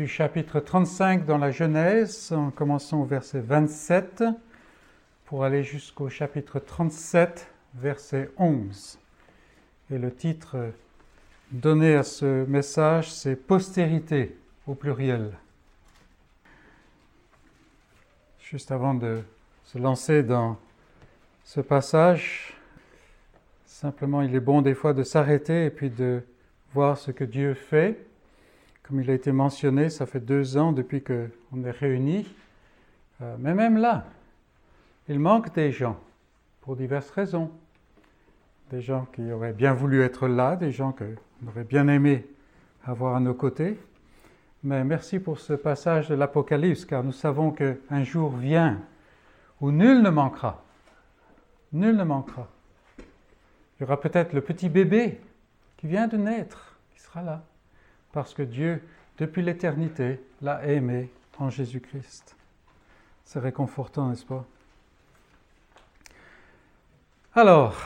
du 0.00 0.08
chapitre 0.08 0.60
35 0.60 1.26
dans 1.26 1.36
la 1.36 1.50
Genèse, 1.50 2.32
en 2.32 2.50
commençant 2.50 3.02
au 3.02 3.04
verset 3.04 3.40
27 3.40 4.24
pour 5.26 5.44
aller 5.44 5.62
jusqu'au 5.62 6.08
chapitre 6.08 6.58
37, 6.58 7.46
verset 7.74 8.30
11. 8.38 8.98
Et 9.90 9.98
le 9.98 10.10
titre 10.10 10.56
donné 11.52 11.96
à 11.96 12.02
ce 12.02 12.46
message, 12.46 13.12
c'est 13.12 13.36
Postérité 13.36 14.38
au 14.66 14.74
pluriel. 14.74 15.32
Juste 18.40 18.72
avant 18.72 18.94
de 18.94 19.20
se 19.66 19.76
lancer 19.76 20.22
dans 20.22 20.56
ce 21.44 21.60
passage, 21.60 22.56
simplement 23.66 24.22
il 24.22 24.34
est 24.34 24.40
bon 24.40 24.62
des 24.62 24.74
fois 24.74 24.94
de 24.94 25.02
s'arrêter 25.02 25.66
et 25.66 25.70
puis 25.70 25.90
de 25.90 26.22
voir 26.72 26.96
ce 26.96 27.10
que 27.10 27.24
Dieu 27.24 27.52
fait. 27.52 28.09
Comme 28.82 29.00
il 29.00 29.10
a 29.10 29.14
été 29.14 29.32
mentionné, 29.32 29.88
ça 29.90 30.06
fait 30.06 30.20
deux 30.20 30.56
ans 30.56 30.72
depuis 30.72 31.02
qu'on 31.02 31.64
est 31.64 31.70
réunis. 31.70 32.26
Euh, 33.22 33.36
mais 33.38 33.54
même 33.54 33.76
là, 33.76 34.04
il 35.08 35.18
manque 35.18 35.54
des 35.54 35.72
gens, 35.72 35.98
pour 36.60 36.76
diverses 36.76 37.10
raisons. 37.10 37.50
Des 38.70 38.80
gens 38.80 39.06
qui 39.12 39.30
auraient 39.32 39.52
bien 39.52 39.74
voulu 39.74 40.02
être 40.02 40.28
là, 40.28 40.56
des 40.56 40.70
gens 40.70 40.92
qu'on 40.92 41.48
aurait 41.48 41.64
bien 41.64 41.88
aimé 41.88 42.26
avoir 42.84 43.16
à 43.16 43.20
nos 43.20 43.34
côtés. 43.34 43.78
Mais 44.62 44.84
merci 44.84 45.18
pour 45.18 45.38
ce 45.40 45.54
passage 45.54 46.08
de 46.08 46.14
l'Apocalypse, 46.14 46.84
car 46.84 47.02
nous 47.02 47.12
savons 47.12 47.50
qu'un 47.50 48.04
jour 48.04 48.30
vient 48.36 48.78
où 49.60 49.70
nul 49.70 50.02
ne 50.02 50.10
manquera. 50.10 50.62
Nul 51.72 51.96
ne 51.96 52.04
manquera. 52.04 52.48
Il 52.98 53.82
y 53.82 53.84
aura 53.84 54.00
peut-être 54.00 54.32
le 54.32 54.40
petit 54.40 54.68
bébé 54.68 55.20
qui 55.76 55.86
vient 55.86 56.08
de 56.08 56.16
naître, 56.16 56.76
qui 56.94 57.00
sera 57.00 57.22
là, 57.22 57.42
parce 58.12 58.34
que 58.34 58.42
Dieu, 58.42 58.82
depuis 59.18 59.42
l'éternité, 59.42 60.20
l'a 60.42 60.64
aimé 60.66 61.10
en 61.38 61.50
Jésus-Christ. 61.50 62.36
C'est 63.24 63.38
réconfortant, 63.38 64.08
n'est-ce 64.08 64.24
pas? 64.24 64.44
Alors, 67.34 67.76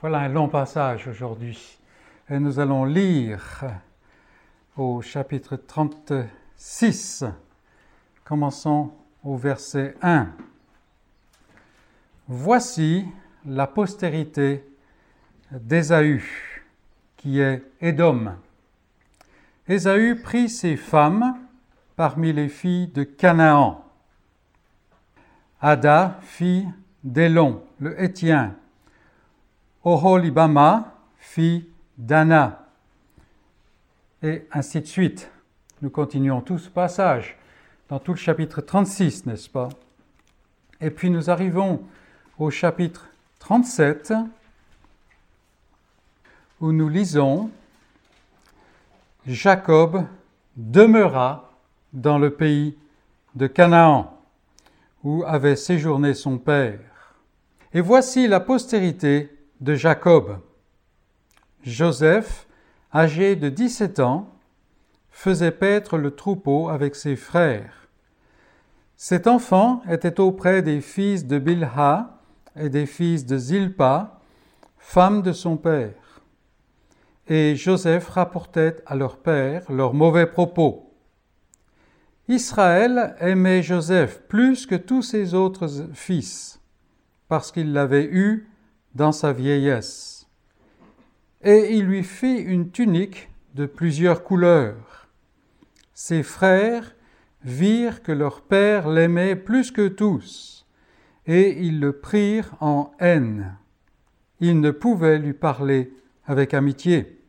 voilà 0.00 0.18
un 0.20 0.28
long 0.28 0.48
passage 0.48 1.08
aujourd'hui. 1.08 1.78
Et 2.30 2.38
nous 2.38 2.60
allons 2.60 2.84
lire 2.84 3.64
au 4.76 5.02
chapitre 5.02 5.56
36. 5.56 7.24
Commençons 8.24 8.92
au 9.24 9.36
verset 9.36 9.96
1. 10.00 10.28
Voici 12.28 13.04
la 13.44 13.66
postérité 13.66 14.64
d'Ésaü, 15.50 16.22
qui 17.16 17.40
est 17.40 17.62
Édom. 17.80 18.36
Ésaü 19.66 20.20
prit 20.20 20.50
ses 20.50 20.76
femmes 20.76 21.38
parmi 21.96 22.32
les 22.32 22.48
filles 22.48 22.88
de 22.88 23.02
Canaan. 23.02 23.82
Ada, 25.60 26.18
fille 26.20 26.68
d'Élon, 27.02 27.62
le 27.80 27.98
Hétien, 28.02 28.54
Oholibama, 29.82 30.94
fille 31.18 31.66
d'Anna, 31.96 32.66
et 34.22 34.46
ainsi 34.52 34.80
de 34.80 34.86
suite. 34.86 35.30
Nous 35.80 35.90
continuons 35.90 36.42
tout 36.42 36.58
ce 36.58 36.68
passage 36.68 37.38
dans 37.88 37.98
tout 37.98 38.12
le 38.12 38.18
chapitre 38.18 38.60
36, 38.60 39.24
n'est-ce 39.26 39.48
pas? 39.48 39.70
Et 40.80 40.90
puis 40.90 41.08
nous 41.08 41.30
arrivons 41.30 41.82
au 42.38 42.50
chapitre 42.50 43.08
37, 43.38 44.12
où 46.60 46.72
nous 46.72 46.88
lisons 46.88 47.50
Jacob 49.26 50.04
demeura 50.56 51.50
dans 51.92 52.18
le 52.18 52.30
pays 52.30 52.76
de 53.34 53.46
Canaan, 53.46 54.18
où 55.02 55.24
avait 55.26 55.56
séjourné 55.56 56.12
son 56.12 56.38
père. 56.38 57.14
Et 57.72 57.80
voici 57.80 58.28
la 58.28 58.40
postérité 58.40 59.36
de 59.60 59.74
Jacob. 59.74 60.40
Joseph, 61.62 62.46
âgé 62.94 63.34
de 63.34 63.48
17 63.48 64.00
ans, 64.00 64.28
faisait 65.10 65.52
paître 65.52 65.96
le 65.96 66.10
troupeau 66.10 66.68
avec 66.68 66.94
ses 66.94 67.16
frères. 67.16 67.88
Cet 68.96 69.26
enfant 69.26 69.82
était 69.88 70.20
auprès 70.20 70.60
des 70.60 70.80
fils 70.80 71.26
de 71.26 71.38
Bilha 71.38 72.18
et 72.56 72.68
des 72.68 72.86
fils 72.86 73.24
de 73.24 73.38
Zilpa, 73.38 74.20
femme 74.78 75.22
de 75.22 75.32
son 75.32 75.56
père. 75.56 75.94
Et 77.26 77.56
Joseph 77.56 78.08
rapportait 78.08 78.76
à 78.84 78.94
leur 78.94 79.16
père 79.16 79.70
leurs 79.72 79.94
mauvais 79.94 80.26
propos. 80.26 80.92
Israël 82.28 83.16
aimait 83.18 83.62
Joseph 83.62 84.22
plus 84.28 84.66
que 84.66 84.74
tous 84.74 85.02
ses 85.02 85.34
autres 85.34 85.68
fils, 85.94 86.60
parce 87.28 87.50
qu'il 87.50 87.72
l'avait 87.72 88.04
eu 88.04 88.48
dans 88.94 89.12
sa 89.12 89.32
vieillesse. 89.32 90.26
Et 91.42 91.74
il 91.74 91.84
lui 91.84 92.02
fit 92.02 92.36
une 92.36 92.70
tunique 92.70 93.30
de 93.54 93.66
plusieurs 93.66 94.22
couleurs. 94.22 95.08
Ses 95.92 96.22
frères 96.22 96.94
virent 97.42 98.02
que 98.02 98.12
leur 98.12 98.42
père 98.42 98.88
l'aimait 98.88 99.36
plus 99.36 99.70
que 99.70 99.88
tous, 99.88 100.66
et 101.26 101.62
ils 101.62 101.80
le 101.80 101.92
prirent 101.92 102.54
en 102.60 102.90
haine. 102.98 103.56
Ils 104.40 104.60
ne 104.60 104.70
pouvaient 104.70 105.18
lui 105.18 105.34
parler 105.34 105.92
avec 106.26 106.54
amitié. 106.54 107.20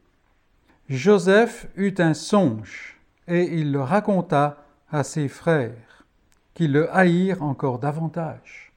Joseph 0.89 1.67
eut 1.75 1.95
un 1.97 2.13
songe, 2.13 2.99
et 3.27 3.43
il 3.43 3.71
le 3.71 3.81
raconta 3.81 4.63
à 4.91 5.03
ses 5.03 5.27
frères, 5.27 6.05
qui 6.53 6.67
le 6.67 6.93
haïrent 6.95 7.41
encore 7.41 7.79
davantage. 7.79 8.71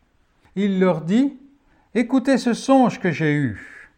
Il 0.57 0.81
leur 0.81 1.03
dit, 1.03 1.39
Écoutez 1.95 2.39
ce 2.39 2.55
songe 2.55 3.01
que 3.01 3.11
j'ai 3.11 3.35
eu. 3.35 3.91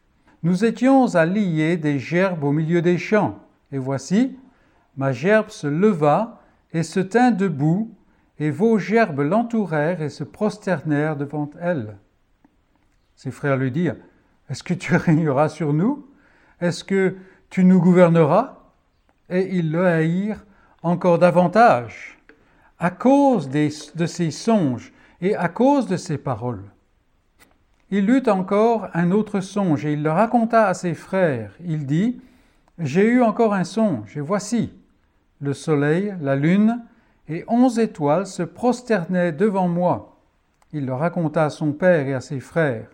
Nous 0.42 0.64
étions 0.64 1.14
à 1.14 1.26
lier 1.26 1.76
des 1.76 1.98
gerbes 1.98 2.44
au 2.44 2.52
milieu 2.52 2.82
des 2.82 2.98
champs, 2.98 3.38
et 3.72 3.78
voici, 3.78 4.38
ma 4.96 5.12
gerbe 5.12 5.50
se 5.50 5.66
leva 5.66 6.40
et 6.72 6.82
se 6.82 7.00
tint 7.00 7.30
debout, 7.30 7.94
et 8.38 8.50
vos 8.50 8.78
gerbes 8.78 9.20
l'entourèrent 9.20 10.02
et 10.02 10.08
se 10.08 10.24
prosternèrent 10.24 11.16
devant 11.16 11.50
elle. 11.60 11.98
Ses 13.16 13.30
frères 13.30 13.56
lui 13.56 13.70
dirent, 13.70 13.96
Est-ce 14.48 14.62
que 14.62 14.74
tu 14.74 14.96
régneras 14.96 15.48
sur 15.48 15.72
nous? 15.72 16.09
Est-ce 16.60 16.84
que 16.84 17.16
tu 17.48 17.64
nous 17.64 17.80
gouverneras 17.80 18.58
Et 19.28 19.56
ils 19.56 19.70
le 19.70 19.86
haïrent 19.86 20.44
encore 20.82 21.18
davantage, 21.18 22.18
à 22.78 22.90
cause 22.90 23.48
de 23.48 24.06
ses 24.06 24.30
songes 24.30 24.92
et 25.20 25.34
à 25.34 25.48
cause 25.48 25.86
de 25.86 25.96
ses 25.96 26.18
paroles? 26.18 26.64
Il 27.90 28.08
eut 28.08 28.28
encore 28.28 28.88
un 28.94 29.10
autre 29.10 29.40
songe 29.40 29.84
et 29.84 29.94
il 29.94 30.02
le 30.02 30.12
raconta 30.12 30.66
à 30.66 30.74
ses 30.74 30.94
frères. 30.94 31.52
Il 31.64 31.86
dit, 31.86 32.20
J'ai 32.78 33.04
eu 33.04 33.22
encore 33.22 33.52
un 33.52 33.64
songe, 33.64 34.16
et 34.16 34.20
voici, 34.20 34.72
le 35.40 35.52
soleil, 35.54 36.14
la 36.20 36.36
lune 36.36 36.82
et 37.28 37.44
onze 37.48 37.78
étoiles 37.78 38.26
se 38.26 38.42
prosternaient 38.42 39.32
devant 39.32 39.68
moi. 39.68 40.18
Il 40.72 40.86
le 40.86 40.94
raconta 40.94 41.46
à 41.46 41.50
son 41.50 41.72
père 41.72 42.06
et 42.06 42.14
à 42.14 42.20
ses 42.20 42.40
frères. 42.40 42.88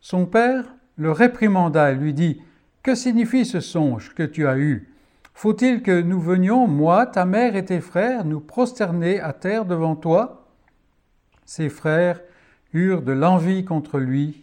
Son 0.00 0.26
père 0.26 0.64
le 0.96 1.12
réprimanda 1.12 1.90
et 1.92 1.94
lui 1.94 2.12
dit, 2.12 2.42
Que 2.88 2.94
signifie 2.94 3.44
ce 3.44 3.60
songe 3.60 4.14
que 4.14 4.22
tu 4.22 4.46
as 4.46 4.56
eu? 4.56 4.88
Faut-il 5.34 5.82
que 5.82 6.00
nous 6.00 6.22
venions, 6.22 6.66
moi, 6.66 7.04
ta 7.04 7.26
mère 7.26 7.54
et 7.54 7.66
tes 7.66 7.82
frères, 7.82 8.24
nous 8.24 8.40
prosterner 8.40 9.20
à 9.20 9.34
terre 9.34 9.66
devant 9.66 9.94
toi? 9.94 10.48
Ses 11.44 11.68
frères 11.68 12.18
eurent 12.72 13.02
de 13.02 13.12
l'envie 13.12 13.66
contre 13.66 13.98
lui, 13.98 14.42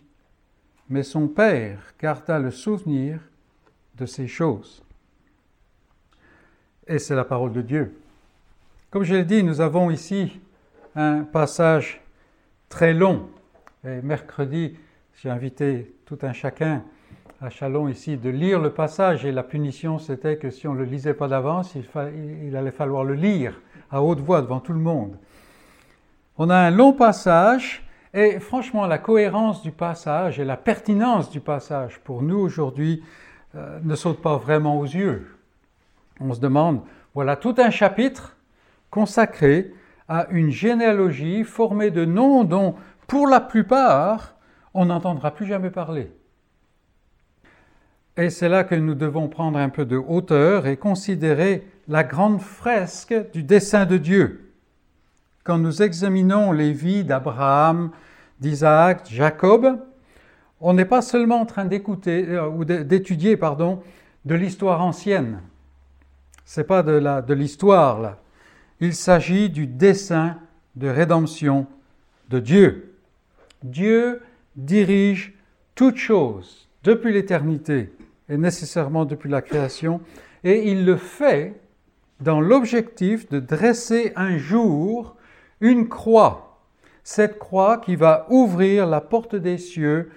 mais 0.90 1.02
son 1.02 1.28
père 1.28 1.96
garda 2.00 2.38
le 2.38 2.52
souvenir 2.52 3.20
de 3.96 4.06
ces 4.06 4.28
choses. 4.28 4.84
Et 6.86 7.00
c'est 7.00 7.16
la 7.16 7.26
parole 7.26 7.52
de 7.52 7.64
Dieu. 7.64 8.00
Comme 8.92 9.02
je 9.02 9.16
l'ai 9.16 9.26
dit, 9.26 9.42
nous 9.42 9.60
avons 9.60 9.90
ici 9.90 10.40
un 10.96 11.24
passage 11.24 12.00
très 12.70 12.94
long. 12.94 13.28
Et 13.84 14.04
mercredi, 14.04 14.78
j'ai 15.16 15.32
invité 15.32 15.96
tout 16.06 16.20
un 16.22 16.34
chacun 16.34 16.84
à 17.46 17.52
Chalon 17.52 17.88
ici 17.88 18.18
de 18.18 18.30
lire 18.30 18.60
le 18.60 18.72
passage 18.72 19.24
et 19.24 19.32
la 19.32 19.44
punition 19.44 20.00
c'était 20.00 20.38
que 20.38 20.50
si 20.50 20.68
on 20.68 20.74
ne 20.74 20.80
le 20.80 20.86
lisait 20.86 21.14
pas 21.14 21.28
d'avance, 21.28 21.76
il, 21.76 22.56
allait 22.56 22.72
falloir 22.72 23.04
le 23.04 23.14
lire 23.14 23.62
à 23.92 24.02
haute 24.02 24.20
voix 24.20 24.42
devant 24.42 24.60
tout 24.60 24.74
le 24.74 24.80
monde. 24.80 25.16
On 26.40 26.50
a 26.50 26.56
un 26.56 26.72
long 26.72 26.92
passage 26.92 27.84
et 28.16 28.40
franchement, 28.40 28.88
la 28.88 28.98
cohérence 28.98 29.62
du 29.62 29.72
passage 29.72 30.40
et 30.40 30.46
la 30.46 30.58
pertinence 30.58 31.30
du 31.30 31.40
passage 31.40 32.00
pour 32.00 32.24
nous 32.24 32.40
aujourd'hui 32.40 33.04
euh, 33.54 33.80
ne 33.84 33.94
saute 33.96 34.22
pas 34.22 34.38
vraiment 34.38 34.80
aux 34.80 34.86
yeux. 34.86 35.38
On 36.20 36.34
se 36.34 36.40
demande, 36.40 36.82
voilà 37.14 37.36
tout 37.36 37.56
un 37.60 37.70
chapitre 37.70 38.38
consacré 38.90 39.72
à 40.10 40.26
une 40.32 40.50
généalogie 40.50 41.44
formée 41.44 41.92
de 41.92 42.06
noms 42.06 42.44
dont, 42.44 42.74
pour 43.06 43.28
la 43.28 43.40
plupart, 43.40 44.34
on 44.74 44.86
n'entendra 44.86 45.30
plus 45.30 45.46
jamais 45.46 45.70
parler. 45.70 46.12
Et 48.18 48.30
c'est 48.30 48.48
là 48.48 48.64
que 48.64 48.76
nous 48.76 48.96
devons 48.96 49.28
prendre 49.28 49.60
un 49.60 49.68
peu 49.68 49.86
de 49.86 49.98
hauteur 49.98 50.68
et 50.68 50.78
considérer 50.78 51.68
la 51.90 52.04
grande 52.06 52.42
fresque 52.42 53.14
du 53.34 53.44
dessein 53.44 53.86
de 53.86 53.98
Dieu. 53.98 54.54
Quand 55.44 55.58
nous 55.58 55.82
examinons 55.82 56.54
les 56.54 56.72
vies 56.72 57.04
d'Abraham, 57.04 57.92
d'Isaac, 58.40 59.08
Jacob, 59.12 59.80
on 60.62 60.74
n'est 60.74 60.86
pas 60.86 61.02
seulement 61.02 61.42
en 61.42 61.46
train 61.46 61.66
d'écouter 61.66 62.30
euh, 62.30 62.48
ou 62.48 62.64
d'étudier 62.64 63.36
pardon 63.36 63.84
de 64.24 64.34
l'histoire 64.34 64.82
ancienne. 64.82 65.42
C'est 66.46 66.64
pas 66.64 66.84
de 66.84 67.34
l'histoire 67.34 68.00
là. 68.00 68.18
Il 68.80 68.94
s'agit 68.94 69.50
du 69.50 69.68
dessein 69.68 70.38
de 70.76 70.88
rédemption 70.88 71.68
de 72.30 72.40
Dieu. 72.40 72.96
Dieu 73.64 74.22
dirige 74.56 75.34
toutes 75.76 75.98
choses 75.98 76.68
depuis 76.84 77.12
l'éternité 77.12 77.92
et 78.30 78.38
nécessairement 78.38 79.06
depuis 79.06 79.30
la 79.30 79.42
création, 79.42 80.02
et 80.44 80.72
il 80.72 80.86
le 80.86 80.98
fait 80.98 81.60
dans 82.20 82.40
l'objectif 82.42 83.30
de 83.30 83.40
dresser 83.40 84.14
un 84.16 84.38
jour 84.38 85.16
une 85.62 85.88
croix, 85.88 86.60
cette 87.04 87.40
croix 87.40 87.78
qui 87.78 87.96
va 87.96 88.26
ouvrir 88.30 88.88
la 88.88 89.02
porte 89.02 89.36
des 89.36 89.58
cieux 89.58 90.12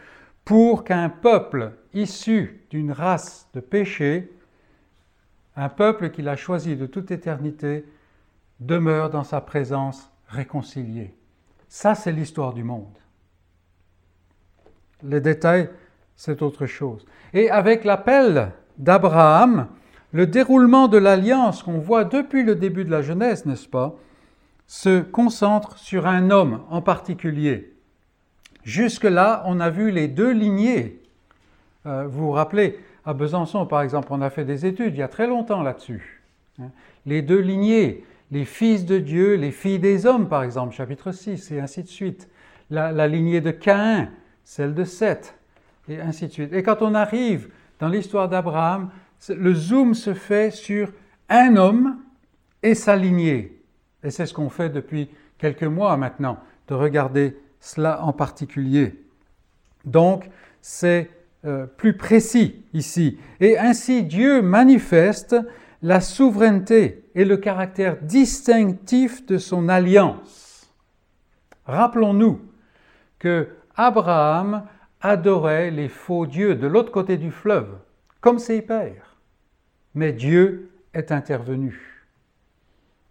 pour 0.45 0.85
qu'un 0.85 1.09
peuple 1.09 1.73
issu 1.93 2.63
d'une 2.71 2.93
race 2.93 3.49
de 3.55 3.61
péché, 3.61 4.33
un 5.57 5.69
peuple 5.69 6.11
qu'il 6.11 6.29
a 6.29 6.37
choisi 6.37 6.77
de 6.77 6.87
toute 6.87 7.11
éternité, 7.11 7.85
demeure 8.61 9.11
dans 9.11 9.25
sa 9.25 9.41
présence 9.41 10.11
réconcilié. 10.29 11.15
Ça, 11.69 11.95
c'est 11.95 12.13
l'histoire 12.13 12.55
du 12.55 12.65
monde. 12.65 12.97
Les 15.03 15.21
détails, 15.21 15.71
c'est 16.19 16.43
autre 16.43 16.67
chose. 16.67 17.07
Et 17.33 17.49
avec 17.49 17.85
l'appel 17.85 18.51
d'Abraham, 18.77 19.69
le 20.13 20.27
déroulement 20.27 20.89
de 20.89 20.99
l'alliance 20.99 21.63
qu'on 21.63 21.79
voit 21.79 22.05
depuis 22.05 22.43
le 22.43 22.57
début 22.57 22.85
de 22.85 22.91
la 22.91 23.03
Genèse, 23.03 23.47
n'est-ce 23.47 23.69
pas, 23.69 23.95
se 24.67 25.01
concentre 25.01 25.79
sur 25.79 26.07
un 26.07 26.31
homme 26.31 26.63
en 26.71 26.83
particulier. 26.83 27.73
Jusque-là, 28.65 29.45
on 29.47 29.61
a 29.61 29.71
vu 29.71 29.93
les 29.93 30.09
deux 30.09 30.33
lignées. 30.33 31.01
Euh, 31.87 32.07
vous 32.09 32.27
vous 32.27 32.33
rappelez, 32.33 32.81
à 33.07 33.15
Besançon, 33.15 33.65
par 33.65 33.81
exemple, 33.81 34.09
on 34.11 34.21
a 34.21 34.29
fait 34.29 34.45
des 34.45 34.67
études 34.67 34.95
il 34.95 34.99
y 34.99 35.03
a 35.03 35.09
très 35.09 35.29
longtemps 35.29 35.63
là-dessus. 35.63 36.21
Hein. 36.61 36.71
Les 37.07 37.23
deux 37.23 37.39
lignées, 37.39 38.05
les 38.33 38.45
fils 38.45 38.85
de 38.85 38.99
Dieu, 38.99 39.37
les 39.37 39.53
filles 39.53 39.79
des 39.79 40.05
hommes, 40.05 40.29
par 40.29 40.43
exemple, 40.43 40.75
chapitre 40.75 41.13
6, 41.13 41.53
et 41.53 41.61
ainsi 41.61 41.85
de 41.85 41.89
suite. 41.89 42.29
La, 42.71 43.07
lignée 43.07 43.41
de 43.41 43.53
Caïn, 43.53 44.11
celle 44.45 44.75
de 44.75 44.85
Seth, 44.85 45.38
et 45.89 46.01
ainsi 46.01 46.27
de 46.27 46.33
suite. 46.33 46.53
Et 46.53 46.63
quand 46.63 46.83
on 46.83 46.95
arrive 46.95 47.49
dans 47.79 47.89
l'histoire 47.89 48.29
d'Abraham, 48.29 48.91
le 49.29 49.55
zoom 49.55 49.95
se 49.95 50.15
fait 50.15 50.51
sur 50.51 50.93
un 51.29 51.57
homme 51.57 51.99
et 52.63 52.75
sa 52.75 52.97
lignée. 52.97 53.63
Et 54.03 54.11
c'est 54.11 54.27
ce 54.27 54.35
qu'on 54.35 54.51
fait 54.51 54.71
depuis 54.71 55.11
quelques 55.39 55.65
mois 55.65 55.97
maintenant, 55.97 56.39
de 56.69 56.75
regarder 56.75 57.37
cela 57.61 58.03
en 58.03 58.13
particulier. 58.13 59.05
Donc, 59.85 60.29
c'est 60.61 61.11
euh, 61.45 61.67
plus 61.67 61.97
précis 61.97 62.65
ici. 62.75 63.19
Et 63.41 63.59
ainsi, 63.59 64.03
Dieu 64.03 64.43
manifeste 64.43 65.37
la 65.83 66.01
souveraineté 66.01 67.05
et 67.15 67.25
le 67.25 67.37
caractère 67.37 67.97
distinctif 68.03 69.25
de 69.27 69.39
son 69.39 69.69
alliance. 69.69 70.73
Rappelons-nous 71.67 72.41
que 73.19 73.49
Abraham 73.77 74.65
adorait 75.01 75.71
les 75.71 75.89
faux 75.89 76.27
dieux 76.27 76.55
de 76.55 76.67
l'autre 76.67 76.93
côté 76.93 77.17
du 77.17 77.31
fleuve, 77.31 77.79
comme 78.21 78.39
ses 78.39 78.63
pères. 78.63 79.17
Mais 79.95 80.13
Dieu 80.13 80.71
est 80.95 81.13
intervenu. 81.13 82.07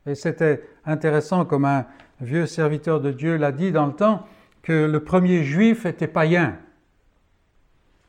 Et 0.05 0.15
c'était 0.15 0.63
intéressant 0.85 1.45
comme 1.45 1.65
un 1.65 1.85
vieux 2.21 2.45
serviteur 2.45 3.01
de 3.01 3.11
Dieu 3.11 3.37
l'a 3.37 3.51
dit 3.51 3.71
dans 3.71 3.85
le 3.85 3.93
temps, 3.93 4.25
que 4.61 4.85
le 4.85 5.03
premier 5.03 5.43
juif 5.43 5.85
était 5.85 6.07
païen, 6.07 6.57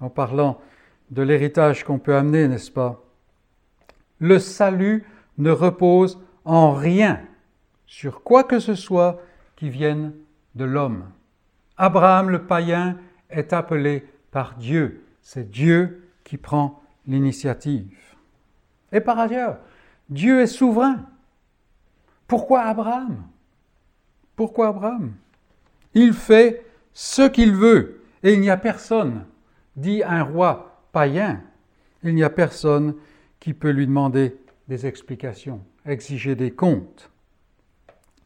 en 0.00 0.10
parlant 0.10 0.60
de 1.10 1.22
l'héritage 1.22 1.84
qu'on 1.84 1.98
peut 1.98 2.16
amener, 2.16 2.48
n'est-ce 2.48 2.70
pas? 2.70 3.04
Le 4.19 4.38
salut 4.38 5.04
ne 5.38 5.50
repose 5.50 6.20
en 6.44 6.72
rien 6.72 7.20
sur 7.86 8.22
quoi 8.22 8.44
que 8.44 8.58
ce 8.58 8.75
soit 8.75 9.20
qui 9.56 9.70
vienne 9.70 10.12
de 10.54 10.64
l'homme. 10.64 11.04
Abraham 11.76 12.30
le 12.30 12.42
païen 12.42 12.96
est 13.30 13.52
appelé 13.52 14.06
par 14.30 14.56
Dieu. 14.56 15.04
C'est 15.22 15.50
Dieu 15.50 16.08
qui 16.25 16.36
prend 16.36 16.82
l'initiative. 17.06 17.96
Et 18.92 19.00
par 19.00 19.19
ailleurs, 19.19 19.58
Dieu 20.08 20.40
est 20.40 20.46
souverain. 20.46 21.06
Pourquoi 22.26 22.62
Abraham? 22.62 23.25
Pourquoi 24.36 24.69
Abraham? 24.69 25.14
Il 25.94 26.12
fait 26.12 26.64
ce 26.92 27.28
qu'il 27.28 27.54
veut 27.54 28.02
et 28.22 28.34
il 28.34 28.40
n'y 28.40 28.50
a 28.50 28.56
personne, 28.56 29.25
dit 29.76 30.02
un 30.02 30.22
roi 30.22 30.84
païen, 30.92 31.42
il 32.02 32.14
n'y 32.14 32.22
a 32.25 32.30
personne 32.30 32.94
qui 33.40 33.54
peut 33.54 33.70
lui 33.70 33.86
demander 33.86 34.36
des 34.69 34.86
explications, 34.86 35.64
exiger 35.86 36.34
des 36.34 36.50
comptes. 36.50 37.10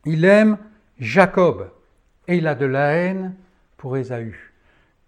Il 0.04 0.24
aime 0.24 0.58
Jacob 0.98 1.70
et 2.28 2.36
il 2.36 2.46
a 2.46 2.54
de 2.54 2.66
la 2.66 2.92
haine 2.92 3.34
pour 3.76 3.96
Ésaü. 3.96 4.51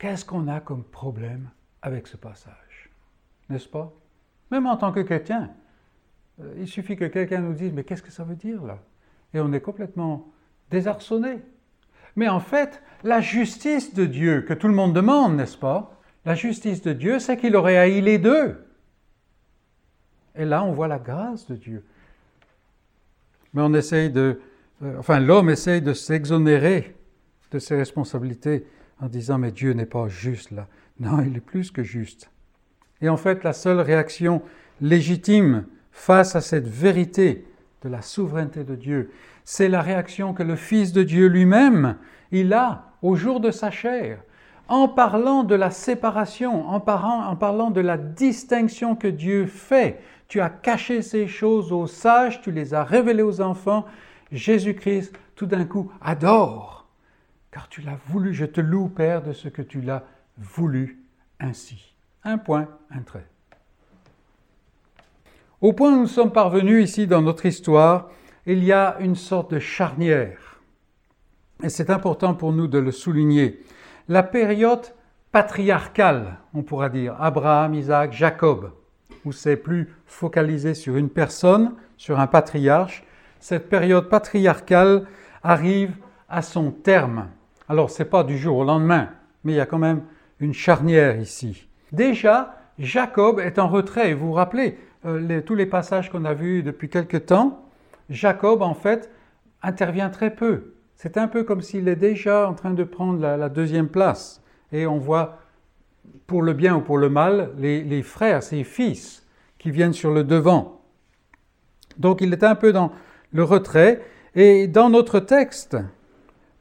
Qu'est-ce 0.04 0.26
qu'on 0.26 0.48
a 0.48 0.60
comme 0.60 0.84
problème 0.84 1.48
avec 1.80 2.06
ce 2.06 2.18
passage? 2.18 2.90
N'est-ce 3.48 3.66
pas? 3.66 3.90
Même 4.50 4.66
en 4.66 4.76
tant 4.76 4.92
que 4.92 5.00
chrétien, 5.00 5.50
euh, 6.42 6.52
il 6.58 6.68
suffit 6.68 6.94
que 6.94 7.06
quelqu'un 7.06 7.40
nous 7.40 7.54
dise 7.54 7.72
Mais 7.72 7.84
qu'est-ce 7.84 8.02
que 8.02 8.10
ça 8.10 8.22
veut 8.22 8.34
dire 8.34 8.62
là? 8.64 8.80
Et 9.32 9.40
on 9.40 9.50
est 9.54 9.62
complètement 9.62 10.30
désarçonné. 10.70 11.38
Mais 12.16 12.28
en 12.28 12.40
fait, 12.40 12.82
la 13.02 13.22
justice 13.22 13.94
de 13.94 14.04
Dieu 14.04 14.42
que 14.42 14.52
tout 14.52 14.68
le 14.68 14.74
monde 14.74 14.92
demande, 14.92 15.36
n'est-ce 15.36 15.56
pas? 15.56 15.98
La 16.26 16.34
justice 16.34 16.82
de 16.82 16.92
Dieu, 16.92 17.18
c'est 17.18 17.38
qu'il 17.38 17.56
aurait 17.56 17.78
haï 17.78 18.02
les 18.02 18.18
deux. 18.18 18.62
Et 20.34 20.44
là, 20.44 20.64
on 20.64 20.72
voit 20.72 20.86
la 20.86 20.98
grâce 20.98 21.46
de 21.46 21.56
Dieu. 21.56 21.82
Mais 23.54 23.62
on 23.62 23.72
essaye 23.72 24.10
de, 24.10 24.38
euh, 24.82 24.98
enfin, 24.98 25.18
l'homme 25.18 25.48
essaye 25.48 25.80
de 25.80 25.94
s'exonérer 25.94 26.94
de 27.52 27.58
ses 27.58 27.74
responsabilités 27.74 28.66
en 29.00 29.06
disant 29.06 29.38
mais 29.38 29.52
Dieu 29.52 29.72
n'est 29.72 29.86
pas 29.86 30.08
juste 30.08 30.50
là. 30.50 30.66
Non, 31.00 31.20
il 31.20 31.36
est 31.36 31.40
plus 31.40 31.70
que 31.70 31.82
juste. 31.82 32.30
Et 33.00 33.08
en 33.08 33.16
fait, 33.16 33.44
la 33.44 33.52
seule 33.52 33.80
réaction 33.80 34.42
légitime 34.80 35.66
face 35.90 36.36
à 36.36 36.40
cette 36.40 36.68
vérité 36.68 37.46
de 37.82 37.88
la 37.88 38.02
souveraineté 38.02 38.64
de 38.64 38.74
Dieu, 38.74 39.10
c'est 39.44 39.68
la 39.68 39.82
réaction 39.82 40.32
que 40.32 40.42
le 40.42 40.56
Fils 40.56 40.92
de 40.92 41.02
Dieu 41.02 41.26
lui-même, 41.26 41.96
il 42.30 42.52
a 42.52 42.92
au 43.02 43.16
jour 43.16 43.40
de 43.40 43.50
sa 43.50 43.70
chair, 43.70 44.22
en 44.68 44.88
parlant 44.88 45.44
de 45.44 45.54
la 45.54 45.70
séparation, 45.70 46.66
en 46.68 46.80
parlant, 46.80 47.24
en 47.26 47.36
parlant 47.36 47.70
de 47.70 47.82
la 47.82 47.98
distinction 47.98 48.96
que 48.96 49.08
Dieu 49.08 49.46
fait 49.46 50.00
tu 50.28 50.40
as 50.40 50.50
caché 50.50 51.02
ces 51.02 51.26
choses 51.26 51.72
aux 51.72 51.86
sages, 51.86 52.40
tu 52.40 52.50
les 52.50 52.74
as 52.74 52.84
révélées 52.84 53.22
aux 53.22 53.40
enfants. 53.40 53.84
Jésus-Christ, 54.32 55.16
tout 55.36 55.46
d'un 55.46 55.64
coup, 55.64 55.92
adore, 56.00 56.83
car 57.54 57.68
tu 57.68 57.80
l'as 57.82 57.98
voulu. 58.08 58.34
Je 58.34 58.44
te 58.44 58.60
loue, 58.60 58.88
Père, 58.88 59.22
de 59.22 59.32
ce 59.32 59.48
que 59.48 59.62
tu 59.62 59.80
l'as 59.80 60.02
voulu 60.36 61.04
ainsi. 61.38 61.94
Un 62.24 62.36
point, 62.36 62.68
un 62.90 63.02
trait. 63.02 63.28
Au 65.60 65.72
point 65.72 65.94
où 65.94 66.00
nous 66.00 66.08
sommes 66.08 66.32
parvenus 66.32 66.90
ici 66.90 67.06
dans 67.06 67.22
notre 67.22 67.46
histoire, 67.46 68.10
il 68.44 68.64
y 68.64 68.72
a 68.72 68.96
une 68.98 69.14
sorte 69.14 69.54
de 69.54 69.60
charnière. 69.60 70.60
Et 71.62 71.68
c'est 71.68 71.90
important 71.90 72.34
pour 72.34 72.52
nous 72.52 72.66
de 72.66 72.78
le 72.78 72.90
souligner. 72.90 73.62
La 74.08 74.24
période 74.24 74.92
patriarcale, 75.30 76.38
on 76.54 76.62
pourra 76.62 76.88
dire, 76.88 77.14
Abraham, 77.20 77.74
Isaac, 77.74 78.12
Jacob 78.12 78.72
où 79.24 79.32
c'est 79.32 79.56
plus 79.56 79.94
focalisé 80.06 80.74
sur 80.74 80.96
une 80.96 81.08
personne, 81.08 81.74
sur 81.96 82.20
un 82.20 82.26
patriarche, 82.26 83.04
cette 83.40 83.68
période 83.68 84.08
patriarcale 84.08 85.06
arrive 85.42 85.94
à 86.28 86.42
son 86.42 86.70
terme. 86.70 87.28
Alors, 87.68 87.90
ce 87.90 88.02
n'est 88.02 88.08
pas 88.08 88.24
du 88.24 88.38
jour 88.38 88.58
au 88.58 88.64
lendemain, 88.64 89.10
mais 89.42 89.52
il 89.52 89.56
y 89.56 89.60
a 89.60 89.66
quand 89.66 89.78
même 89.78 90.02
une 90.40 90.54
charnière 90.54 91.18
ici. 91.18 91.66
Déjà, 91.92 92.56
Jacob 92.78 93.40
est 93.40 93.58
en 93.58 93.68
retrait. 93.68 94.14
Vous 94.14 94.28
vous 94.28 94.32
rappelez 94.32 94.78
euh, 95.06 95.40
tous 95.40 95.54
les 95.54 95.66
passages 95.66 96.10
qu'on 96.10 96.24
a 96.24 96.34
vus 96.34 96.62
depuis 96.62 96.88
quelque 96.88 97.16
temps 97.16 97.60
Jacob, 98.10 98.60
en 98.60 98.74
fait, 98.74 99.10
intervient 99.62 100.10
très 100.10 100.34
peu. 100.34 100.74
C'est 100.96 101.16
un 101.16 101.26
peu 101.26 101.42
comme 101.42 101.62
s'il 101.62 101.88
est 101.88 101.96
déjà 101.96 102.48
en 102.48 102.54
train 102.54 102.72
de 102.72 102.84
prendre 102.84 103.20
la 103.20 103.48
deuxième 103.48 103.88
place. 103.88 104.42
Et 104.72 104.86
on 104.86 104.98
voit 104.98 105.38
pour 106.26 106.42
le 106.42 106.52
bien 106.52 106.76
ou 106.76 106.80
pour 106.80 106.98
le 106.98 107.08
mal, 107.08 107.50
les, 107.58 108.02
frères, 108.02 108.42
ses 108.42 108.64
fils, 108.64 109.26
qui 109.58 109.70
viennent 109.70 109.92
sur 109.92 110.10
le 110.10 110.24
devant. 110.24 110.80
Donc 111.98 112.20
il 112.20 112.32
est 112.32 112.44
un 112.44 112.54
peu 112.54 112.72
dans 112.72 112.92
le 113.32 113.44
retrait. 113.44 114.02
Et 114.34 114.66
dans 114.66 114.90
notre 114.90 115.20
texte, 115.20 115.76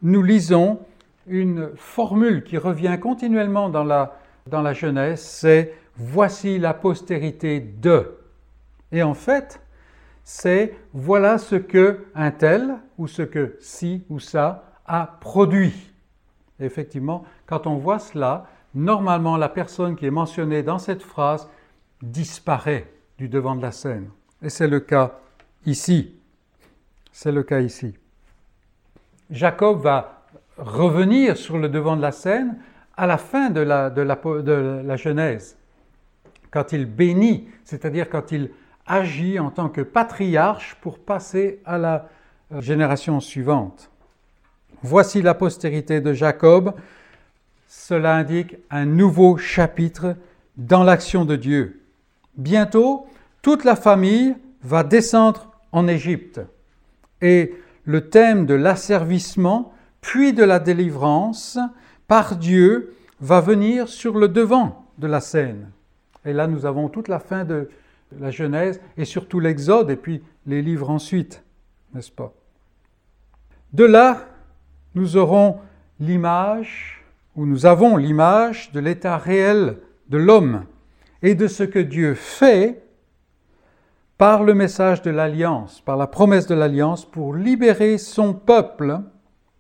nous 0.02 0.22
lisons 0.22 0.80
une 1.28 1.72
formule 1.76 2.44
qui 2.44 2.58
revient 2.58 2.98
continuellement 3.02 3.70
dans 3.70 3.84
la, 3.84 4.18
dans 4.48 4.62
la 4.62 4.74
Genèse, 4.74 5.22
c'est 5.22 5.74
Voici 5.96 6.58
la 6.58 6.74
postérité 6.74 7.60
de. 7.60 8.18
Et 8.92 9.04
en 9.04 9.14
fait, 9.14 9.62
c'est 10.24 10.76
voilà 10.94 11.38
ce 11.38 11.56
que 11.56 12.06
un 12.16 12.32
tel 12.32 12.78
ou 12.98 13.08
ce 13.08 13.22
que 13.22 13.58
ci 13.60 14.04
ou 14.10 14.20
ça 14.20 14.72
a 14.86 15.18
produit. 15.22 15.92
effectivement, 16.60 17.26
quand 17.46 17.68
on 17.68 17.76
voit 17.76 18.00
cela, 18.00 18.48
normalement 18.74 19.38
la 19.38 19.50
personne 19.50 19.96
qui 19.96 20.06
est 20.06 20.12
mentionnée 20.12 20.64
dans 20.64 20.80
cette 20.80 21.04
phrase 21.04 21.48
disparaît 22.02 22.92
du 23.18 23.28
devant 23.28 23.56
de 23.56 23.62
la 23.62 23.72
scène. 23.72 24.10
Et 24.42 24.50
c'est 24.50 24.68
le 24.68 24.80
cas 24.80 25.20
ici. 25.66 26.16
C'est 27.12 27.32
le 27.32 27.44
cas 27.44 27.60
ici. 27.60 27.94
Jacob 29.30 29.82
va 29.82 30.23
revenir 30.58 31.38
sur 31.38 31.58
le 31.58 31.70
devant 31.70 31.96
de 31.96 32.02
la 32.02 32.12
scène 32.12 32.58
à 32.96 33.08
la 33.08 33.18
fin 33.18 33.50
de 33.50 33.62
la, 33.62 34.96
Genèse, 34.96 35.58
quand 36.52 36.74
il 36.74 36.86
bénit, 36.86 37.48
c'est-à-dire 37.64 38.10
quand 38.10 38.32
il 38.32 38.52
agit 38.86 39.40
en 39.40 39.50
tant 39.50 39.70
que 39.70 39.82
patriarche 39.82 40.78
pour 40.82 41.00
passer 41.00 41.62
à 41.66 41.78
la 41.78 42.10
euh, 42.52 42.62
génération 42.62 43.20
suivante. 43.20 43.90
Voici 44.82 45.22
la 45.22 45.34
postérité 45.34 46.02
de 46.02 46.14
Jacob. 46.14 46.74
Cela 47.68 48.16
indique 48.18 48.58
un 48.70 48.86
nouveau 48.86 49.38
chapitre 49.38 50.16
dans 50.58 50.84
l'action 50.84 51.24
de 51.24 51.38
Dieu. 51.38 51.82
Bientôt, 52.36 53.08
toute 53.42 53.64
la 53.64 53.76
famille 53.76 54.36
va 54.62 54.84
descendre 54.84 55.52
en 55.72 55.88
Égypte. 55.88 56.42
Et 57.22 57.56
le 57.86 58.10
thème 58.10 58.46
de 58.46 58.54
l'asservissement, 58.54 59.74
puis 60.04 60.34
de 60.34 60.44
la 60.44 60.60
délivrance, 60.60 61.58
par 62.08 62.36
Dieu, 62.36 62.94
va 63.22 63.40
venir 63.40 63.88
sur 63.88 64.18
le 64.18 64.28
devant 64.28 64.86
de 64.98 65.08
la 65.08 65.22
scène. 65.22 65.72
Et 66.26 66.34
là, 66.34 66.46
nous 66.46 66.66
avons 66.66 66.90
toute 66.90 67.08
la 67.08 67.20
fin 67.20 67.46
de 67.46 67.70
la 68.20 68.30
Genèse 68.30 68.82
et 68.98 69.06
surtout 69.06 69.40
l'Exode 69.40 69.90
et 69.90 69.96
puis 69.96 70.22
les 70.46 70.62
livres 70.62 70.90
ensuite, 70.90 71.42
n'est-ce 71.94 72.12
pas? 72.12 72.34
De 73.72 73.86
là, 73.86 74.28
nous 74.94 75.16
aurons 75.16 75.60
l'image, 76.00 77.04
ou 77.36 77.46
nous 77.46 77.66
avons 77.66 77.96
l'image 77.96 78.72
de 78.74 78.82
l'état 78.82 79.18
réel 79.18 79.78
de 80.10 80.18
l'homme 80.18 80.66
et 81.22 81.34
de 81.34 81.48
ce 81.48 81.64
que 81.64 81.80
Dieu 81.80 82.14
fait 82.14 82.84
par 84.18 84.44
le 84.44 84.54
message 84.54 85.02
de 85.02 85.12
l'alliance, 85.12 85.80
par 85.80 85.96
la 85.96 86.08
promesse 86.08 86.46
de 86.46 86.56
l'alliance, 86.56 87.06
pour 87.10 87.34
libérer 87.34 87.98
son 87.98 88.34
peuple 88.34 89.00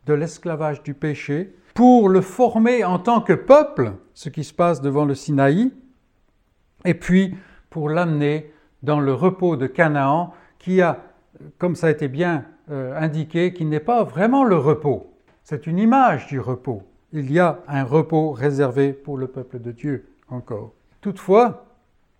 de 0.05 0.13
l'esclavage 0.13 0.83
du 0.83 0.93
péché, 0.93 1.55
pour 1.73 2.09
le 2.09 2.21
former 2.21 2.83
en 2.83 2.99
tant 2.99 3.21
que 3.21 3.33
peuple, 3.33 3.93
ce 4.13 4.29
qui 4.29 4.43
se 4.43 4.53
passe 4.53 4.81
devant 4.81 5.05
le 5.05 5.15
Sinaï, 5.15 5.71
et 6.85 6.93
puis 6.93 7.35
pour 7.69 7.89
l'amener 7.89 8.51
dans 8.83 8.99
le 8.99 9.13
repos 9.13 9.55
de 9.55 9.67
Canaan, 9.67 10.33
qui 10.59 10.81
a, 10.81 10.99
comme 11.57 11.75
ça 11.75 11.87
a 11.87 11.91
été 11.91 12.07
bien 12.07 12.45
euh, 12.69 12.95
indiqué, 12.97 13.53
qui 13.53 13.65
n'est 13.65 13.79
pas 13.79 14.03
vraiment 14.03 14.43
le 14.43 14.57
repos, 14.57 15.13
c'est 15.43 15.67
une 15.67 15.79
image 15.79 16.27
du 16.27 16.39
repos. 16.39 16.83
Il 17.11 17.31
y 17.31 17.39
a 17.39 17.59
un 17.67 17.83
repos 17.83 18.31
réservé 18.31 18.93
pour 18.93 19.17
le 19.17 19.27
peuple 19.27 19.59
de 19.59 19.71
Dieu 19.71 20.09
encore. 20.29 20.73
Toutefois, 21.01 21.65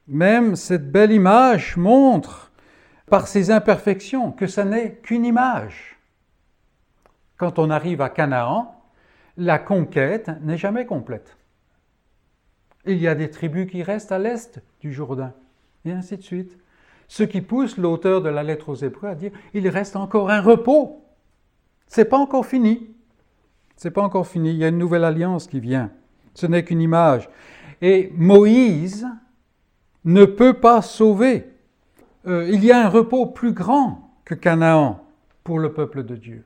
même 0.07 0.55
cette 0.55 0.91
belle 0.91 1.11
image 1.11 1.77
montre 1.77 2.51
par 3.09 3.27
ses 3.27 3.51
imperfections 3.51 4.31
que 4.31 4.47
ce 4.47 4.61
n'est 4.61 4.95
qu'une 4.95 5.25
image. 5.25 5.97
Quand 7.43 7.59
on 7.59 7.69
arrive 7.69 8.00
à 8.00 8.07
Canaan, 8.07 8.73
la 9.35 9.59
conquête 9.59 10.31
n'est 10.43 10.55
jamais 10.55 10.85
complète. 10.85 11.35
Il 12.85 13.01
y 13.01 13.07
a 13.09 13.15
des 13.15 13.29
tribus 13.29 13.69
qui 13.69 13.83
restent 13.83 14.13
à 14.13 14.17
l'est 14.17 14.63
du 14.79 14.93
Jourdain, 14.93 15.33
et 15.83 15.91
ainsi 15.91 16.15
de 16.15 16.21
suite. 16.21 16.57
Ce 17.09 17.21
qui 17.23 17.41
pousse 17.41 17.75
l'auteur 17.75 18.21
de 18.21 18.29
la 18.29 18.43
lettre 18.43 18.69
aux 18.69 18.75
Hébreux 18.75 19.09
à 19.09 19.15
dire 19.15 19.33
il 19.53 19.67
reste 19.67 19.97
encore 19.97 20.29
un 20.29 20.39
repos. 20.39 21.03
C'est 21.88 22.05
pas 22.05 22.17
encore 22.17 22.45
fini. 22.45 22.95
C'est 23.75 23.91
pas 23.91 24.03
encore 24.03 24.25
fini. 24.25 24.51
Il 24.51 24.55
y 24.55 24.63
a 24.63 24.69
une 24.69 24.77
nouvelle 24.77 25.03
alliance 25.03 25.47
qui 25.47 25.59
vient. 25.59 25.91
Ce 26.35 26.45
n'est 26.45 26.63
qu'une 26.63 26.79
image. 26.79 27.29
Et 27.81 28.09
Moïse 28.15 29.05
ne 30.05 30.23
peut 30.23 30.53
pas 30.53 30.81
sauver. 30.81 31.51
Euh, 32.25 32.47
il 32.50 32.63
y 32.63 32.71
a 32.71 32.85
un 32.85 32.88
repos 32.88 33.25
plus 33.25 33.51
grand 33.51 34.13
que 34.23 34.33
Canaan 34.33 35.05
pour 35.43 35.59
le 35.59 35.73
peuple 35.73 36.05
de 36.05 36.15
Dieu. 36.15 36.45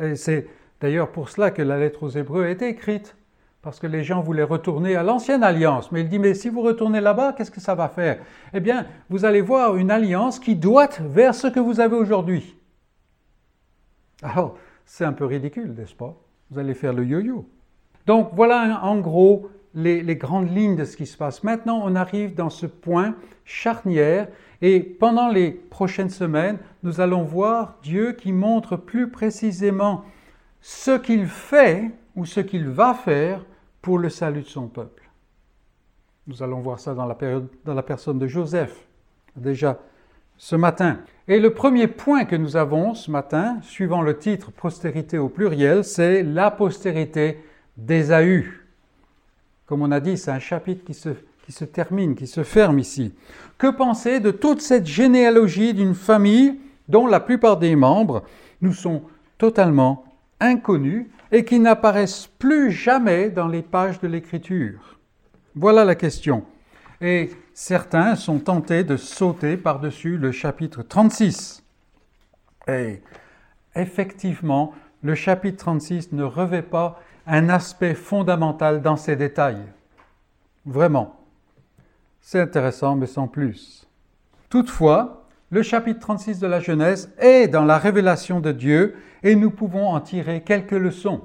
Et 0.00 0.16
c'est 0.16 0.46
d'ailleurs 0.80 1.10
pour 1.10 1.28
cela 1.28 1.50
que 1.50 1.62
la 1.62 1.78
lettre 1.78 2.02
aux 2.04 2.10
Hébreux 2.10 2.44
a 2.44 2.50
été 2.50 2.68
écrite, 2.68 3.16
parce 3.62 3.80
que 3.80 3.86
les 3.86 4.04
gens 4.04 4.20
voulaient 4.20 4.44
retourner 4.44 4.94
à 4.96 5.02
l'ancienne 5.02 5.42
alliance. 5.42 5.90
Mais 5.90 6.02
il 6.02 6.08
dit, 6.08 6.18
mais 6.18 6.34
si 6.34 6.48
vous 6.48 6.62
retournez 6.62 7.00
là-bas, 7.00 7.32
qu'est-ce 7.32 7.50
que 7.50 7.60
ça 7.60 7.74
va 7.74 7.88
faire? 7.88 8.18
Eh 8.54 8.60
bien, 8.60 8.86
vous 9.10 9.24
allez 9.24 9.40
voir 9.40 9.76
une 9.76 9.90
alliance 9.90 10.38
qui 10.38 10.54
doit 10.54 10.88
vers 11.00 11.34
ce 11.34 11.48
que 11.48 11.60
vous 11.60 11.80
avez 11.80 11.96
aujourd'hui. 11.96 12.56
Alors, 14.22 14.56
c'est 14.86 15.04
un 15.04 15.12
peu 15.12 15.24
ridicule, 15.24 15.74
n'est-ce 15.76 15.94
pas? 15.94 16.16
Vous 16.50 16.58
allez 16.58 16.74
faire 16.74 16.92
le 16.92 17.04
yo-yo. 17.04 17.48
Donc 18.06 18.30
voilà 18.32 18.80
en 18.82 18.98
gros 18.98 19.50
les, 19.74 20.16
grandes 20.16 20.54
lignes 20.54 20.76
de 20.76 20.84
ce 20.84 20.96
qui 20.96 21.06
se 21.06 21.16
passe. 21.16 21.44
Maintenant, 21.44 21.80
on 21.84 21.94
arrive 21.94 22.34
dans 22.34 22.50
ce 22.50 22.66
point 22.66 23.14
charnière 23.44 24.28
et 24.60 24.80
pendant 24.80 25.28
les 25.28 25.50
prochaines 25.50 26.10
semaines, 26.10 26.58
nous 26.82 27.00
allons 27.00 27.22
voir 27.22 27.78
Dieu 27.82 28.12
qui 28.12 28.32
montre 28.32 28.76
plus 28.76 29.10
précisément 29.10 30.04
ce 30.60 30.98
qu'il 30.98 31.26
fait 31.26 31.90
ou 32.16 32.24
ce 32.24 32.40
qu'il 32.40 32.68
va 32.68 32.94
faire 32.94 33.44
pour 33.80 33.98
le 33.98 34.08
salut 34.08 34.42
de 34.42 34.48
son 34.48 34.66
peuple. 34.66 35.08
Nous 36.26 36.42
allons 36.42 36.60
voir 36.60 36.78
ça 36.78 36.94
dans 36.94 37.06
la, 37.06 37.14
période, 37.14 37.48
dans 37.64 37.74
la 37.74 37.82
personne 37.82 38.18
de 38.18 38.26
Joseph, 38.26 38.86
déjà 39.36 39.78
ce 40.36 40.56
matin. 40.56 40.98
Et 41.26 41.40
le 41.40 41.52
premier 41.52 41.88
point 41.88 42.24
que 42.24 42.36
nous 42.36 42.56
avons 42.56 42.94
ce 42.94 43.10
matin, 43.10 43.58
suivant 43.62 44.02
le 44.02 44.18
titre 44.18 44.50
postérité 44.50 45.18
au 45.18 45.28
pluriel, 45.28 45.84
c'est 45.84 46.22
la 46.22 46.50
postérité 46.50 47.42
d'Ésaü. 47.76 48.67
Comme 49.68 49.82
on 49.82 49.92
a 49.92 50.00
dit, 50.00 50.16
c'est 50.16 50.30
un 50.30 50.38
chapitre 50.38 50.82
qui 50.82 50.94
se, 50.94 51.10
qui 51.44 51.52
se 51.52 51.66
termine, 51.66 52.14
qui 52.14 52.26
se 52.26 52.42
ferme 52.42 52.78
ici. 52.78 53.12
Que 53.58 53.70
penser 53.70 54.18
de 54.18 54.30
toute 54.30 54.62
cette 54.62 54.86
généalogie 54.86 55.74
d'une 55.74 55.94
famille 55.94 56.58
dont 56.88 57.06
la 57.06 57.20
plupart 57.20 57.58
des 57.58 57.76
membres 57.76 58.24
nous 58.62 58.72
sont 58.72 59.02
totalement 59.36 60.04
inconnus 60.40 61.06
et 61.30 61.44
qui 61.44 61.58
n'apparaissent 61.58 62.30
plus 62.38 62.72
jamais 62.72 63.28
dans 63.28 63.46
les 63.46 63.60
pages 63.60 64.00
de 64.00 64.08
l'Écriture? 64.08 64.98
Voilà 65.54 65.84
la 65.84 65.94
question. 65.94 66.44
Et 67.02 67.30
certains 67.52 68.16
sont 68.16 68.38
tentés 68.38 68.84
de 68.84 68.96
sauter 68.96 69.58
par-dessus 69.58 70.16
le 70.16 70.32
chapitre 70.32 70.82
36. 70.82 71.62
Et 72.68 73.02
effectivement, 73.76 74.72
le 75.02 75.14
chapitre 75.14 75.58
36 75.58 76.12
ne 76.12 76.24
revêt 76.24 76.62
pas 76.62 77.00
un 77.28 77.50
aspect 77.50 77.94
fondamental 77.94 78.80
dans 78.80 78.96
ces 78.96 79.14
détails. 79.14 79.62
Vraiment. 80.64 81.20
C'est 82.20 82.40
intéressant, 82.40 82.96
mais 82.96 83.06
sans 83.06 83.28
plus. 83.28 83.86
Toutefois, 84.48 85.26
le 85.50 85.62
chapitre 85.62 86.00
36 86.00 86.40
de 86.40 86.46
la 86.46 86.60
Genèse 86.60 87.12
est 87.18 87.48
dans 87.48 87.64
la 87.64 87.78
révélation 87.78 88.40
de 88.40 88.50
Dieu 88.50 88.96
et 89.22 89.36
nous 89.36 89.50
pouvons 89.50 89.88
en 89.88 90.00
tirer 90.00 90.42
quelques 90.42 90.72
leçons. 90.72 91.22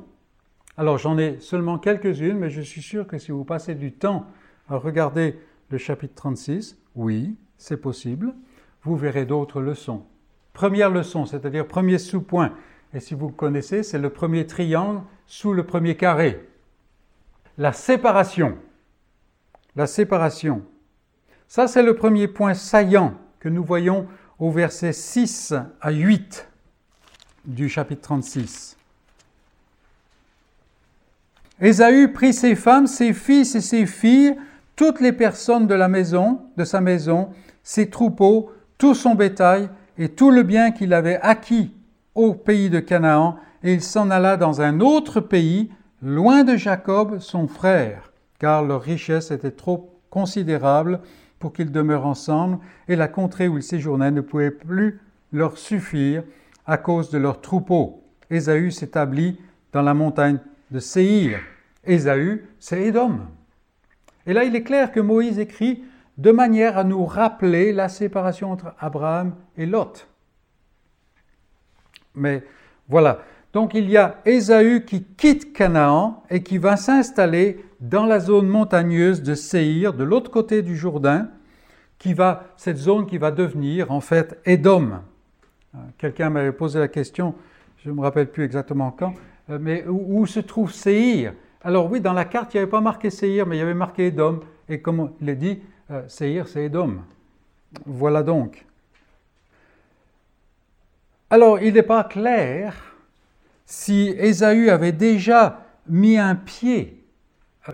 Alors 0.77 0.97
j'en 0.97 1.17
ai 1.17 1.39
seulement 1.39 1.77
quelques-unes, 1.77 2.37
mais 2.37 2.49
je 2.49 2.61
suis 2.61 2.81
sûr 2.81 3.07
que 3.07 3.17
si 3.17 3.31
vous 3.31 3.45
passez 3.45 3.75
du 3.75 3.91
temps 3.91 4.25
à 4.69 4.77
regarder 4.77 5.39
le 5.69 5.77
chapitre 5.77 6.15
36, 6.15 6.77
oui, 6.95 7.35
c'est 7.57 7.77
possible, 7.77 8.33
vous 8.83 8.95
verrez 8.95 9.25
d'autres 9.25 9.61
leçons. 9.61 10.03
Première 10.51 10.89
leçon, 10.89 11.25
c'est-à-dire 11.25 11.67
premier 11.67 11.97
sous-point, 11.97 12.53
et 12.93 12.99
si 12.99 13.15
vous 13.15 13.29
connaissez, 13.29 13.81
c'est 13.81 13.97
le 13.97 14.11
premier 14.11 14.45
triangle 14.45 15.01
sous 15.25 15.53
le 15.53 15.65
premier 15.65 15.97
carré. 15.97 16.47
La 17.57 17.73
séparation. 17.73 18.57
La 19.75 19.87
séparation. 19.87 20.61
Ça, 21.47 21.67
c'est 21.67 21.81
le 21.81 21.95
premier 21.95 22.27
point 22.27 22.53
saillant 22.53 23.15
que 23.39 23.49
nous 23.49 23.63
voyons 23.63 24.07
au 24.37 24.51
verset 24.51 24.93
6 24.93 25.53
à 25.81 25.91
8 25.91 26.47
du 27.45 27.67
chapitre 27.67 28.01
36. 28.01 28.77
Ésaü 31.61 32.11
prit 32.11 32.33
ses 32.33 32.55
femmes, 32.55 32.87
ses 32.87 33.13
fils 33.13 33.55
et 33.55 33.61
ses 33.61 33.85
filles, 33.85 34.35
toutes 34.75 34.99
les 34.99 35.13
personnes 35.13 35.65
de 35.67 35.75
la 35.75 35.87
maison, 35.87 36.41
de 36.57 36.63
sa 36.63 36.81
maison, 36.81 37.29
ses 37.63 37.89
troupeaux, 37.89 38.51
tout 38.77 38.93
son 38.93 39.15
bétail 39.15 39.69
et 39.97 40.09
tout 40.09 40.29
le 40.29 40.43
bien 40.43 40.71
qu'il 40.71 40.93
avait 40.93 41.19
acquis 41.21 41.71
au 42.15 42.33
pays 42.33 42.69
de 42.69 42.79
Canaan, 42.79 43.37
et 43.63 43.73
il 43.73 43.81
s'en 43.81 44.09
alla 44.09 44.37
dans 44.37 44.61
un 44.61 44.79
autre 44.79 45.19
pays, 45.19 45.71
loin 46.01 46.43
de 46.43 46.55
Jacob, 46.55 47.19
son 47.19 47.47
frère, 47.47 48.11
car 48.39 48.63
leur 48.63 48.81
richesse 48.81 49.31
était 49.31 49.51
trop 49.51 49.99
considérable 50.09 50.99
pour 51.39 51.53
qu'ils 51.53 51.71
demeurent 51.71 52.05
ensemble, 52.05 52.59
et 52.87 52.95
la 52.95 53.07
contrée 53.07 53.47
où 53.47 53.57
ils 53.57 53.63
séjournaient 53.63 54.11
ne 54.11 54.21
pouvait 54.21 54.51
plus 54.51 54.99
leur 55.31 55.57
suffire 55.57 56.23
à 56.65 56.77
cause 56.77 57.09
de 57.09 57.17
leurs 57.17 57.41
troupeaux. 57.41 58.03
Ésaü 58.29 58.71
s'établit 58.71 59.39
dans 59.71 59.81
la 59.81 59.93
montagne 59.93 60.39
de 60.71 60.79
Séhir. 60.79 61.39
Ésaü, 61.85 62.47
c'est 62.59 62.83
Édom. 62.83 63.19
Et 64.25 64.33
là, 64.33 64.43
il 64.43 64.55
est 64.55 64.63
clair 64.63 64.91
que 64.91 64.99
Moïse 64.99 65.39
écrit 65.39 65.83
de 66.17 66.31
manière 66.31 66.77
à 66.77 66.83
nous 66.83 67.05
rappeler 67.05 67.73
la 67.73 67.89
séparation 67.89 68.51
entre 68.51 68.73
Abraham 68.79 69.35
et 69.57 69.65
Lot. 69.65 70.07
Mais 72.15 72.43
voilà, 72.89 73.19
donc 73.53 73.73
il 73.73 73.89
y 73.89 73.97
a 73.97 74.19
Ésaü 74.25 74.83
qui 74.85 75.03
quitte 75.03 75.53
Canaan 75.53 76.23
et 76.29 76.41
qui 76.41 76.57
va 76.57 76.75
s'installer 76.77 77.63
dans 77.79 78.05
la 78.05 78.19
zone 78.19 78.47
montagneuse 78.47 79.21
de 79.21 79.35
Séhir, 79.35 79.93
de 79.93 80.03
l'autre 80.03 80.31
côté 80.31 80.61
du 80.61 80.75
Jourdain, 80.75 81.29
qui 81.99 82.13
va, 82.13 82.43
cette 82.57 82.77
zone 82.77 83.05
qui 83.05 83.17
va 83.17 83.31
devenir 83.31 83.91
en 83.91 84.01
fait 84.01 84.39
Édom. 84.45 84.99
Euh, 85.75 85.77
quelqu'un 85.97 86.29
m'avait 86.29 86.51
posé 86.51 86.79
la 86.79 86.87
question, 86.87 87.35
je 87.83 87.89
ne 87.89 87.95
me 87.95 88.01
rappelle 88.01 88.29
plus 88.29 88.43
exactement 88.43 88.91
quand, 88.91 89.13
euh, 89.49 89.57
mais 89.61 89.85
où, 89.87 90.25
se 90.25 90.39
trouve 90.39 90.71
Séhir? 90.71 91.33
Alors 91.63 91.89
oui, 91.89 92.01
dans 92.01 92.13
la 92.13 92.25
carte, 92.25 92.53
il 92.53 92.57
n'y 92.57 92.61
avait 92.63 92.71
pas 92.71 92.81
marqué 92.81 93.09
Séhir, 93.09 93.45
mais 93.45 93.57
il 93.57 93.59
y 93.59 93.63
avait 93.63 93.73
marqué 93.73 94.07
Édom. 94.07 94.39
Et 94.67 94.81
comme 94.81 95.11
il 95.21 95.29
est 95.29 95.35
dit, 95.35 95.59
euh, 95.91 96.01
Séhir, 96.07 96.47
c'est 96.47 96.65
Édom. 96.65 96.95
Voilà 97.85 98.23
donc. 98.23 98.65
Alors, 101.33 101.59
il 101.59 101.73
n'est 101.73 101.81
pas 101.81 102.03
clair 102.03 102.75
si 103.65 104.13
Ésaü 104.19 104.69
avait 104.69 104.91
déjà 104.91 105.65
mis 105.89 106.19
un 106.19 106.35
pied 106.35 107.03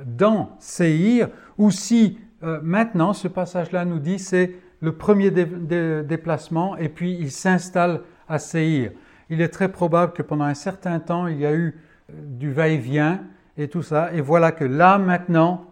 dans 0.05 0.55
Séhir 0.59 1.27
ou 1.57 1.69
si 1.69 2.19
euh, 2.41 2.61
maintenant 2.63 3.11
ce 3.11 3.27
passage-là 3.27 3.83
nous 3.83 3.99
dit 3.99 4.17
c'est 4.17 4.55
le 4.79 4.93
premier 4.93 5.29
déplacement 5.29 6.77
et 6.77 6.87
puis 6.87 7.17
il 7.19 7.31
s'installe 7.31 8.03
à 8.29 8.39
Séhir. 8.39 8.93
Il 9.29 9.41
est 9.41 9.49
très 9.49 9.69
probable 9.69 10.13
que 10.13 10.21
pendant 10.21 10.45
un 10.45 10.53
certain 10.53 11.01
temps 11.01 11.27
il 11.27 11.39
y 11.41 11.45
a 11.45 11.53
eu 11.53 11.77
euh, 12.11 12.13
du 12.13 12.53
va-et-vient 12.53 13.25
et 13.57 13.67
tout 13.67 13.83
ça 13.83 14.13
et 14.13 14.21
voilà 14.21 14.53
que 14.53 14.63
là 14.63 14.97
maintenant 14.97 15.65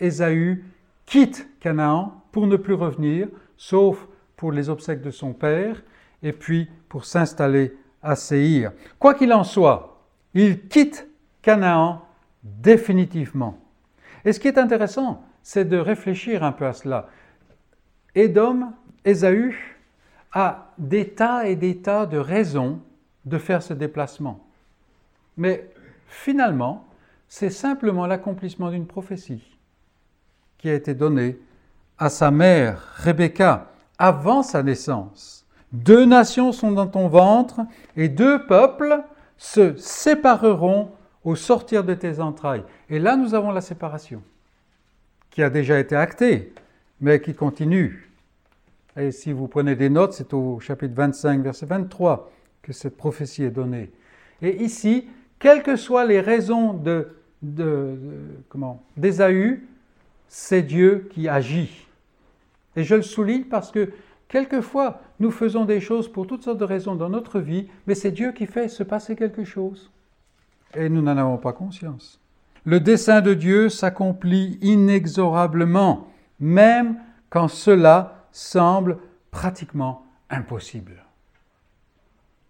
Ésaü 0.00 0.64
quitte 1.06 1.48
Canaan 1.60 2.24
pour 2.32 2.48
ne 2.48 2.56
plus 2.56 2.74
revenir 2.74 3.28
sauf 3.56 4.08
pour 4.34 4.50
les 4.50 4.68
obsèques 4.68 5.02
de 5.02 5.12
son 5.12 5.34
père 5.34 5.84
et 6.24 6.32
puis 6.32 6.68
pour 6.90 7.06
s'installer 7.06 7.74
à 8.02 8.16
Séhir. 8.16 8.72
Quoi 8.98 9.14
qu'il 9.14 9.32
en 9.32 9.44
soit, 9.44 10.02
il 10.34 10.68
quitte 10.68 11.08
Canaan 11.40 12.04
définitivement. 12.42 13.58
Et 14.24 14.34
ce 14.34 14.40
qui 14.40 14.48
est 14.48 14.58
intéressant, 14.58 15.24
c'est 15.42 15.64
de 15.64 15.78
réfléchir 15.78 16.44
un 16.44 16.52
peu 16.52 16.66
à 16.66 16.74
cela. 16.74 17.08
Édom, 18.14 18.72
Ésaü, 19.04 19.56
a 20.32 20.72
des 20.78 21.08
tas 21.10 21.46
et 21.46 21.56
des 21.56 21.78
tas 21.78 22.06
de 22.06 22.18
raisons 22.18 22.80
de 23.24 23.38
faire 23.38 23.62
ce 23.62 23.72
déplacement. 23.72 24.44
Mais 25.36 25.70
finalement, 26.06 26.86
c'est 27.28 27.50
simplement 27.50 28.06
l'accomplissement 28.06 28.70
d'une 28.70 28.86
prophétie 28.86 29.56
qui 30.58 30.68
a 30.68 30.74
été 30.74 30.94
donnée 30.94 31.38
à 31.98 32.08
sa 32.08 32.30
mère, 32.30 32.94
Rebecca, 32.96 33.70
avant 33.98 34.42
sa 34.42 34.62
naissance. 34.62 35.46
Deux 35.72 36.04
nations 36.04 36.52
sont 36.52 36.72
dans 36.72 36.86
ton 36.86 37.08
ventre 37.08 37.60
et 37.96 38.08
deux 38.08 38.46
peuples 38.46 39.02
se 39.38 39.76
sépareront 39.76 40.90
au 41.24 41.36
sortir 41.36 41.84
de 41.84 41.94
tes 41.94 42.20
entrailles. 42.20 42.64
Et 42.88 42.98
là, 42.98 43.16
nous 43.16 43.34
avons 43.34 43.50
la 43.50 43.60
séparation, 43.60 44.22
qui 45.30 45.42
a 45.42 45.50
déjà 45.50 45.78
été 45.78 45.94
actée, 45.94 46.52
mais 47.00 47.20
qui 47.20 47.34
continue. 47.34 48.10
Et 48.96 49.12
si 49.12 49.32
vous 49.32 49.46
prenez 49.46 49.76
des 49.76 49.90
notes, 49.90 50.12
c'est 50.12 50.34
au 50.34 50.58
chapitre 50.60 50.94
25, 50.94 51.42
verset 51.42 51.66
23, 51.66 52.30
que 52.62 52.72
cette 52.72 52.96
prophétie 52.96 53.44
est 53.44 53.50
donnée. 53.50 53.90
Et 54.42 54.62
ici, 54.62 55.08
quelles 55.38 55.62
que 55.62 55.76
soient 55.76 56.04
les 56.04 56.20
raisons 56.20 56.74
de, 56.74 57.08
de, 57.42 57.96
comment, 58.48 58.82
d'Ésaü, 58.96 59.66
c'est 60.28 60.62
Dieu 60.62 61.08
qui 61.12 61.28
agit. 61.28 61.86
Et 62.76 62.84
je 62.84 62.94
le 62.94 63.02
souligne 63.02 63.44
parce 63.44 63.70
que 63.70 63.90
quelquefois, 64.28 65.00
nous 65.20 65.30
faisons 65.30 65.66
des 65.66 65.80
choses 65.80 66.10
pour 66.10 66.26
toutes 66.26 66.42
sortes 66.42 66.58
de 66.58 66.64
raisons 66.64 66.96
dans 66.96 67.10
notre 67.10 67.40
vie, 67.40 67.68
mais 67.86 67.94
c'est 67.94 68.10
Dieu 68.10 68.32
qui 68.32 68.46
fait 68.46 68.68
se 68.68 68.82
passer 68.82 69.14
quelque 69.14 69.44
chose. 69.44 69.90
Et 70.74 70.88
nous 70.88 71.02
n'en 71.02 71.16
avons 71.16 71.36
pas 71.36 71.52
conscience. 71.52 72.18
Le 72.64 72.80
dessein 72.80 73.20
de 73.20 73.34
Dieu 73.34 73.68
s'accomplit 73.68 74.58
inexorablement, 74.62 76.08
même 76.40 76.96
quand 77.28 77.48
cela 77.48 78.26
semble 78.32 78.98
pratiquement 79.30 80.06
impossible. 80.30 81.04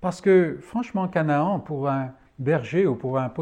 Parce 0.00 0.20
que 0.20 0.58
franchement, 0.62 1.08
Canaan, 1.08 1.60
pour 1.60 1.88
un 1.88 2.12
berger 2.38 2.86
ou 2.86 2.94
pour 2.94 3.18
un 3.18 3.32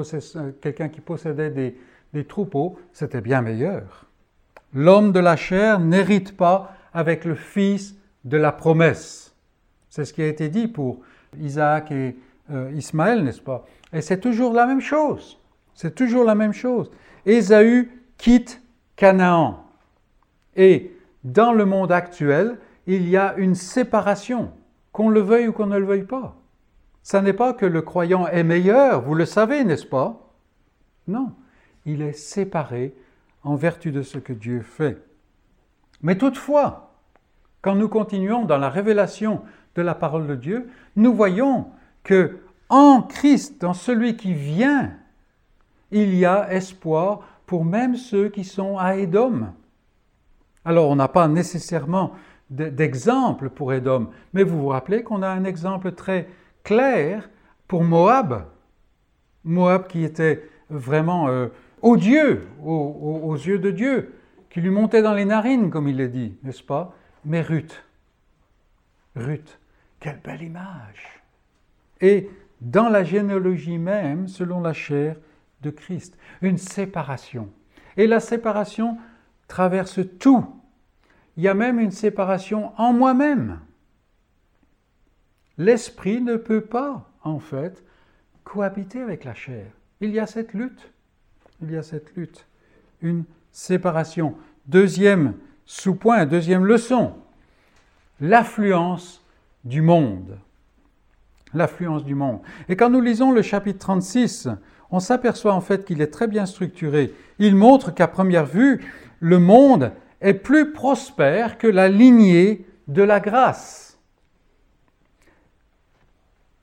quelqu'un 0.60 0.88
qui 0.88 1.00
possédait 1.00 1.76
des 2.12 2.24
troupeaux, 2.24 2.78
c'était 2.92 3.20
bien 3.20 3.42
meilleur. 3.42 4.06
L'homme 4.74 5.12
de 5.12 5.20
la 5.20 5.36
chair 5.36 5.80
n'hérite 5.80 6.36
pas 6.36 6.74
avec 6.92 7.24
le 7.24 7.34
fils 7.34 7.94
de 8.24 8.36
la 8.36 8.52
promesse. 8.52 9.27
C'est 9.90 10.04
ce 10.04 10.12
qui 10.12 10.22
a 10.22 10.26
été 10.26 10.48
dit 10.48 10.68
pour 10.68 11.00
Isaac 11.38 11.90
et 11.90 12.16
euh, 12.50 12.70
Ismaël, 12.74 13.24
n'est-ce 13.24 13.40
pas? 13.40 13.66
Et 13.92 14.00
c'est 14.00 14.20
toujours 14.20 14.52
la 14.52 14.66
même 14.66 14.80
chose. 14.80 15.38
C'est 15.74 15.94
toujours 15.94 16.24
la 16.24 16.34
même 16.34 16.52
chose. 16.52 16.90
Ésaü 17.24 17.90
quitte 18.16 18.62
Canaan. 18.96 19.64
Et 20.56 20.96
dans 21.24 21.52
le 21.52 21.64
monde 21.64 21.92
actuel, 21.92 22.58
il 22.86 23.08
y 23.08 23.16
a 23.16 23.34
une 23.36 23.54
séparation, 23.54 24.50
qu'on 24.92 25.08
le 25.08 25.20
veuille 25.20 25.48
ou 25.48 25.52
qu'on 25.52 25.66
ne 25.66 25.78
le 25.78 25.86
veuille 25.86 26.04
pas. 26.04 26.36
Ce 27.02 27.16
n'est 27.16 27.32
pas 27.32 27.52
que 27.52 27.66
le 27.66 27.82
croyant 27.82 28.26
est 28.26 28.42
meilleur, 28.42 29.02
vous 29.02 29.14
le 29.14 29.24
savez, 29.24 29.62
n'est-ce 29.64 29.86
pas? 29.86 30.32
Non, 31.06 31.32
il 31.86 32.02
est 32.02 32.12
séparé 32.12 32.94
en 33.44 33.54
vertu 33.54 33.92
de 33.92 34.02
ce 34.02 34.18
que 34.18 34.32
Dieu 34.32 34.62
fait. 34.62 35.02
Mais 36.02 36.18
toutefois, 36.18 36.92
quand 37.62 37.74
nous 37.74 37.88
continuons 37.88 38.44
dans 38.44 38.58
la 38.58 38.68
révélation 38.68 39.42
de 39.78 39.82
la 39.82 39.94
parole 39.94 40.26
de 40.26 40.34
Dieu, 40.34 40.68
nous 40.96 41.14
voyons 41.14 41.68
que 42.02 42.38
en 42.68 43.00
Christ, 43.02 43.60
dans 43.60 43.72
celui 43.72 44.16
qui 44.16 44.34
vient, 44.34 44.92
il 45.90 46.14
y 46.14 46.26
a 46.26 46.52
espoir 46.52 47.20
pour 47.46 47.64
même 47.64 47.96
ceux 47.96 48.28
qui 48.28 48.44
sont 48.44 48.76
à 48.76 48.96
Édom. 48.96 49.46
Alors, 50.64 50.90
on 50.90 50.96
n'a 50.96 51.08
pas 51.08 51.28
nécessairement 51.28 52.12
d'exemple 52.50 53.50
pour 53.50 53.72
Édom, 53.72 54.08
mais 54.32 54.42
vous 54.42 54.58
vous 54.58 54.68
rappelez 54.68 55.02
qu'on 55.02 55.22
a 55.22 55.28
un 55.28 55.44
exemple 55.44 55.92
très 55.92 56.28
clair 56.64 57.30
pour 57.68 57.84
Moab. 57.84 58.46
Moab 59.44 59.86
qui 59.86 60.02
était 60.02 60.42
vraiment 60.68 61.28
euh, 61.28 61.48
odieux 61.82 62.46
aux, 62.64 63.36
yeux 63.36 63.58
de 63.58 63.70
Dieu, 63.70 64.14
qui 64.50 64.60
lui 64.60 64.70
montait 64.70 65.02
dans 65.02 65.14
les 65.14 65.24
narines, 65.24 65.70
comme 65.70 65.88
il 65.88 66.00
est 66.00 66.08
dit, 66.08 66.36
n'est-ce 66.42 66.62
pas? 66.62 66.94
Mais 67.24 67.42
Ruth, 67.42 67.82
Ruth, 69.14 69.57
quelle 70.00 70.20
belle 70.20 70.42
image. 70.42 71.22
Et 72.00 72.30
dans 72.60 72.88
la 72.88 73.04
généalogie 73.04 73.78
même, 73.78 74.28
selon 74.28 74.60
la 74.60 74.72
chair 74.72 75.16
de 75.62 75.70
Christ, 75.70 76.16
une 76.42 76.58
séparation. 76.58 77.50
Et 77.96 78.06
la 78.06 78.20
séparation 78.20 78.98
traverse 79.48 80.00
tout. 80.18 80.46
Il 81.36 81.42
y 81.44 81.48
a 81.48 81.54
même 81.54 81.80
une 81.80 81.90
séparation 81.90 82.72
en 82.76 82.92
moi-même. 82.92 83.60
L'esprit 85.56 86.20
ne 86.20 86.36
peut 86.36 86.60
pas, 86.60 87.10
en 87.22 87.38
fait, 87.40 87.84
cohabiter 88.44 89.00
avec 89.00 89.24
la 89.24 89.34
chair. 89.34 89.66
Il 90.00 90.10
y 90.10 90.20
a 90.20 90.26
cette 90.26 90.54
lutte. 90.54 90.92
Il 91.60 91.72
y 91.72 91.76
a 91.76 91.82
cette 91.82 92.14
lutte. 92.14 92.46
Une 93.02 93.24
séparation. 93.50 94.36
Deuxième 94.66 95.34
sous-point, 95.68 96.24
deuxième 96.24 96.64
leçon, 96.64 97.14
l'affluence 98.20 99.22
du 99.64 99.82
monde. 99.82 100.38
L'affluence 101.54 102.04
du 102.04 102.14
monde. 102.14 102.40
Et 102.68 102.76
quand 102.76 102.90
nous 102.90 103.00
lisons 103.00 103.32
le 103.32 103.42
chapitre 103.42 103.78
36, 103.78 104.48
on 104.90 105.00
s'aperçoit 105.00 105.54
en 105.54 105.60
fait 105.60 105.84
qu'il 105.84 106.00
est 106.00 106.10
très 106.10 106.26
bien 106.26 106.46
structuré. 106.46 107.14
Il 107.38 107.56
montre 107.56 107.94
qu'à 107.94 108.08
première 108.08 108.46
vue, 108.46 108.84
le 109.20 109.38
monde 109.38 109.92
est 110.20 110.34
plus 110.34 110.72
prospère 110.72 111.58
que 111.58 111.66
la 111.66 111.88
lignée 111.88 112.66
de 112.86 113.02
la 113.02 113.20
grâce. 113.20 113.98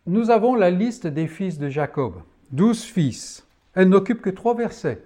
Nous 0.08 0.30
avons 0.30 0.56
la 0.56 0.70
liste 0.70 1.08
des 1.08 1.28
fils 1.28 1.58
de 1.58 1.70
Jacob, 1.70 2.22
douze 2.52 2.84
fils. 2.84 3.48
Elle 3.74 3.90
n'occupe 3.90 4.22
que 4.22 4.30
trois 4.30 4.56
versets. 4.56 5.04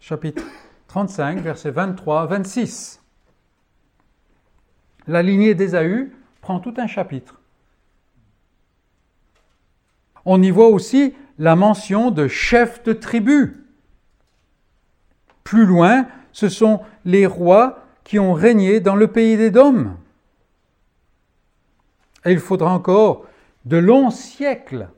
Chapitre 0.00 0.42
35, 0.88 1.38
versets 1.38 1.70
23 1.70 2.26
26 2.26 3.00
la 5.10 5.22
lignée 5.22 5.54
d'Ésaü 5.54 6.12
prend 6.40 6.60
tout 6.60 6.74
un 6.76 6.86
chapitre. 6.86 7.40
On 10.24 10.42
y 10.42 10.50
voit 10.50 10.68
aussi 10.68 11.14
la 11.38 11.56
mention 11.56 12.10
de 12.10 12.28
chefs 12.28 12.82
de 12.84 12.92
tribu. 12.92 13.66
Plus 15.44 15.64
loin, 15.64 16.06
ce 16.32 16.48
sont 16.48 16.82
les 17.04 17.26
rois 17.26 17.84
qui 18.04 18.18
ont 18.18 18.34
régné 18.34 18.80
dans 18.80 18.96
le 18.96 19.08
pays 19.08 19.36
des 19.36 19.50
Dômes. 19.50 19.96
Et 22.24 22.32
il 22.32 22.38
faudra 22.38 22.72
encore 22.72 23.24
de 23.64 23.78
longs 23.78 24.10
siècles 24.10 24.88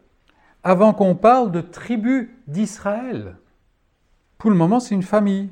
avant 0.65 0.93
qu'on 0.93 1.15
parle 1.15 1.53
de 1.53 1.61
tribus 1.61 2.29
d'Israël. 2.47 3.37
Pour 4.39 4.51
le 4.51 4.57
moment, 4.57 4.81
c'est 4.81 4.95
une 4.95 5.03
famille. 5.03 5.51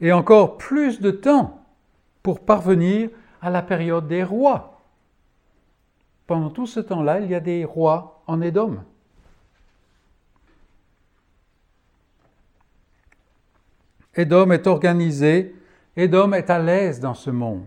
et 0.00 0.12
encore 0.12 0.56
plus 0.56 1.00
de 1.00 1.10
temps 1.10 1.62
pour 2.22 2.40
parvenir 2.40 3.10
à 3.40 3.50
la 3.50 3.62
période 3.62 4.06
des 4.08 4.22
rois. 4.22 4.80
Pendant 6.26 6.50
tout 6.50 6.66
ce 6.66 6.80
temps-là, 6.80 7.20
il 7.20 7.30
y 7.30 7.34
a 7.34 7.40
des 7.40 7.64
rois 7.64 8.22
en 8.26 8.40
Édom. 8.40 8.78
Édom 14.14 14.50
est 14.50 14.66
organisé, 14.66 15.54
Édom 15.96 16.32
est 16.32 16.50
à 16.50 16.58
l'aise 16.58 17.00
dans 17.00 17.14
ce 17.14 17.30
monde. 17.30 17.66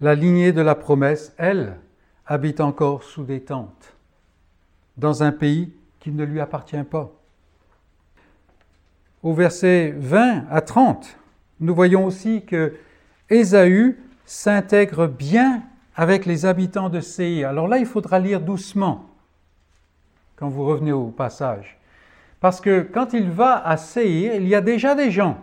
La 0.00 0.14
lignée 0.14 0.52
de 0.52 0.60
la 0.60 0.74
promesse, 0.74 1.34
elle, 1.38 1.78
habite 2.26 2.60
encore 2.60 3.02
sous 3.02 3.24
des 3.24 3.40
tentes, 3.40 3.94
dans 4.96 5.22
un 5.22 5.32
pays 5.32 5.72
qui 5.98 6.10
ne 6.10 6.24
lui 6.24 6.40
appartient 6.40 6.82
pas. 6.84 7.10
Au 9.22 9.34
verset 9.34 9.94
20 9.96 10.46
à 10.50 10.60
30, 10.60 11.18
nous 11.60 11.74
voyons 11.74 12.06
aussi 12.06 12.44
que 12.44 12.76
Ésaü 13.28 13.98
s'intègre 14.30 15.08
bien 15.08 15.64
avec 15.96 16.24
les 16.24 16.46
habitants 16.46 16.88
de 16.88 17.00
Séir. 17.00 17.48
Alors 17.48 17.66
là, 17.66 17.78
il 17.78 17.84
faudra 17.84 18.20
lire 18.20 18.40
doucement 18.40 19.10
quand 20.36 20.48
vous 20.48 20.64
revenez 20.64 20.92
au 20.92 21.08
passage. 21.08 21.80
Parce 22.38 22.60
que 22.60 22.82
quand 22.82 23.12
il 23.12 23.28
va 23.28 23.60
à 23.66 23.76
Séir, 23.76 24.36
il 24.36 24.46
y 24.46 24.54
a 24.54 24.60
déjà 24.60 24.94
des 24.94 25.10
gens. 25.10 25.42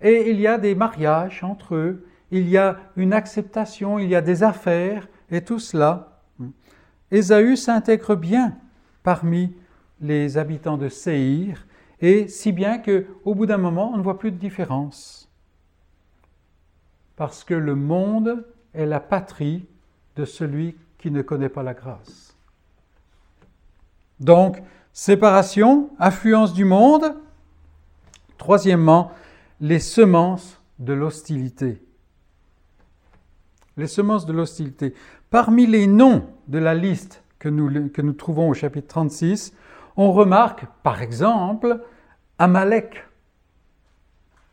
Et 0.00 0.30
il 0.30 0.38
y 0.38 0.46
a 0.46 0.58
des 0.58 0.76
mariages 0.76 1.42
entre 1.42 1.74
eux, 1.74 2.06
il 2.30 2.48
y 2.48 2.56
a 2.56 2.76
une 2.96 3.12
acceptation, 3.12 3.98
il 3.98 4.08
y 4.08 4.14
a 4.14 4.20
des 4.20 4.44
affaires, 4.44 5.08
et 5.32 5.42
tout 5.42 5.58
cela. 5.58 6.20
Ésaü 7.10 7.56
s'intègre 7.56 8.14
bien 8.14 8.56
parmi 9.02 9.56
les 10.00 10.38
habitants 10.38 10.78
de 10.78 10.88
Séir, 10.88 11.66
et 12.00 12.28
si 12.28 12.52
bien 12.52 12.78
qu'au 12.78 13.34
bout 13.34 13.46
d'un 13.46 13.58
moment, 13.58 13.90
on 13.92 13.96
ne 13.96 14.02
voit 14.02 14.20
plus 14.20 14.30
de 14.30 14.36
différence. 14.36 15.27
Parce 17.18 17.42
que 17.42 17.54
le 17.54 17.74
monde 17.74 18.46
est 18.74 18.86
la 18.86 19.00
patrie 19.00 19.66
de 20.14 20.24
celui 20.24 20.76
qui 20.98 21.10
ne 21.10 21.20
connaît 21.20 21.48
pas 21.48 21.64
la 21.64 21.74
grâce. 21.74 22.36
Donc, 24.20 24.62
séparation, 24.92 25.90
influence 25.98 26.54
du 26.54 26.64
monde. 26.64 27.16
Troisièmement, 28.36 29.10
les 29.60 29.80
semences 29.80 30.62
de 30.78 30.92
l'hostilité. 30.92 31.82
Les 33.76 33.88
semences 33.88 34.24
de 34.24 34.32
l'hostilité. 34.32 34.94
Parmi 35.28 35.66
les 35.66 35.88
noms 35.88 36.24
de 36.46 36.58
la 36.58 36.74
liste 36.76 37.24
que 37.40 37.48
nous, 37.48 37.88
que 37.88 38.00
nous 38.00 38.12
trouvons 38.12 38.48
au 38.48 38.54
chapitre 38.54 38.86
36, 38.86 39.52
on 39.96 40.12
remarque 40.12 40.66
par 40.84 41.02
exemple 41.02 41.80
Amalek. 42.38 43.04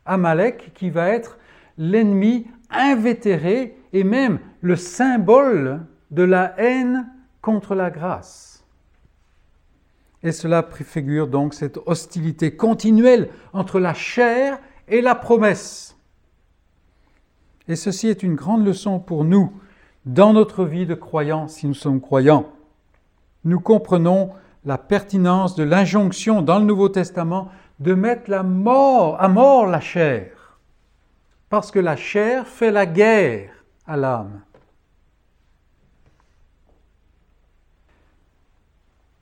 Amalek 0.08 0.74
qui 0.74 0.90
va 0.90 1.10
être 1.10 1.38
l'ennemi 1.78 2.48
invétéré 2.70 3.78
et 3.94 4.04
même 4.04 4.40
le 4.62 4.76
symbole 4.76 5.86
de 6.12 6.24
la 6.24 6.54
haine 6.60 7.08
contre 7.42 7.76
la 7.76 7.90
grâce. 7.90 8.66
Et 10.24 10.32
cela 10.32 10.64
préfigure 10.64 11.28
donc 11.28 11.54
cette 11.54 11.78
hostilité 11.86 12.56
continuelle 12.56 13.30
entre 13.54 13.80
la 13.80 13.94
chair 13.94 14.60
et 14.88 15.02
la 15.02 15.14
promesse. 15.14 15.96
Et 17.68 17.76
ceci 17.76 18.08
est 18.08 18.24
une 18.24 18.36
grande 18.36 18.66
leçon 18.66 19.00
pour 19.00 19.24
nous 19.24 19.52
dans 20.06 20.34
notre 20.34 20.66
vie 20.66 20.86
de 20.86 20.96
croyants 20.96 21.48
si 21.48 21.68
nous 21.68 21.74
sommes 21.74 22.02
croyants. 22.02 22.52
Nous 23.44 23.60
comprenons 23.60 24.32
la 24.66 24.78
pertinence 24.78 25.56
de 25.56 25.64
l'injonction 25.64 26.42
dans 26.42 26.60
le 26.60 26.66
Nouveau 26.66 26.90
Testament 26.90 27.50
de 27.80 27.94
mettre 27.94 28.30
la 28.30 28.44
mort, 28.44 29.22
à 29.22 29.28
mort 29.28 29.68
la 29.68 29.80
chair, 29.80 30.32
parce 31.50 31.72
que 31.72 31.80
la 31.80 31.96
chair 31.96 32.48
fait 32.48 32.72
la 32.72 32.86
guerre 32.86 33.52
à 33.86 33.98
l'âme. 33.98 34.42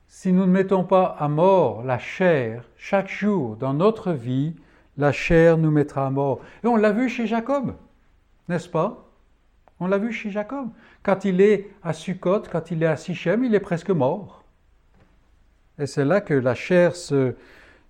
Si 0.08 0.32
nous 0.32 0.46
ne 0.46 0.52
mettons 0.52 0.86
pas 0.86 1.18
à 1.20 1.28
mort 1.28 1.84
la 1.84 2.00
chair 2.00 2.64
chaque 2.78 3.10
jour 3.10 3.58
dans 3.58 3.74
notre 3.74 4.14
vie, 4.14 4.56
la 4.98 5.12
chair 5.12 5.58
nous 5.58 5.72
mettra 5.72 6.08
à 6.08 6.10
mort. 6.10 6.40
Et 6.64 6.68
on 6.68 6.78
l'a 6.78 6.92
vu 6.92 7.10
chez 7.10 7.28
Jacob, 7.28 7.76
n'est-ce 8.48 8.70
pas? 8.70 9.10
On 9.80 9.88
l'a 9.88 9.98
vu 9.98 10.14
chez 10.14 10.30
Jacob. 10.30 10.70
Quand 11.02 11.26
il 11.26 11.42
est 11.42 11.70
à 11.84 11.92
Sukkot, 11.92 12.44
quand 12.50 12.72
il 12.72 12.84
est 12.84 12.88
à 12.88 12.96
Sichem, 12.96 13.44
il 13.44 13.54
est 13.54 13.60
presque 13.60 13.90
mort. 13.90 14.44
Et 15.78 15.88
c'est 15.88 16.06
là 16.06 16.22
que 16.22 16.34
la 16.34 16.56
chair 16.56 16.96
se, 16.96 17.36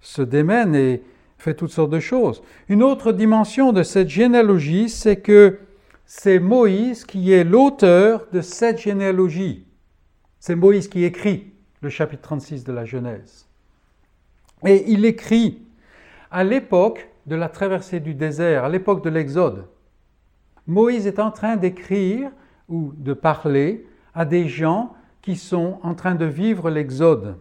se 0.01 0.21
démène 0.21 0.73
et 0.73 1.03
fait 1.43 1.53
toutes 1.53 1.71
sortes 1.71 1.91
de 1.91 1.99
choses. 1.99 2.41
Une 2.69 2.81
autre 2.81 3.11
dimension 3.11 3.73
de 3.73 3.83
cette 3.83 4.09
généalogie, 4.09 4.89
c'est 4.89 5.17
que 5.17 5.59
c'est 6.05 6.39
Moïse 6.39 7.03
qui 7.03 7.31
est 7.33 7.43
l'auteur 7.43 8.27
de 8.31 8.41
cette 8.41 8.79
généalogie. 8.79 9.67
C'est 10.39 10.55
Moïse 10.55 10.87
qui 10.87 11.03
écrit 11.03 11.53
le 11.81 11.89
chapitre 11.89 12.21
36 12.21 12.63
de 12.63 12.71
la 12.71 12.85
Genèse. 12.85 13.47
Et 14.65 14.85
il 14.87 15.03
écrit 15.03 15.61
à 16.31 16.45
l'époque 16.45 17.09
de 17.25 17.35
la 17.35 17.49
traversée 17.49 17.99
du 17.99 18.13
désert, 18.13 18.63
à 18.63 18.69
l'époque 18.69 19.03
de 19.03 19.09
l'Exode. 19.09 19.65
Moïse 20.65 21.07
est 21.07 21.19
en 21.19 21.31
train 21.31 21.57
d'écrire 21.57 22.31
ou 22.69 22.93
de 22.95 23.11
parler 23.11 23.85
à 24.13 24.23
des 24.23 24.47
gens 24.47 24.93
qui 25.21 25.35
sont 25.35 25.79
en 25.83 25.93
train 25.93 26.15
de 26.15 26.25
vivre 26.25 26.69
l'Exode. 26.69 27.35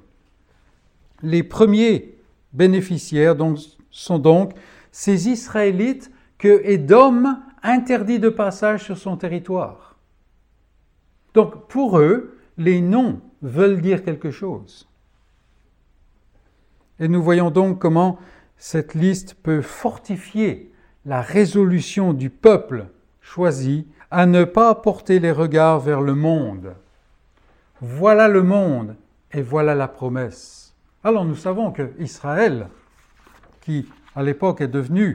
Les 1.22 1.44
premiers 1.44 2.16
bénéficiaires 2.52 3.36
sont 3.92 4.18
donc 4.18 4.54
ces 4.90 5.28
Israélites 5.28 6.10
que 6.38 6.60
Édom 6.64 7.36
interdit 7.62 8.18
de 8.18 8.28
passage 8.28 8.82
sur 8.82 8.98
son 8.98 9.16
territoire. 9.16 9.96
Donc 11.34 11.68
pour 11.68 11.98
eux, 11.98 12.38
les 12.58 12.80
noms 12.80 13.20
veulent 13.42 13.80
dire 13.80 14.02
quelque 14.02 14.30
chose. 14.30 14.88
Et 16.98 17.08
nous 17.08 17.22
voyons 17.22 17.50
donc 17.50 17.78
comment 17.78 18.18
cette 18.56 18.94
liste 18.94 19.34
peut 19.34 19.62
fortifier 19.62 20.72
la 21.04 21.20
résolution 21.20 22.12
du 22.12 22.30
peuple 22.30 22.86
choisi 23.20 23.86
à 24.10 24.26
ne 24.26 24.44
pas 24.44 24.74
porter 24.74 25.18
les 25.18 25.32
regards 25.32 25.80
vers 25.80 26.00
le 26.00 26.14
monde. 26.14 26.74
Voilà 27.80 28.28
le 28.28 28.42
monde 28.42 28.94
et 29.32 29.42
voilà 29.42 29.74
la 29.74 29.88
promesse. 29.88 30.74
Alors 31.02 31.24
nous 31.24 31.34
savons 31.34 31.72
que 31.72 31.92
Israël, 31.98 32.68
qui 33.62 33.88
à 34.14 34.22
l'époque 34.22 34.60
est 34.60 34.74
euh, 34.74 35.14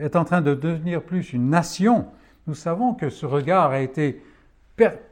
est 0.00 0.16
en 0.16 0.24
train 0.24 0.40
de 0.40 0.54
devenir 0.54 1.02
plus 1.02 1.34
une 1.34 1.50
nation, 1.50 2.06
nous 2.46 2.54
savons 2.54 2.94
que 2.94 3.10
ce 3.10 3.26
regard 3.26 3.70
a 3.70 3.80
été 3.80 4.22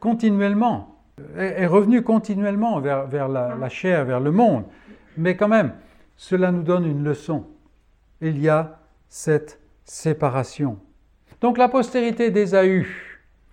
continuellement, 0.00 0.96
est 1.37 1.66
revenu 1.66 2.02
continuellement 2.02 2.80
vers, 2.80 3.28
la, 3.28 3.54
la 3.54 3.68
chair, 3.68 4.04
vers 4.04 4.20
le 4.20 4.33
monde. 4.33 4.64
Mais 5.16 5.37
quand 5.37 5.48
même, 5.48 5.74
cela 6.16 6.50
nous 6.50 6.62
donne 6.62 6.87
une 6.87 7.04
leçon. 7.04 7.46
Il 8.20 8.40
y 8.40 8.48
a 8.48 8.80
cette 9.09 9.61
séparation. 9.85 10.78
Donc 11.40 11.59
la 11.59 11.68
postérité 11.68 12.30
d'Ésaü. 12.30 12.87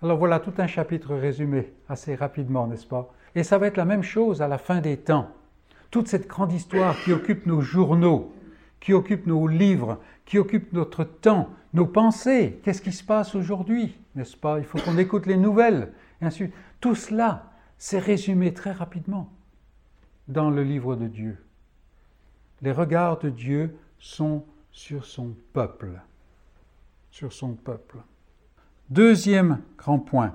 Alors 0.02 0.18
voilà 0.18 0.40
tout 0.40 0.54
un 0.58 0.66
chapitre 0.66 1.14
résumé 1.14 1.72
assez 1.88 2.14
rapidement, 2.14 2.66
n'est-ce 2.66 2.86
pas? 2.86 3.12
Et 3.34 3.42
ça 3.42 3.58
va 3.58 3.66
être 3.66 3.76
la 3.76 3.84
même 3.84 4.02
chose 4.02 4.40
à 4.42 4.48
la 4.48 4.58
fin 4.58 4.80
des 4.80 4.96
temps 4.96 5.28
toute 5.90 6.08
cette 6.08 6.26
grande 6.26 6.52
histoire 6.52 6.96
qui 7.02 7.12
occupe 7.12 7.46
nos 7.46 7.60
journaux, 7.60 8.32
qui 8.80 8.92
occupe 8.92 9.26
nos 9.26 9.46
livres, 9.46 10.00
qui 10.24 10.38
occupe 10.38 10.72
notre 10.72 11.04
temps, 11.04 11.50
nos 11.74 11.86
pensées. 11.86 12.60
Qu'est-ce 12.62 12.82
qui 12.82 12.92
se 12.92 13.04
passe 13.04 13.34
aujourd'hui 13.34 13.96
N'est-ce 14.14 14.36
pas? 14.36 14.58
Il 14.58 14.64
faut 14.64 14.78
qu'on 14.78 14.98
écoute 14.98 15.26
les 15.26 15.36
nouvelles. 15.36 15.92
Et 16.20 16.26
ainsi, 16.26 16.50
tout 16.80 16.94
cela, 16.94 17.52
c'est 17.76 17.98
résumé 17.98 18.52
très 18.54 18.72
rapidement 18.72 19.30
dans 20.26 20.50
le 20.50 20.62
livre 20.62 20.96
de 20.96 21.06
Dieu. 21.06 21.38
Les 22.60 22.72
regards 22.72 23.18
de 23.18 23.30
Dieu 23.30 23.76
sont 23.98 24.44
sur 24.72 25.04
son 25.04 25.34
peuple. 25.52 26.00
Sur 27.10 27.32
son 27.32 27.54
peuple. 27.54 27.98
Deuxième 28.90 29.60
grand 29.76 29.98
point. 29.98 30.34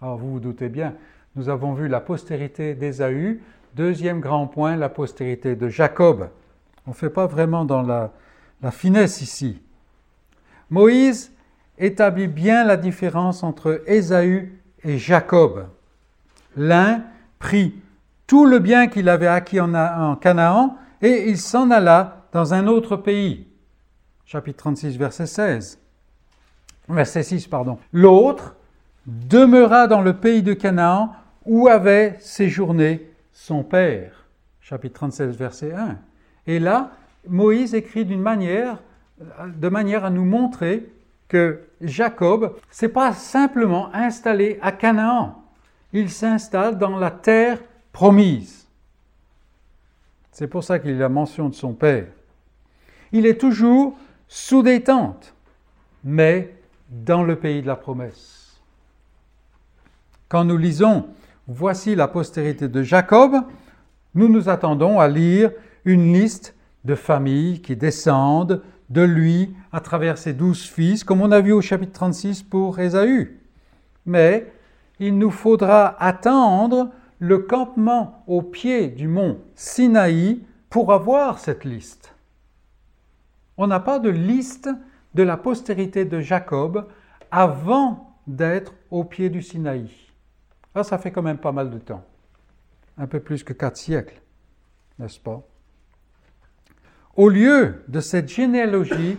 Alors 0.00 0.18
vous 0.18 0.32
vous 0.32 0.40
doutez 0.40 0.68
bien, 0.68 0.94
nous 1.36 1.48
avons 1.48 1.72
vu 1.72 1.88
la 1.88 2.00
postérité 2.00 2.74
d'Ésaü, 2.74 3.40
Deuxième 3.74 4.20
grand 4.20 4.46
point, 4.46 4.76
la 4.76 4.88
postérité 4.88 5.56
de 5.56 5.68
Jacob. 5.68 6.28
On 6.86 6.90
ne 6.90 6.94
fait 6.94 7.10
pas 7.10 7.26
vraiment 7.26 7.64
dans 7.64 7.82
la, 7.82 8.10
finesse 8.70 9.20
ici. 9.20 9.60
Moïse 10.70 11.32
établit 11.78 12.28
bien 12.28 12.64
la 12.64 12.76
différence 12.76 13.42
entre 13.42 13.82
Ésaü 13.86 14.58
et 14.82 14.96
Jacob. 14.96 15.66
L'un 16.56 17.04
prit 17.38 17.74
tout 18.26 18.46
le 18.46 18.58
bien 18.58 18.86
qu'il 18.86 19.08
avait 19.08 19.26
acquis 19.26 19.60
en, 19.60 19.74
en 19.74 20.16
Canaan 20.16 20.78
et 21.02 21.28
il 21.28 21.36
s'en 21.38 21.70
alla 21.70 22.26
dans 22.32 22.54
un 22.54 22.66
autre 22.66 22.96
pays. 22.96 23.46
Chapitre 24.24 24.58
36, 24.58 24.96
verset 24.96 25.26
16. 25.26 25.78
Verset 26.88 27.22
6, 27.22 27.46
pardon. 27.48 27.78
L'autre 27.92 28.56
demeura 29.06 29.86
dans 29.86 30.00
le 30.00 30.14
pays 30.14 30.42
de 30.42 30.54
Canaan 30.54 31.14
où 31.44 31.68
avait 31.68 32.16
séjourné 32.20 33.10
son 33.32 33.62
père. 33.62 34.26
Chapitre 34.60 34.94
37, 34.94 35.30
verset 35.30 35.72
1. 35.72 35.98
Et 36.46 36.58
là, 36.58 36.92
Moïse 37.26 37.74
écrit 37.74 38.04
d'une 38.04 38.20
manière, 38.20 38.78
de 39.46 39.68
manière 39.68 40.04
à 40.04 40.10
nous 40.10 40.24
montrer 40.24 40.90
que 41.28 41.60
Jacob 41.80 42.56
s'est 42.70 42.88
pas 42.88 43.12
simplement 43.12 43.92
installé 43.94 44.58
à 44.60 44.72
Canaan, 44.72 45.42
il 45.92 46.10
s'installe 46.10 46.78
dans 46.78 46.98
la 46.98 47.10
terre 47.10 47.58
promise. 47.92 48.66
C'est 50.32 50.48
pour 50.48 50.64
ça 50.64 50.78
qu'il 50.78 50.96
a 50.96 50.98
la 50.98 51.08
mention 51.08 51.48
de 51.48 51.54
son 51.54 51.72
père. 51.72 52.06
Il 53.12 53.26
est 53.26 53.40
toujours 53.40 53.96
sous 54.26 54.62
détente, 54.62 55.34
mais 56.02 56.54
dans 56.90 57.22
le 57.22 57.36
pays 57.36 57.62
de 57.62 57.66
la 57.66 57.76
promesse. 57.76 58.60
Quand 60.28 60.44
nous 60.44 60.56
lisons 60.56 61.06
Voici 61.46 61.94
la 61.94 62.08
postérité 62.08 62.68
de 62.68 62.82
Jacob, 62.82 63.34
nous 64.14 64.28
nous 64.28 64.48
attendons 64.48 64.98
à 64.98 65.08
lire 65.08 65.50
une 65.84 66.12
liste 66.12 66.54
de 66.84 66.94
familles 66.94 67.60
qui 67.60 67.76
descendent 67.76 68.62
de 68.90 69.02
lui 69.02 69.54
à 69.72 69.80
travers 69.80 70.18
ses 70.18 70.32
douze 70.32 70.62
fils, 70.62 71.04
comme 71.04 71.22
on 71.22 71.32
a 71.32 71.40
vu 71.40 71.52
au 71.52 71.60
chapitre 71.60 71.92
36 71.92 72.42
pour 72.42 72.78
Ésaü. 72.78 73.40
Mais 74.06 74.52
il 75.00 75.18
nous 75.18 75.30
faudra 75.30 76.00
attendre 76.02 76.90
le 77.18 77.38
campement 77.38 78.22
au 78.26 78.42
pied 78.42 78.88
du 78.88 79.08
mont 79.08 79.40
Sinaï 79.54 80.44
pour 80.68 80.92
avoir 80.92 81.38
cette 81.38 81.64
liste. 81.64 82.14
On 83.56 83.66
n'a 83.66 83.80
pas 83.80 83.98
de 83.98 84.10
liste 84.10 84.68
de 85.14 85.22
la 85.22 85.36
postérité 85.36 86.04
de 86.04 86.20
Jacob 86.20 86.88
avant 87.30 88.18
d'être 88.26 88.74
au 88.90 89.04
pied 89.04 89.30
du 89.30 89.42
Sinaï. 89.42 89.88
Ah, 90.74 90.82
ça 90.82 90.98
fait 90.98 91.12
quand 91.12 91.22
même 91.22 91.38
pas 91.38 91.52
mal 91.52 91.70
de 91.70 91.78
temps. 91.78 92.04
Un 92.98 93.06
peu 93.06 93.20
plus 93.20 93.44
que 93.44 93.52
quatre 93.52 93.76
siècles, 93.76 94.20
n'est-ce 94.98 95.20
pas? 95.20 95.42
Au 97.16 97.28
lieu 97.28 97.84
de 97.86 98.00
cette 98.00 98.28
généalogie, 98.28 99.18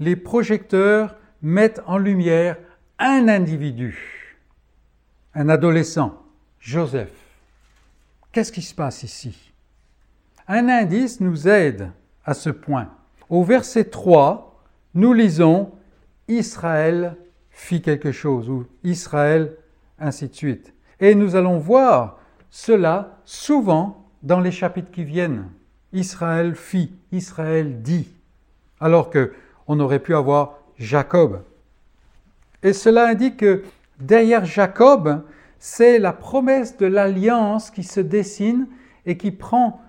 les 0.00 0.16
projecteurs 0.16 1.14
mettent 1.40 1.80
en 1.86 1.96
lumière 1.96 2.56
un 2.98 3.28
individu, 3.28 4.36
un 5.34 5.48
adolescent, 5.48 6.20
Joseph. 6.58 7.12
Qu'est-ce 8.32 8.50
qui 8.50 8.62
se 8.62 8.74
passe 8.74 9.04
ici? 9.04 9.52
Un 10.48 10.68
indice 10.68 11.20
nous 11.20 11.46
aide 11.46 11.92
à 12.24 12.34
ce 12.34 12.50
point. 12.50 12.90
Au 13.30 13.44
verset 13.44 13.84
3, 13.84 14.60
nous 14.94 15.12
lisons 15.12 15.70
Israël 16.26 17.16
fit 17.50 17.82
quelque 17.82 18.10
chose 18.10 18.50
ou 18.50 18.66
Israël, 18.82 19.54
ainsi 20.00 20.28
de 20.28 20.34
suite. 20.34 20.74
Et 20.98 21.14
nous 21.14 21.36
allons 21.36 21.58
voir 21.58 22.18
cela 22.50 23.20
souvent 23.24 24.10
dans 24.22 24.40
les 24.40 24.50
chapitres 24.50 24.90
qui 24.90 25.04
viennent. 25.04 25.48
Israël 25.92 26.54
fit, 26.54 26.92
Israël 27.12 27.82
dit, 27.82 28.08
alors 28.80 29.10
que 29.10 29.32
on 29.66 29.80
aurait 29.80 29.98
pu 29.98 30.14
avoir 30.14 30.58
Jacob. 30.78 31.42
Et 32.62 32.72
cela 32.72 33.06
indique 33.06 33.38
que 33.38 33.62
derrière 34.00 34.44
Jacob, 34.44 35.22
c'est 35.58 35.98
la 35.98 36.12
promesse 36.12 36.76
de 36.76 36.86
l'alliance 36.86 37.70
qui 37.70 37.82
se 37.82 38.00
dessine 38.00 38.66
et 39.06 39.16
qui 39.16 39.30
prend, 39.30 39.80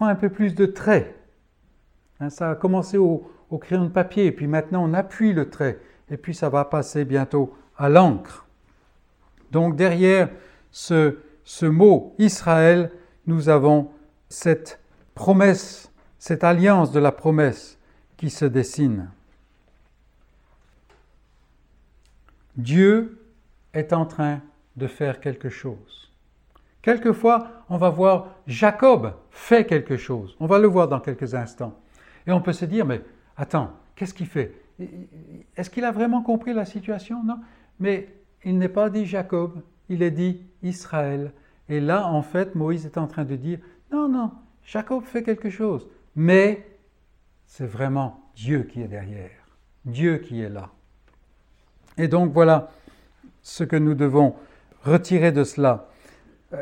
un 0.00 0.14
peu 0.14 0.28
plus 0.28 0.54
de 0.54 0.66
traits. 0.66 1.14
Hein, 2.20 2.30
ça 2.30 2.50
a 2.50 2.54
commencé 2.54 2.96
au, 2.96 3.28
au 3.50 3.58
crayon 3.58 3.84
de 3.84 3.90
papier, 3.90 4.26
et 4.26 4.32
puis 4.32 4.46
maintenant 4.46 4.84
on 4.88 4.94
appuie 4.94 5.32
le 5.32 5.50
trait, 5.50 5.78
et 6.10 6.16
puis 6.16 6.34
ça 6.34 6.48
va 6.48 6.64
passer 6.64 7.04
bientôt 7.04 7.54
à 7.76 7.88
l'encre. 7.88 8.46
Donc 9.52 9.76
derrière 9.76 10.28
ce, 10.70 11.18
ce 11.44 11.66
mot 11.66 12.14
Israël, 12.18 12.90
nous 13.26 13.48
avons 13.48 13.90
cette 14.28 14.80
promesse, 15.16 15.90
cette 16.18 16.44
alliance 16.44 16.92
de 16.92 17.00
la 17.00 17.10
promesse 17.10 17.78
qui 18.16 18.30
se 18.30 18.44
dessine. 18.44 19.10
Dieu 22.56 23.26
est 23.72 23.92
en 23.92 24.06
train 24.06 24.40
de 24.76 24.86
faire 24.86 25.20
quelque 25.20 25.48
chose. 25.48 26.12
Quelquefois, 26.82 27.48
on 27.68 27.78
va 27.78 27.90
voir 27.90 28.28
Jacob 28.46 29.14
fait 29.30 29.66
quelque 29.66 29.96
chose. 29.96 30.36
On 30.38 30.46
va 30.46 30.58
le 30.58 30.68
voir 30.68 30.86
dans 30.86 31.00
quelques 31.00 31.34
instants. 31.34 31.74
Et 32.26 32.32
on 32.32 32.40
peut 32.40 32.52
se 32.52 32.66
dire, 32.66 32.84
mais 32.86 33.02
attends, 33.36 33.70
qu'est-ce 33.96 34.14
qu'il 34.14 34.26
fait? 34.26 34.54
Est-ce 35.56 35.70
qu'il 35.70 35.84
a 35.84 35.92
vraiment 35.92 36.22
compris 36.22 36.52
la 36.52 36.66
situation? 36.66 37.24
Non. 37.24 37.40
Mais 37.80 38.14
il 38.44 38.58
n'est 38.58 38.68
pas 38.68 38.90
dit 38.90 39.06
Jacob, 39.06 39.62
il 39.88 40.02
est 40.02 40.10
dit 40.10 40.42
Israël. 40.62 41.32
Et 41.70 41.80
là, 41.80 42.06
en 42.06 42.22
fait, 42.22 42.54
Moïse 42.54 42.84
est 42.84 42.98
en 42.98 43.06
train 43.06 43.24
de 43.24 43.36
dire, 43.36 43.58
non, 43.90 44.08
non, 44.08 44.30
Jacob 44.66 45.04
fait 45.04 45.22
quelque 45.22 45.48
chose. 45.48 45.86
Mais 46.16 46.66
c'est 47.46 47.66
vraiment 47.66 48.20
Dieu 48.34 48.64
qui 48.64 48.82
est 48.82 48.88
derrière, 48.88 49.30
Dieu 49.84 50.18
qui 50.18 50.42
est 50.42 50.48
là. 50.48 50.70
Et 51.96 52.08
donc 52.08 52.32
voilà 52.32 52.70
ce 53.42 53.64
que 53.64 53.76
nous 53.76 53.94
devons 53.94 54.34
retirer 54.82 55.30
de 55.32 55.44
cela. 55.44 55.88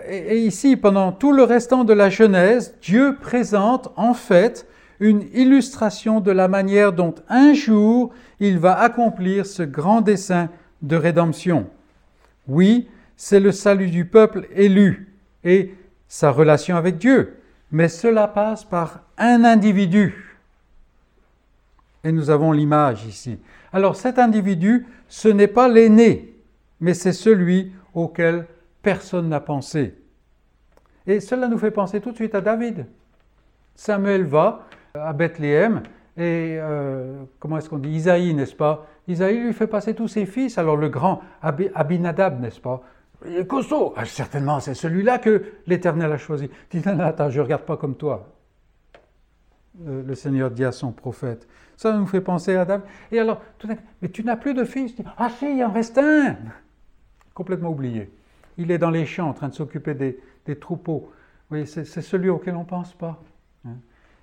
Et, 0.08 0.38
ici, 0.38 0.76
pendant 0.76 1.12
tout 1.12 1.32
le 1.32 1.42
restant 1.42 1.84
de 1.84 1.92
la 1.92 2.10
Genèse, 2.10 2.76
Dieu 2.82 3.16
présente 3.20 3.92
en 3.96 4.14
fait 4.14 4.66
une 5.00 5.24
illustration 5.32 6.20
de 6.20 6.30
la 6.30 6.48
manière 6.48 6.92
dont 6.92 7.14
un 7.28 7.52
jour 7.54 8.12
il 8.38 8.58
va 8.58 8.78
accomplir 8.78 9.46
ce 9.46 9.62
grand 9.62 10.00
dessein 10.00 10.50
de 10.82 10.96
rédemption. 10.96 11.68
Oui, 12.48 12.88
c'est 13.16 13.40
le 13.40 13.52
salut 13.52 13.90
du 13.90 14.04
peuple 14.04 14.46
élu 14.54 15.12
et 15.42 15.74
sa 16.08 16.30
relation 16.30 16.76
avec 16.76 16.98
Dieu, 16.98 17.36
mais 17.70 17.88
cela 17.88 18.28
passe 18.28 18.64
par 18.64 19.00
un 19.18 19.44
individu. 19.44 20.38
Et 22.04 22.12
nous 22.12 22.30
avons 22.30 22.52
l'image 22.52 23.04
ici. 23.06 23.38
Alors 23.72 23.96
cet 23.96 24.18
individu, 24.18 24.86
ce 25.08 25.28
n'est 25.28 25.48
pas 25.48 25.68
l'aîné, 25.68 26.34
mais 26.80 26.94
c'est 26.94 27.12
celui 27.12 27.72
auquel 27.94 28.46
personne 28.82 29.28
n'a 29.28 29.40
pensé. 29.40 29.94
Et 31.06 31.20
cela 31.20 31.48
nous 31.48 31.58
fait 31.58 31.70
penser 31.70 32.00
tout 32.00 32.10
de 32.10 32.16
suite 32.16 32.34
à 32.34 32.40
David. 32.40 32.86
Samuel 33.74 34.24
va 34.24 34.66
à 34.94 35.12
Bethléem 35.12 35.82
et 36.16 36.56
euh, 36.60 37.24
comment 37.40 37.58
est-ce 37.58 37.68
qu'on 37.68 37.78
dit 37.78 37.90
Isaïe, 37.90 38.34
n'est-ce 38.34 38.54
pas? 38.54 38.86
Isaïe 39.08 39.40
lui 39.40 39.52
fait 39.52 39.66
passer 39.66 39.94
tous 39.94 40.08
ses 40.08 40.26
fils. 40.26 40.58
Alors 40.58 40.76
le 40.76 40.88
grand 40.88 41.22
Abinadab, 41.42 42.40
n'est-ce 42.40 42.60
pas? 42.60 42.82
Est 43.26 43.46
costaud. 43.46 43.94
Ah, 43.96 44.04
certainement, 44.04 44.60
c'est 44.60 44.74
celui-là 44.74 45.18
que 45.18 45.44
l'Éternel 45.66 46.12
a 46.12 46.18
choisi. 46.18 46.50
Dis 46.70 46.82
non, 46.84 47.00
attends, 47.00 47.30
je 47.30 47.38
ne 47.38 47.44
regarde 47.44 47.62
pas 47.62 47.76
comme 47.76 47.96
toi. 47.96 48.34
Le 49.84 50.14
Seigneur 50.14 50.50
dit 50.50 50.64
à 50.64 50.72
son 50.72 50.92
prophète. 50.92 51.48
Ça 51.76 51.96
nous 51.96 52.06
fait 52.06 52.20
penser 52.20 52.54
à 52.54 52.64
David. 52.64 52.86
Et 53.10 53.18
alors, 53.18 53.40
tout 53.58 53.68
mais 54.00 54.08
tu 54.08 54.22
n'as 54.22 54.36
plus 54.36 54.54
de 54.54 54.64
fils 54.64 54.94
Ah 55.16 55.28
si, 55.30 55.56
il 55.56 55.64
en 55.64 55.72
reste 55.72 55.98
un 55.98 56.36
Complètement 57.32 57.70
oublié. 57.70 58.12
Il 58.56 58.70
est 58.70 58.78
dans 58.78 58.90
les 58.90 59.06
champs 59.06 59.28
en 59.28 59.32
train 59.32 59.48
de 59.48 59.54
s'occuper 59.54 59.94
des, 59.94 60.56
troupeaux. 60.56 61.12
C'est 61.64 61.84
celui 61.84 62.28
auquel 62.28 62.54
on 62.54 62.60
ne 62.60 62.66
pense 62.66 62.94
pas. 62.94 63.20
Hein. 63.66 63.76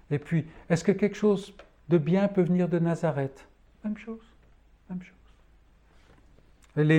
Et 0.09 0.19
puis, 0.19 0.45
est-ce 0.69 0.83
que 0.83 0.91
quelque 0.91 1.17
chose 1.17 1.53
de 1.89 1.97
bien 1.97 2.27
peut 2.29 2.43
venir 2.43 2.69
de 2.69 2.79
Nazareth? 2.79 3.47
Même 3.83 3.97
chose. 3.97 4.23
Même 4.89 5.01
chose. 5.01 5.15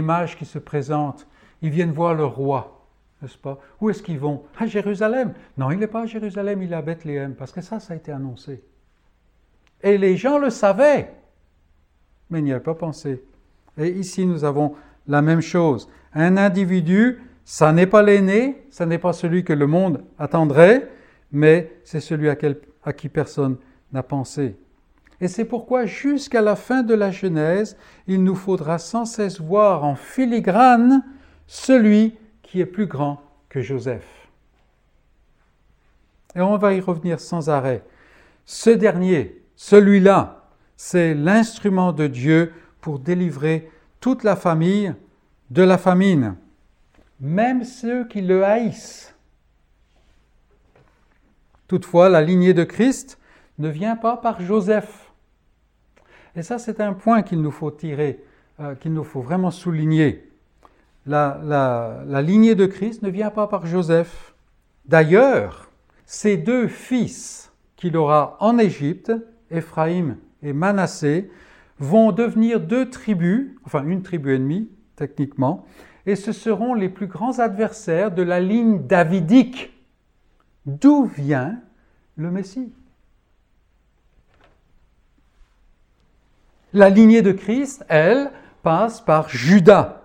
Mages 0.02 0.36
qui 0.36 0.44
se 0.44 0.58
présentent, 0.58 1.26
ils 1.62 1.70
viennent 1.70 1.92
voir 1.92 2.14
le 2.14 2.24
roi, 2.24 2.86
n'est-ce 3.22 3.38
pas? 3.38 3.58
Où 3.80 3.88
est-ce 3.88 4.02
qu'ils 4.02 4.18
vont? 4.18 4.42
À 4.58 4.66
Jérusalem. 4.66 5.32
Non, 5.56 5.70
il 5.70 5.78
n'est 5.78 5.86
pas 5.86 6.02
à 6.02 6.06
Jérusalem, 6.06 6.62
il 6.62 6.72
est 6.72 6.76
à 6.76 6.82
Bethléem, 6.82 7.34
parce 7.34 7.52
que 7.52 7.60
ça, 7.60 7.80
ça 7.80 7.94
a 7.94 7.96
été 7.96 8.12
annoncé. 8.12 8.62
Et 9.82 9.96
les 9.96 10.16
gens 10.16 10.38
le 10.38 10.50
savaient, 10.50 11.14
mais 12.30 12.40
ils 12.40 12.44
n'y 12.44 12.52
avaient 12.52 12.62
pas 12.62 12.74
pensé. 12.74 13.24
Et 13.78 13.88
ici, 13.88 14.26
nous 14.26 14.44
avons 14.44 14.74
la 15.06 15.22
même 15.22 15.40
chose. 15.40 15.88
Un 16.14 16.36
individu, 16.36 17.20
ça 17.44 17.72
n'est 17.72 17.86
pas 17.86 18.02
l'aîné, 18.02 18.64
ça 18.70 18.86
n'est 18.86 18.98
pas 18.98 19.12
celui 19.12 19.44
que 19.44 19.52
le 19.52 19.66
monde 19.66 20.04
attendrait, 20.18 20.90
mais 21.30 21.72
c'est 21.84 22.00
celui 22.00 22.28
à, 22.28 22.36
à 22.84 22.92
qui 22.92 23.08
personne 23.08 23.56
n'a 23.92 24.02
pensé. 24.02 24.56
Et 25.20 25.28
c'est 25.28 25.44
pourquoi 25.44 25.86
jusqu'à 25.86 26.40
la 26.40 26.56
fin 26.56 26.82
de 26.82 26.94
la 26.94 27.12
Genèse, 27.12 27.76
il 28.08 28.24
nous 28.24 28.34
faudra 28.34 28.78
sans 28.78 29.04
cesse 29.04 29.40
voir 29.40 29.84
en 29.84 29.94
filigrane 29.94 31.04
celui 31.46 32.16
qui 32.42 32.60
est 32.60 32.66
plus 32.66 32.86
grand 32.86 33.22
que 33.48 33.60
Joseph. 33.60 34.06
Et 36.34 36.40
on 36.40 36.56
va 36.56 36.72
y 36.74 36.80
revenir 36.80 37.20
sans 37.20 37.50
arrêt. 37.50 37.82
Ce 38.44 38.70
dernier, 38.70 39.42
celui-là, 39.56 40.48
c'est 40.76 41.14
l'instrument 41.14 41.92
de 41.92 42.06
Dieu 42.06 42.52
pour 42.80 42.98
délivrer 42.98 43.70
toute 44.00 44.24
la 44.24 44.34
famille 44.34 44.94
de 45.50 45.62
la 45.62 45.78
famine, 45.78 46.36
même 47.20 47.62
ceux 47.64 48.06
qui 48.06 48.22
le 48.22 48.44
haïssent. 48.44 49.14
Toutefois, 51.68 52.08
la 52.08 52.22
lignée 52.22 52.54
de 52.54 52.64
Christ 52.64 53.18
ne 53.58 53.68
vient 53.68 53.96
pas 53.96 54.16
par 54.16 54.40
Joseph. 54.40 55.12
Et 56.34 56.42
ça, 56.42 56.58
c'est 56.58 56.80
un 56.80 56.94
point 56.94 57.22
qu'il 57.22 57.40
nous 57.40 57.50
faut 57.50 57.70
tirer, 57.70 58.24
euh, 58.60 58.74
qu'il 58.74 58.92
nous 58.92 59.04
faut 59.04 59.20
vraiment 59.20 59.50
souligner. 59.50 60.31
La, 61.06 62.22
lignée 62.22 62.54
de 62.54 62.66
Christ 62.66 63.02
ne 63.02 63.10
vient 63.10 63.30
pas 63.30 63.48
par 63.48 63.66
Joseph. 63.66 64.34
D'ailleurs, 64.86 65.70
ces 66.06 66.36
deux 66.36 66.68
fils 66.68 67.52
qu'il 67.76 67.96
aura 67.96 68.36
en 68.40 68.58
Égypte, 68.58 69.12
Éphraïm 69.50 70.16
et 70.42 70.52
Manassé, 70.52 71.30
vont 71.78 72.12
devenir 72.12 72.60
deux 72.60 72.90
tribus, 72.90 73.56
enfin 73.64 73.84
une 73.84 74.02
tribu 74.02 74.36
ennemie 74.36 74.68
techniquement, 74.94 75.66
et 76.06 76.16
ce 76.16 76.32
seront 76.32 76.74
les 76.74 76.88
plus 76.88 77.06
grands 77.06 77.38
adversaires 77.38 78.12
de 78.12 78.22
la 78.22 78.40
ligne 78.40 78.86
davidique, 78.86 79.72
d'où 80.66 81.06
vient 81.06 81.60
le 82.16 82.30
Messie? 82.30 82.72
La 86.72 86.88
lignée 86.88 87.22
de 87.22 87.32
Christ, 87.32 87.84
elle, 87.88 88.30
passe 88.62 89.00
par 89.00 89.28
Judas. 89.28 90.01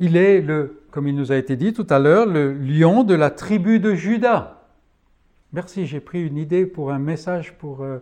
Il 0.00 0.16
est 0.16 0.40
le, 0.40 0.82
comme 0.90 1.06
il 1.06 1.14
nous 1.14 1.30
a 1.30 1.36
été 1.36 1.56
dit 1.56 1.72
tout 1.74 1.86
à 1.90 1.98
l'heure, 1.98 2.26
le 2.26 2.52
lion 2.52 3.04
de 3.04 3.14
la 3.14 3.30
tribu 3.30 3.78
de 3.78 3.94
Judas. 3.94 4.62
Merci, 5.52 5.86
j'ai 5.86 6.00
pris 6.00 6.26
une 6.26 6.38
idée 6.38 6.64
pour 6.64 6.90
un 6.90 6.98
message 6.98 7.52
pour 7.58 7.82
euh, 7.82 7.98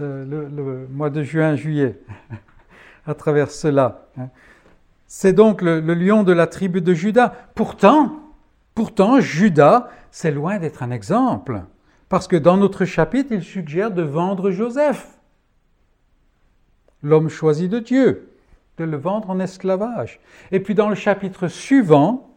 le, 0.00 0.86
mois 0.90 1.08
de 1.08 1.22
juin-juillet 1.22 2.00
à 3.06 3.14
travers 3.14 3.50
cela. 3.50 4.08
Hein. 4.18 4.28
C'est 5.06 5.32
donc 5.32 5.62
le, 5.62 5.80
lion 5.80 6.24
de 6.24 6.32
la 6.32 6.48
tribu 6.48 6.80
de 6.80 6.94
Judas. 6.94 7.32
Pourtant, 7.54 8.16
pourtant, 8.74 9.20
Judas, 9.20 9.88
c'est 10.10 10.32
loin 10.32 10.58
d'être 10.58 10.82
un 10.82 10.90
exemple, 10.90 11.62
parce 12.08 12.26
que 12.26 12.36
dans 12.36 12.56
notre 12.56 12.84
chapitre, 12.84 13.30
il 13.32 13.42
suggère 13.42 13.92
de 13.92 14.02
vendre 14.02 14.50
Joseph, 14.50 15.16
l'homme 17.02 17.28
choisi 17.28 17.68
de 17.68 17.78
Dieu, 17.78 18.35
de 18.78 18.84
le 18.84 18.96
vendre 18.96 19.30
en 19.30 19.40
esclavage. 19.40 20.20
Et 20.52 20.60
puis 20.60 20.74
dans 20.74 20.88
le 20.88 20.94
chapitre 20.94 21.48
suivant, 21.48 22.36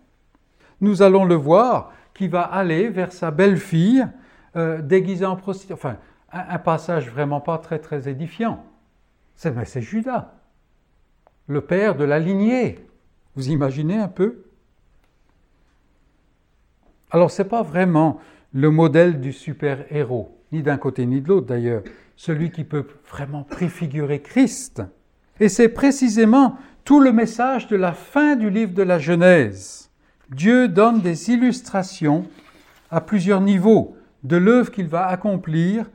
nous 0.81 1.01
allons 1.01 1.25
le 1.25 1.35
voir, 1.35 1.91
qui 2.13 2.27
va 2.27 2.41
aller 2.41 2.89
vers 2.89 3.11
sa 3.11 3.31
belle-fille 3.31 4.05
euh, 4.55 4.81
déguisée 4.81 5.25
en 5.25 5.35
prostituée. 5.35 5.73
Enfin, 5.73 5.97
un, 6.31 6.59
passage 6.59 7.09
vraiment 7.09 7.39
pas 7.39 7.57
très 7.57 7.79
très 7.79 8.09
édifiant. 8.09 8.63
C'est, 9.35 9.53
c'est 9.65 9.81
Judas, 9.81 10.33
le 11.47 11.61
père 11.61 11.95
de 11.95 12.03
la 12.03 12.19
lignée. 12.19 12.79
Vous 13.35 13.49
imaginez 13.49 13.97
un 13.97 14.07
peu? 14.07 14.43
Alors 17.11 17.31
c'est 17.31 17.47
pas 17.47 17.63
vraiment 17.63 18.19
le 18.51 18.69
modèle 18.69 19.19
du 19.19 19.31
super-héros, 19.31 20.37
ni 20.51 20.61
d'un 20.61 20.77
côté 20.77 21.05
ni 21.05 21.21
de 21.21 21.27
l'autre 21.27 21.47
d'ailleurs, 21.47 21.83
celui 22.15 22.51
qui 22.51 22.63
peut 22.63 22.85
vraiment 23.09 23.43
préfigurer 23.43 24.21
Christ. 24.21 24.83
Et 25.39 25.49
c'est 25.49 25.69
précisément 25.69 26.57
tout 26.83 26.99
le 26.99 27.11
message 27.11 27.67
de 27.67 27.75
la 27.75 27.93
fin 27.93 28.35
du 28.35 28.49
livre 28.49 28.73
de 28.73 28.83
la 28.83 28.99
Genèse. 28.99 29.89
Dieu 30.31 30.67
donne 30.67 31.01
des 31.01 31.29
illustrations 31.31 32.25
à 32.91 33.01
plusieurs 33.01 33.41
niveaux 33.41 33.95
de 34.23 34.37
l'œuvre 34.37 34.71
qu'il 34.71 34.87
va 34.87 35.07
accomplir 35.07 35.89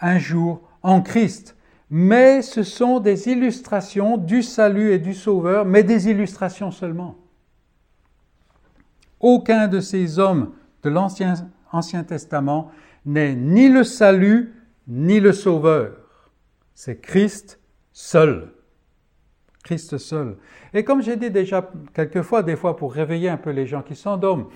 un 0.00 0.18
jour 0.18 0.62
en 0.82 1.00
Christ. 1.02 1.56
Mais 1.90 2.42
ce 2.42 2.62
sont 2.62 3.00
des 3.00 3.28
illustrations 3.28 4.16
du 4.16 4.42
salut 4.42 4.92
et 4.92 4.98
du 4.98 5.14
Sauveur, 5.14 5.64
mais 5.64 5.82
des 5.82 6.08
illustrations 6.08 6.70
seulement. 6.70 7.16
Aucun 9.20 9.68
de 9.68 9.80
ces 9.80 10.18
hommes 10.18 10.52
de 10.82 10.90
l'Ancien 10.90 11.34
Ancien 11.72 12.04
Testament 12.04 12.70
n'est 13.04 13.34
ni 13.34 13.68
le 13.68 13.84
salut 13.84 14.54
ni 14.86 15.20
le 15.20 15.32
Sauveur. 15.32 15.92
C'est 16.74 17.00
Christ 17.00 17.60
seul. 17.92 18.52
Christ 19.68 19.98
seul. 19.98 20.38
Et 20.72 20.82
comme 20.82 21.02
j'ai 21.02 21.16
dit 21.16 21.30
déjà 21.30 21.70
quelques 21.92 22.22
fois, 22.22 22.42
des 22.42 22.56
fois 22.56 22.74
pour 22.74 22.90
réveiller 22.90 23.28
un 23.28 23.36
peu 23.36 23.50
les 23.50 23.66
gens 23.66 23.82
qui 23.82 23.94
s'endorment, 23.94 24.46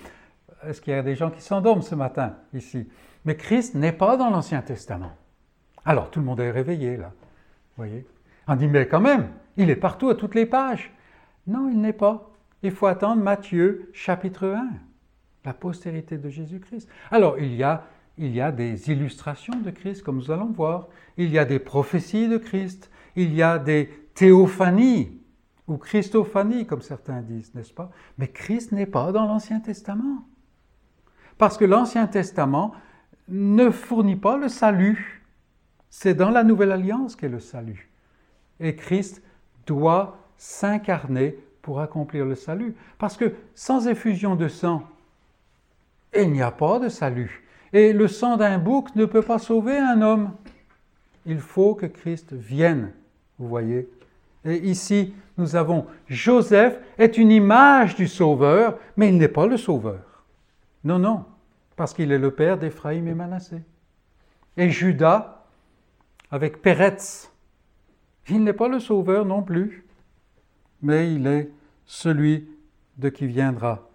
est-ce 0.67 0.81
qu'il 0.81 0.91
y 0.91 0.95
a 0.95 1.03
des 1.03 1.13
gens 1.13 1.29
qui 1.29 1.43
s'endorment 1.43 1.83
ce 1.83 1.93
matin 1.93 2.37
ici? 2.51 2.89
Mais 3.23 3.37
Christ 3.37 3.75
n'est 3.75 3.91
pas 3.91 4.17
dans 4.17 4.31
l'Ancien 4.31 4.63
Testament. 4.63 5.11
Alors 5.85 6.09
tout 6.09 6.19
le 6.19 6.25
monde 6.25 6.39
est 6.39 6.49
réveillé 6.49 6.97
là. 6.97 7.11
voyez? 7.77 8.07
On 8.47 8.55
dit 8.55 8.65
mais 8.65 8.87
quand 8.87 9.01
même, 9.01 9.29
il 9.55 9.69
est 9.69 9.75
partout 9.75 10.09
à 10.09 10.15
toutes 10.15 10.33
les 10.33 10.47
pages. 10.47 10.91
Non, 11.45 11.69
il 11.69 11.79
n'est 11.79 11.93
pas. 11.93 12.31
Il 12.63 12.71
faut 12.71 12.87
attendre 12.87 13.21
Matthieu 13.21 13.91
chapitre 13.93 14.47
1, 14.47 14.67
la 15.45 15.53
postérité 15.53 16.17
de 16.17 16.29
Jésus-Christ. 16.29 16.89
Alors 17.11 17.37
il 17.37 17.53
y 17.53 17.61
a 17.61 17.83
il 18.17 18.33
y 18.33 18.41
a 18.41 18.51
des 18.51 18.89
illustrations 18.91 19.59
de 19.59 19.69
Christ, 19.69 20.01
comme 20.01 20.17
nous 20.17 20.31
allons 20.31 20.51
voir. 20.51 20.87
Il 21.17 21.29
y 21.31 21.37
a 21.37 21.45
des 21.45 21.59
prophéties 21.59 22.29
de 22.29 22.37
Christ. 22.37 22.89
Il 23.15 23.33
y 23.33 23.41
a 23.41 23.59
des 23.59 23.89
théophanies, 24.13 25.19
ou 25.67 25.77
christophanies, 25.77 26.65
comme 26.65 26.81
certains 26.81 27.21
disent, 27.21 27.53
n'est-ce 27.55 27.73
pas? 27.73 27.89
Mais 28.17 28.27
Christ 28.27 28.71
n'est 28.71 28.85
pas 28.85 29.11
dans 29.11 29.25
l'Ancien 29.25 29.59
Testament. 29.59 30.27
Parce 31.37 31.57
que 31.57 31.65
l'Ancien 31.65 32.07
Testament 32.07 32.73
ne 33.29 33.69
fournit 33.69 34.17
pas 34.17 34.37
le 34.37 34.49
salut. 34.49 35.23
C'est 35.89 36.13
dans 36.13 36.29
la 36.29 36.43
Nouvelle 36.43 36.71
Alliance 36.71 37.15
qu'est 37.15 37.29
le 37.29 37.39
salut. 37.39 37.89
Et 38.59 38.75
Christ 38.75 39.21
doit 39.65 40.17
s'incarner 40.37 41.37
pour 41.61 41.79
accomplir 41.79 42.25
le 42.25 42.35
salut. 42.35 42.75
Parce 42.97 43.15
que 43.15 43.33
sans 43.55 43.87
effusion 43.87 44.35
de 44.35 44.47
sang, 44.47 44.83
il 46.15 46.31
n'y 46.31 46.41
a 46.41 46.51
pas 46.51 46.79
de 46.79 46.89
salut. 46.89 47.43
Et 47.71 47.93
le 47.93 48.07
sang 48.07 48.37
d'un 48.37 48.59
bouc 48.59 48.95
ne 48.95 49.05
peut 49.05 49.21
pas 49.21 49.39
sauver 49.39 49.77
un 49.77 50.01
homme. 50.01 50.31
Il 51.25 51.39
faut 51.39 51.73
que 51.73 51.85
Christ 51.85 52.33
vienne, 52.33 52.91
vous 53.39 53.47
voyez. 53.47 53.89
Et 54.45 54.57
ici, 54.57 55.13
nous 55.37 55.55
avons 55.55 55.85
Joseph 56.07 56.79
est 56.97 57.17
une 57.17 57.31
image 57.31 57.95
du 57.95 58.07
Sauveur, 58.07 58.77
mais 58.97 59.09
il 59.09 59.17
n'est 59.17 59.27
pas 59.27 59.47
le 59.47 59.57
Sauveur. 59.57 60.23
Non, 60.83 60.99
non, 60.99 61.25
parce 61.75 61.93
qu'il 61.93 62.11
est 62.11 62.19
le 62.19 62.31
père 62.31 62.57
d'Éphraïm 62.57 63.07
et 63.07 63.13
Manassé. 63.13 63.61
Et 64.57 64.69
Judas 64.69 65.43
avec 66.33 66.63
Péretz. 66.63 67.31
Il 68.27 68.43
n'est 68.43 68.53
pas 68.53 68.67
le 68.67 68.79
sauveur 68.79 69.23
non 69.23 69.43
plus, 69.43 69.85
mais 70.81 71.13
il 71.13 71.27
est 71.27 71.51
celui 71.85 72.47
de 72.97 73.09
qui 73.09 73.27
viendra. 73.27 73.87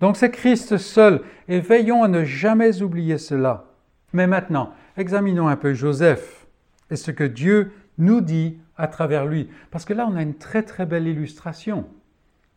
Donc 0.00 0.16
c'est 0.16 0.30
Christ 0.30 0.76
seul, 0.76 1.22
et 1.48 1.58
veillons 1.58 2.04
à 2.04 2.08
ne 2.08 2.22
jamais 2.22 2.80
oublier 2.80 3.18
cela. 3.18 3.64
Mais 4.12 4.28
maintenant, 4.28 4.72
examinons 4.96 5.48
un 5.48 5.56
peu 5.56 5.74
Joseph 5.74 6.46
et 6.90 6.96
ce 6.96 7.10
que 7.10 7.24
Dieu 7.24 7.72
nous 7.98 8.20
dit 8.20 8.56
à 8.76 8.88
travers 8.88 9.26
lui. 9.26 9.48
Parce 9.70 9.84
que 9.84 9.94
là, 9.94 10.06
on 10.10 10.16
a 10.16 10.22
une 10.22 10.34
très 10.34 10.62
très 10.62 10.86
belle 10.86 11.06
illustration. 11.06 11.86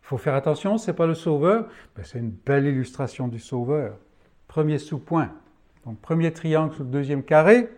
Il 0.03 0.07
faut 0.07 0.17
faire 0.17 0.35
attention, 0.35 0.77
ce 0.77 0.89
n'est 0.89 0.95
pas 0.95 1.07
le 1.07 1.13
sauveur, 1.13 1.67
mais 1.97 2.03
c'est 2.03 2.19
une 2.19 2.31
belle 2.31 2.65
illustration 2.65 3.27
du 3.27 3.39
sauveur. 3.39 3.97
Premier 4.47 4.77
sous-point. 4.77 5.31
Donc 5.85 5.99
premier 5.99 6.31
triangle 6.31 6.73
sous 6.73 6.83
le 6.83 6.89
deuxième 6.89 7.23
carré, 7.23 7.69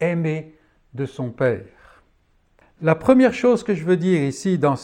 aimé 0.00 0.54
de 0.94 1.06
son 1.06 1.30
Père. 1.30 1.64
La 2.82 2.94
première 2.94 3.32
chose 3.32 3.62
que 3.62 3.74
je 3.74 3.84
veux 3.84 3.96
dire 3.96 4.22
ici 4.22 4.58
dans 4.58 4.74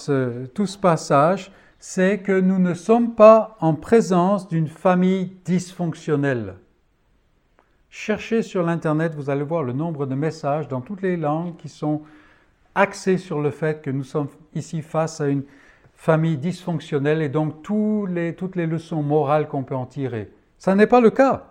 tout 0.55 0.67
ce 0.67 0.79
passage, 0.79 1.53
c'est 1.79 2.19
que 2.19 2.39
nous 2.39 2.59
ne 2.59 2.75
sommes 2.75 3.15
pas 3.15 3.57
en 3.61 3.75
présence 3.75 4.49
d'une 4.49 4.69
famille 4.69 5.33
dysfonctionnelle. 5.45 6.57
Cherchez 7.89 8.43
sur 8.43 8.63
l'Internet, 8.63 9.15
vous 9.15 9.31
allez 9.31 9.43
voir 9.43 9.65
le 9.65 9.73
nombre 9.73 10.07
de 10.07 10.15
messages 10.15 10.69
dans 10.69 10.81
toutes 10.81 11.03
les 11.03 11.17
langues 11.17 11.57
qui 11.57 11.69
sont 11.69 12.03
axés 12.75 13.19
sur 13.19 13.41
le 13.41 13.51
fait 13.51 13.83
que 13.83 13.91
nous 13.91 14.05
sommes 14.05 14.29
ici 14.55 14.83
face 14.83 15.21
à 15.21 15.29
une 15.29 15.45
famille 15.95 16.39
dysfonctionnelle 16.39 17.21
et 17.23 17.29
donc 17.29 17.63
toutes 17.63 18.57
les 18.57 18.67
leçons 18.67 19.03
morales 19.03 19.49
qu'on 19.49 19.65
peut 19.65 19.75
en 19.75 19.87
tirer. 19.87 20.33
Ça 20.59 20.75
n'est 20.75 20.87
pas 20.87 21.01
le 21.01 21.11
cas. 21.11 21.47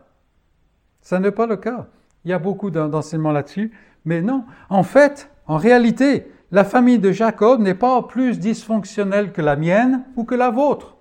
Ça 1.01 1.19
n'est 1.19 1.31
pas 1.31 1.45
le 1.45 1.57
cas. 1.57 1.87
Il 2.25 2.31
y 2.31 2.33
a 2.33 2.39
beaucoup 2.39 2.71
d'enseignements 2.71 3.31
là-dessus, 3.31 3.71
mais 4.05 4.21
non. 4.21 4.45
En 4.69 4.83
fait, 4.83 5.29
en 5.47 5.57
réalité, 5.57 6.31
la 6.51 6.63
famille 6.63 6.99
de 6.99 7.11
Jacob 7.11 7.61
n'est 7.61 7.75
pas 7.75 8.01
plus 8.03 8.39
dysfonctionnelle 8.39 9.31
que 9.31 9.41
la 9.41 9.55
mienne 9.55 10.03
ou 10.15 10.23
que 10.23 10.35
la 10.35 10.49
vôtre. 10.49 10.97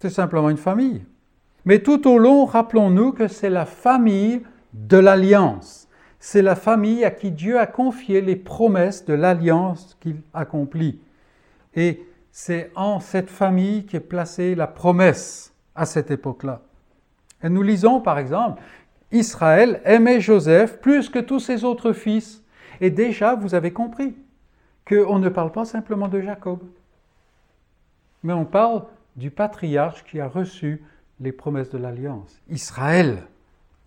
C'est 0.00 0.10
simplement 0.10 0.50
une 0.50 0.56
famille. 0.56 1.04
Mais 1.64 1.80
tout 1.80 2.08
au 2.08 2.18
long, 2.18 2.44
rappelons-nous 2.44 3.12
que 3.12 3.26
c'est 3.28 3.50
la 3.50 3.66
famille 3.66 4.42
de 4.72 4.96
l'alliance. 4.96 5.87
C'est 6.18 6.42
la 6.42 6.56
famille 6.56 7.04
à 7.04 7.10
qui 7.10 7.30
Dieu 7.30 7.58
a 7.58 7.66
confié 7.66 8.20
les 8.20 8.36
promesses 8.36 9.04
de 9.04 9.14
l'alliance 9.14 9.96
qu'il 10.00 10.20
accomplit. 10.34 11.00
Et 11.74 12.04
c'est 12.32 12.70
en 12.74 13.00
cette 13.00 13.30
famille 13.30 13.86
qu'est 13.86 14.00
placée 14.00 14.54
la 14.54 14.66
promesse 14.66 15.54
à 15.74 15.86
cette 15.86 16.10
époque-là. 16.10 16.62
Et 17.42 17.48
nous 17.48 17.62
lisons 17.62 18.00
par 18.00 18.18
exemple 18.18 18.60
Israël 19.12 19.80
aimait 19.84 20.20
Joseph 20.20 20.80
plus 20.80 21.08
que 21.08 21.18
tous 21.18 21.40
ses 21.40 21.64
autres 21.64 21.92
fils. 21.92 22.42
Et 22.80 22.90
déjà, 22.90 23.34
vous 23.34 23.54
avez 23.54 23.72
compris 23.72 24.14
qu'on 24.86 25.18
ne 25.18 25.28
parle 25.28 25.52
pas 25.52 25.64
simplement 25.64 26.08
de 26.08 26.20
Jacob, 26.20 26.60
mais 28.22 28.32
on 28.32 28.44
parle 28.44 28.84
du 29.16 29.30
patriarche 29.30 30.04
qui 30.04 30.20
a 30.20 30.28
reçu 30.28 30.82
les 31.20 31.32
promesses 31.32 31.70
de 31.70 31.78
l'alliance, 31.78 32.40
Israël. 32.48 33.24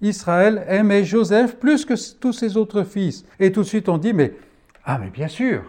Israël 0.01 0.65
aimait 0.67 1.03
Joseph 1.03 1.57
plus 1.57 1.85
que 1.85 1.93
tous 2.19 2.33
ses 2.33 2.57
autres 2.57 2.83
fils. 2.83 3.25
Et 3.39 3.51
tout 3.51 3.61
de 3.61 3.67
suite 3.67 3.89
on 3.89 3.97
dit, 3.97 4.13
mais, 4.13 4.33
ah 4.83 4.97
mais 4.97 5.09
bien 5.09 5.27
sûr, 5.27 5.63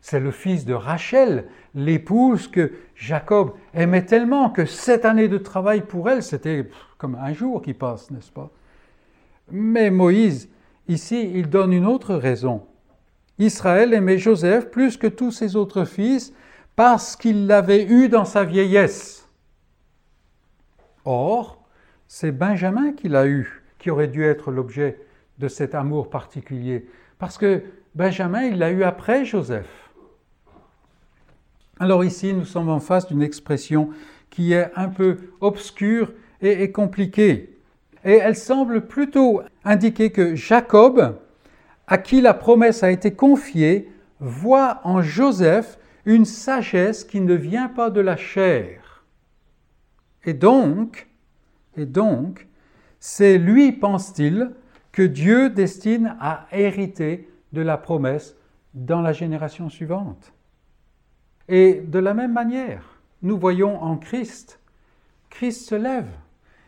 c'est 0.00 0.20
le 0.20 0.30
fils 0.30 0.64
de 0.64 0.74
Rachel, 0.74 1.46
l'épouse 1.74 2.48
que 2.48 2.72
Jacob 2.96 3.52
aimait 3.72 4.04
tellement 4.04 4.50
que 4.50 4.66
sept 4.66 5.04
années 5.04 5.28
de 5.28 5.38
travail 5.38 5.82
pour 5.82 6.10
elle, 6.10 6.22
c'était 6.22 6.68
comme 6.98 7.14
un 7.14 7.32
jour 7.32 7.62
qui 7.62 7.74
passe, 7.74 8.10
n'est-ce 8.10 8.30
pas? 8.30 8.50
Mais 9.50 9.90
Moïse, 9.90 10.48
ici, 10.88 11.30
il 11.34 11.48
donne 11.48 11.72
une 11.72 11.86
autre 11.86 12.14
raison. 12.14 12.66
Israël 13.38 13.94
aimait 13.94 14.18
Joseph 14.18 14.70
plus 14.70 14.96
que 14.96 15.06
tous 15.06 15.30
ses 15.30 15.56
autres 15.56 15.84
fils 15.84 16.32
parce 16.76 17.16
qu'il 17.16 17.46
l'avait 17.46 17.84
eu 17.84 18.08
dans 18.08 18.24
sa 18.24 18.44
vieillesse. 18.44 19.28
Or, 21.04 21.64
c'est 22.06 22.32
Benjamin 22.32 22.92
qui 22.92 23.08
l'a 23.08 23.26
eu, 23.26 23.61
qui 23.82 23.90
aurait 23.90 24.06
dû 24.06 24.24
être 24.24 24.52
l'objet 24.52 25.00
de 25.38 25.48
cet 25.48 25.74
amour 25.74 26.08
particulier, 26.08 26.86
parce 27.18 27.36
que 27.36 27.64
Benjamin, 27.96 28.44
il 28.44 28.58
l'a 28.58 28.70
eu 28.70 28.84
après 28.84 29.24
Joseph. 29.24 29.90
Alors 31.80 32.04
ici, 32.04 32.32
nous 32.32 32.44
sommes 32.44 32.68
en 32.68 32.78
face 32.78 33.08
d'une 33.08 33.22
expression 33.22 33.90
qui 34.30 34.52
est 34.52 34.70
un 34.76 34.88
peu 34.88 35.18
obscure 35.40 36.12
et, 36.40 36.70
compliquée. 36.70 37.58
Et 38.04 38.14
elle 38.14 38.36
semble 38.36 38.86
plutôt 38.86 39.42
indiquer 39.64 40.12
que 40.12 40.36
Jacob, 40.36 41.18
à 41.88 41.98
qui 41.98 42.20
la 42.20 42.34
promesse 42.34 42.84
a 42.84 42.90
été 42.92 43.12
confiée, 43.14 43.90
voit 44.20 44.80
en 44.84 45.02
Joseph 45.02 45.76
une 46.04 46.24
sagesse 46.24 47.02
qui 47.02 47.20
ne 47.20 47.34
vient 47.34 47.68
pas 47.68 47.90
de 47.90 48.00
la 48.00 48.16
chair. 48.16 49.04
Et 50.24 50.34
donc, 50.34 51.08
et 51.76 51.86
donc, 51.86 52.46
c'est 53.04 53.36
lui, 53.36 53.72
pense-t-il, 53.72 54.52
que 54.92 55.02
Dieu 55.02 55.50
destine 55.50 56.14
à 56.20 56.46
hériter 56.52 57.28
de 57.52 57.60
la 57.60 57.76
promesse 57.76 58.36
dans 58.74 59.00
la 59.00 59.12
génération 59.12 59.68
suivante. 59.68 60.32
Et 61.48 61.82
de 61.84 61.98
la 61.98 62.14
même 62.14 62.32
manière, 62.32 63.00
nous 63.22 63.36
voyons 63.36 63.82
en 63.82 63.96
Christ, 63.96 64.60
Christ 65.30 65.68
se 65.68 65.74
lève. 65.74 66.06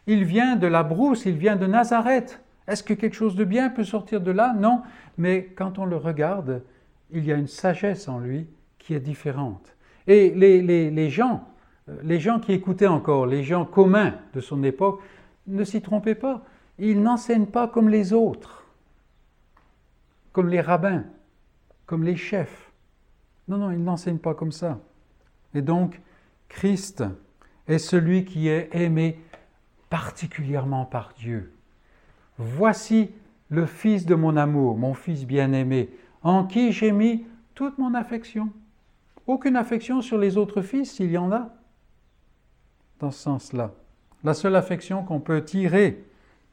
Il 0.09 0.25
vient 0.25 0.57
de 0.57 0.67
la 0.67 0.83
brousse, 0.83 1.25
il 1.25 1.37
vient 1.37 1.55
de 1.55 1.69
Nazareth. 1.69 2.43
Est-ce 2.67 2.83
que 2.83 2.95
quelque 2.95 3.15
chose 3.15 3.37
de 3.37 3.45
bien 3.45 3.71
peut 3.71 3.85
sortir 3.85 4.21
de 4.21 4.33
là? 4.33 4.55
Non, 4.59 4.83
mais 5.17 5.53
quand 5.55 5.79
on 5.79 5.85
le 5.85 5.97
regarde, 5.97 6.65
il 7.13 7.25
y 7.25 7.33
a 7.33 7.37
une 7.37 7.47
sagesse 7.47 8.09
en 8.09 8.19
lui 8.19 8.49
qui 8.81 8.95
est 8.95 9.01
différente. 9.01 9.77
Et 10.09 10.31
les, 10.31 10.63
les 10.91 11.11
gens, 11.11 11.47
les 12.03 12.19
gens 12.19 12.41
qui 12.41 12.53
écoutaient 12.53 12.89
encore, 12.89 13.25
les 13.25 13.45
gens 13.45 13.65
communs 13.65 14.15
de 14.35 14.41
son 14.41 14.65
époque, 14.65 15.01
ne 15.47 15.65
s'y 15.65 15.83
trompaient 15.83 16.15
pas. 16.15 16.45
Ils 16.79 17.03
n'enseignent 17.03 17.47
pas 17.47 17.69
comme 17.69 17.89
les 17.89 18.13
autres, 18.13 18.65
comme 20.33 20.49
les 20.49 20.61
rabbins, 20.61 21.05
comme 21.87 22.03
les 22.03 22.17
chefs. 22.17 22.73
Non, 23.47 23.59
non, 23.59 23.71
ils 23.71 23.83
n'enseignent 23.83 24.19
pas 24.19 24.35
comme 24.35 24.53
ça. 24.53 24.81
Et 25.55 25.63
donc, 25.63 26.01
Christ 26.49 27.05
est 27.69 27.79
celui 27.79 28.25
qui 28.25 28.49
est 28.49 28.75
aimé 28.75 29.21
particulièrement 29.91 30.85
par 30.85 31.13
Dieu. 31.17 31.53
Voici 32.39 33.11
le 33.49 33.67
Fils 33.67 34.07
de 34.07 34.15
mon 34.15 34.37
amour, 34.37 34.77
mon 34.77 34.95
Fils 34.95 35.25
bien-aimé, 35.25 35.91
en 36.23 36.45
qui 36.45 36.73
j'ai 36.73 36.91
mis 36.91 37.27
toute 37.55 37.79
mon 37.79 37.95
affection. 37.95 38.51
Aucune 39.27 39.57
affection 39.57 40.03
sur 40.03 40.19
les 40.19 40.37
autres 40.37 40.63
fils, 40.63 40.93
s'il 40.93 41.11
y 41.11 41.19
en 41.19 41.31
a. 41.33 41.55
Dans 42.99 43.11
ce 43.11 43.23
sens-là. 43.23 43.73
La 44.25 44.35
seule 44.35 44.57
affection 44.57 45.05
qu'on 45.05 45.21
peut 45.21 45.45
tirer 45.45 46.03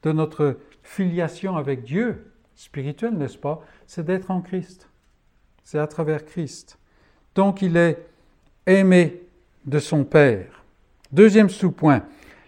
de 0.04 0.12
notre 0.12 0.60
filiation 0.84 1.56
avec 1.56 1.84
Dieu, 1.84 2.32
spirituelle, 2.56 3.18
n'est-ce 3.18 3.38
pas, 3.38 3.62
c'est 3.88 4.06
d'être 4.06 4.30
en 4.30 4.42
Christ. 4.42 4.90
C'est 5.64 5.80
à 5.80 5.88
travers 5.88 6.26
Christ. 6.26 6.78
Donc 7.34 7.62
il 7.62 7.78
est 7.78 8.06
aimé 8.66 9.22
de 9.66 9.80
son 9.80 10.04
Père. 10.04 10.64
Deuxième 11.12 11.50
sous-point, 11.50 12.04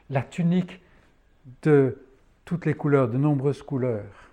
la 0.10 0.22
tunique 0.22 0.82
de 1.64 1.98
toutes 2.46 2.66
les 2.66 2.74
couleurs, 2.74 3.08
de 3.08 3.18
nombreuses 3.18 3.64
couleurs. 3.64 4.32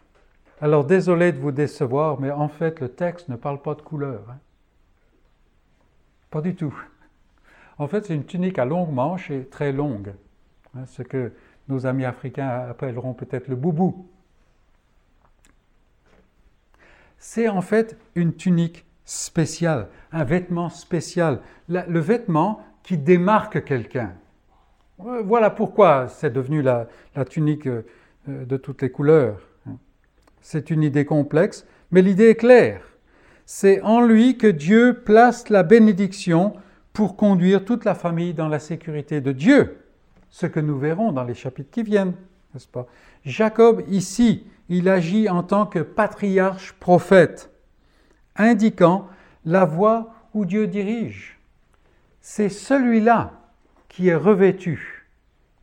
Alors 0.61 0.85
désolé 0.85 1.33
de 1.33 1.39
vous 1.39 1.53
décevoir, 1.53 2.21
mais 2.21 2.31
en 2.31 2.49
fait 2.49 2.81
le 2.81 2.89
texte 2.89 3.29
ne 3.29 3.37
parle 3.37 3.63
pas 3.63 3.75
de 3.75 3.83
couleurs. 3.83 4.25
Hein. 4.29 4.39
Pas 6.31 6.41
du 6.41 6.55
tout. 6.55 6.75
En 7.79 7.89
fait, 7.89 8.07
c'est 8.07 8.15
une 8.15 8.27
tunique 8.27 8.59
à 8.59 8.65
longue 8.65 8.93
manche 8.93 9.31
et 9.31 9.47
très 9.47 9.73
longue, 9.73 10.13
ce 10.87 11.03
que 11.03 11.33
nos 11.69 11.87
amis 11.87 12.05
africains 12.05 12.49
appelleront 12.71 13.15
peut-être 13.15 13.49
le 13.49 13.57
boubou. 13.57 14.07
C'est 17.19 17.49
en 17.49 17.61
fait 17.61 17.99
une 18.15 18.35
tunique 18.35 18.87
spéciale, 19.05 19.89
un 20.13 20.25
vêtement 20.25 20.69
spécial, 20.69 21.41
le 21.69 22.01
vêtement 22.01 22.65
qui 22.83 22.97
démarque 22.97 23.65
quelqu'un. 23.65 24.15
Voilà 24.99 25.51
pourquoi 25.51 26.09
c'est 26.09 26.33
devenu 26.33 26.63
la, 26.63 26.87
tunique 27.29 27.67
euh, 27.67 27.85
de 28.27 28.57
toutes 28.57 28.83
les 28.83 28.91
couleurs. 28.91 29.41
C'est 30.43 30.71
une 30.71 30.83
idée 30.83 31.05
complexe, 31.05 31.67
mais 31.91 32.03
l'idée 32.03 32.31
est 32.31 32.35
claire. 32.37 32.83
C'est 33.47 33.81
en 33.83 34.01
lui 34.01 34.39
que 34.39 34.47
Dieu 34.47 35.03
place 35.05 35.49
la 35.49 35.63
bénédiction 35.63 36.55
pour 36.93 37.17
conduire 37.17 37.65
toute 37.65 37.85
la 37.85 37.95
famille 37.95 38.35
dans 38.35 38.49
la 38.49 38.59
sécurité 38.59 39.21
de 39.21 39.33
Dieu, 39.33 39.79
ce 40.31 40.47
que 40.47 40.61
nous 40.61 40.79
verrons 40.79 41.13
dans 41.13 41.25
les 41.25 41.35
chapitres 41.35 41.71
qui 41.71 41.83
viennent, 41.83 42.15
n'est-ce 42.55 42.69
pas? 42.69 42.87
Jacob, 43.25 43.83
ici, 43.89 44.47
il 44.69 44.89
agit 44.89 45.29
en 45.29 45.43
tant 45.43 45.67
que 45.67 45.81
patriarche 45.81 46.73
prophète, 46.75 47.51
indiquant 48.37 49.09
la 49.45 49.65
voie 49.65 50.15
où 50.33 50.45
Dieu 50.45 50.67
dirige. 50.67 51.39
C'est 52.21 52.49
celui-là 52.49 53.33
qui 53.89 54.09
est 54.09 54.15
revêtu 54.15 55.07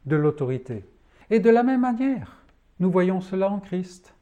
de 0.06 0.16
l'autorité. 0.16 0.84
Et 1.30 1.40
de 1.40 1.50
la 1.50 1.64
même 1.64 1.82
manière, 1.82 2.44
nous 2.80 2.92
voyons 2.92 3.22
cela 3.22 3.50
en 3.50 3.60
Christ. 3.60 4.14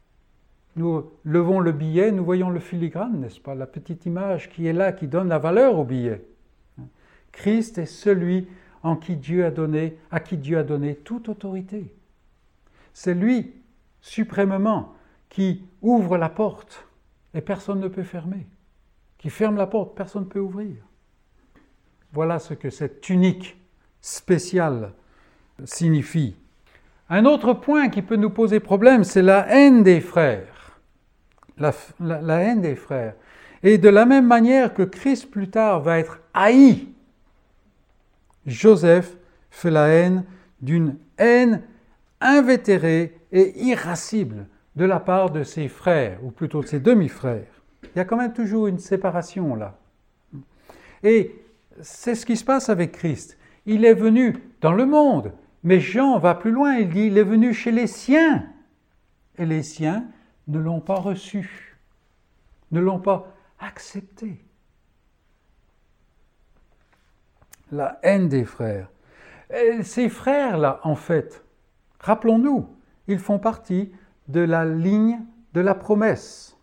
Nous 0.76 1.10
levons 1.24 1.60
le 1.60 1.72
billet, 1.72 2.12
nous 2.12 2.24
voyons 2.24 2.50
le 2.50 2.60
filigrane, 2.60 3.20
n'est-ce 3.20 3.40
pas, 3.40 3.54
la 3.54 3.66
petite 3.66 4.06
image 4.06 4.50
qui 4.50 4.66
est 4.66 4.72
là, 4.72 4.92
qui 4.92 5.08
donne 5.08 5.28
la 5.28 5.38
valeur 5.38 5.78
au 5.78 5.84
billet. 5.84 6.22
Christ 7.32 7.78
est 7.78 7.86
celui 7.86 8.46
en 8.86 8.96
qui 8.96 9.16
Dieu 9.16 9.44
a 9.44 9.50
donné, 9.50 9.96
à 10.10 10.20
qui 10.20 10.36
Dieu 10.36 10.58
a 10.58 10.62
donné 10.62 10.94
toute 10.94 11.28
autorité. 11.28 11.94
C'est 12.92 13.14
lui, 13.14 13.52
suprêmement, 14.00 14.94
qui 15.28 15.64
ouvre 15.82 16.16
la 16.16 16.28
porte 16.28 16.86
et 17.34 17.40
personne 17.40 17.80
ne 17.80 17.88
peut 17.88 18.02
fermer, 18.02 18.46
qui 19.18 19.30
ferme 19.30 19.56
la 19.56 19.66
porte, 19.66 19.96
personne 19.96 20.24
ne 20.24 20.28
peut 20.28 20.40
ouvrir. 20.40 20.76
Voilà 22.12 22.38
ce 22.38 22.54
que 22.54 22.70
cette 22.70 23.00
tunique 23.00 23.56
spéciale 24.00 24.92
signifie. 25.64 26.36
Un 27.08 27.24
autre 27.24 27.52
point 27.52 27.88
qui 27.88 28.02
peut 28.02 28.16
nous 28.16 28.30
poser 28.30 28.60
problème, 28.60 29.04
c'est 29.04 29.22
la 29.22 29.46
haine 29.54 29.82
des 29.82 30.00
frères 30.00 30.56
la, 31.58 32.42
haine 32.42 32.60
des 32.60 32.74
frères. 32.74 33.14
Et 33.62 33.78
de 33.78 33.88
la 33.88 34.04
même 34.04 34.26
manière 34.26 34.74
que 34.74 34.82
Christ 34.82 35.30
plus 35.30 35.48
tard 35.48 35.80
va 35.80 35.98
être 35.98 36.20
haï, 36.34 36.88
Joseph 38.46 39.16
fait 39.50 39.70
la 39.70 39.88
haine 39.88 40.24
d'une 40.60 40.96
haine 41.18 41.62
invétérée 42.20 43.18
et 43.32 43.64
irascible 43.64 44.46
de 44.76 44.84
la 44.84 45.00
part 45.00 45.30
de 45.30 45.42
ses 45.42 45.68
frères, 45.68 46.18
ou 46.22 46.30
plutôt 46.30 46.62
de 46.62 46.66
ses 46.66 46.80
demi-frères. 46.80 47.62
Il 47.82 47.98
y 47.98 48.00
a 48.00 48.04
quand 48.04 48.16
même 48.16 48.32
toujours 48.32 48.66
une 48.66 48.78
séparation 48.78 49.54
là. 49.54 49.78
Et 51.02 51.34
c'est 51.80 52.14
ce 52.14 52.26
qui 52.26 52.36
se 52.36 52.44
passe 52.44 52.68
avec 52.68 52.92
Christ. 52.92 53.38
Il 53.64 53.84
est 53.84 53.94
venu 53.94 54.36
dans 54.60 54.72
le 54.72 54.86
monde, 54.86 55.32
mais 55.62 55.80
Jean 55.80 56.18
va 56.18 56.34
plus 56.34 56.50
loin, 56.52 56.76
il 56.76 56.88
dit, 56.88 57.06
il 57.06 57.18
est 57.18 57.24
venu 57.24 57.52
chez 57.52 57.72
les 57.72 57.86
siens. 57.86 58.46
Et 59.38 59.46
les 59.46 59.62
siens 59.62 60.06
ne 60.48 60.58
l'ont 60.58 60.80
pas 60.80 60.94
reçu, 60.94 61.78
ne 62.70 62.80
l'ont 62.80 63.00
pas 63.00 63.34
accepté. 63.58 64.45
La 67.72 67.98
haine 68.02 68.28
des 68.28 68.44
frères. 68.44 68.90
ces 69.82 70.08
frères-là, 70.08 70.80
en 70.84 70.94
fait, 70.94 71.44
rappelons-nous, 71.98 72.68
ils 73.08 73.18
font 73.18 73.38
partie 73.38 73.92
de 74.28 74.40
la 74.40 74.64
ligne 74.64 75.20
de 75.54 75.60
la 75.60 75.74
promesse. 75.74 76.56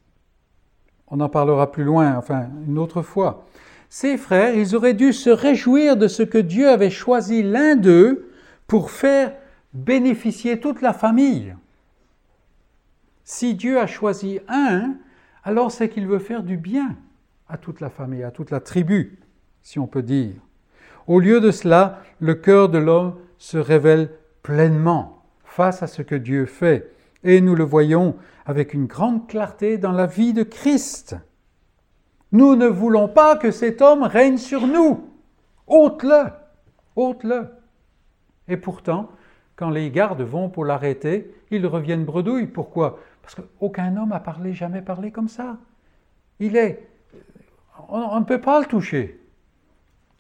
On 1.07 1.19
en 1.19 1.29
parlera 1.29 1.71
plus 1.71 1.83
loin, 1.83 2.15
enfin, 2.15 2.47
une 2.67 2.77
autre 2.77 3.01
fois. 3.01 3.45
Ces 3.89 4.17
frères, 4.17 4.55
ils 4.55 4.75
auraient 4.75 4.93
dû 4.93 5.13
se 5.13 5.29
réjouir 5.29 5.97
de 5.97 6.07
ce 6.07 6.23
que 6.23 6.37
Dieu 6.37 6.69
avait 6.69 6.89
choisi 6.89 7.43
l'un 7.43 7.75
d'eux 7.75 8.31
pour 8.67 8.89
faire 8.89 9.33
bénéficier 9.73 10.59
toute 10.59 10.81
la 10.81 10.93
famille. 10.93 11.55
Si 13.23 13.53
Dieu 13.55 13.79
a 13.79 13.87
choisi 13.87 14.39
un, 14.47 14.95
alors 15.43 15.71
c'est 15.71 15.89
qu'il 15.89 16.07
veut 16.07 16.19
faire 16.19 16.43
du 16.43 16.57
bien 16.57 16.95
à 17.47 17.57
toute 17.57 17.81
la 17.81 17.89
famille, 17.89 18.23
à 18.23 18.31
toute 18.31 18.51
la 18.51 18.59
tribu, 18.59 19.19
si 19.61 19.79
on 19.79 19.87
peut 19.87 20.01
dire. 20.01 20.33
Au 21.07 21.19
lieu 21.19 21.41
de 21.41 21.51
cela, 21.51 21.99
le 22.19 22.35
cœur 22.35 22.69
de 22.69 22.77
l'homme 22.77 23.15
se 23.37 23.57
révèle 23.57 24.09
pleinement 24.41 25.23
face 25.43 25.83
à 25.83 25.87
ce 25.87 26.01
que 26.01 26.15
Dieu 26.15 26.45
fait. 26.45 26.91
Et 27.23 27.41
nous 27.41 27.55
le 27.55 27.63
voyons 27.63 28.15
avec 28.45 28.73
une 28.73 28.85
grande 28.85 29.27
clarté 29.27 29.77
dans 29.77 29.91
la 29.91 30.05
vie 30.05 30.33
de 30.33 30.43
Christ. 30.43 31.15
Nous 32.31 32.55
ne 32.55 32.67
voulons 32.67 33.07
pas 33.07 33.37
que 33.37 33.51
cet 33.51 33.81
homme 33.81 34.03
règne 34.03 34.37
sur 34.37 34.65
nous. 34.65 35.09
Ôte-le, 35.67 36.31
ôte-le. 36.95 37.47
Et 38.47 38.57
pourtant, 38.57 39.09
quand 39.55 39.69
les 39.69 39.91
gardes 39.91 40.21
vont 40.21 40.49
pour 40.49 40.65
l'arrêter, 40.65 41.33
ils 41.51 41.65
reviennent 41.65 42.05
bredouille. 42.05 42.47
Pourquoi? 42.47 42.99
Parce 43.21 43.35
qu'aucun 43.35 43.95
homme 43.97 44.11
a 44.11 44.19
parlé, 44.19 44.53
jamais 44.53 44.81
parlé 44.81 45.11
comme 45.11 45.29
ça. 45.29 45.57
Il 46.39 46.57
est. 46.57 46.89
On, 47.89 48.19
ne 48.19 48.25
peut 48.25 48.41
pas 48.41 48.59
le 48.59 48.65
toucher. 48.65 49.19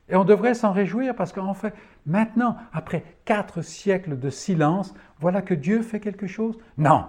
Et 0.09 0.15
on 0.15 0.25
devrait 0.25 0.53
s'en 0.53 0.73
réjouir 0.73 1.15
parce 1.15 1.31
qu'en 1.31 1.53
fait, 1.53 1.73
maintenant, 2.05 2.57
après 2.73 3.03
quatre 3.25 3.61
siècles 3.61 4.19
de 4.19 4.29
silence, 4.29 4.93
voilà 5.19 5.41
que 5.41 5.53
Dieu 5.53 5.81
fait 5.81 5.99
quelque 5.99 6.27
chose. 6.27 6.57
Non, 6.77 7.05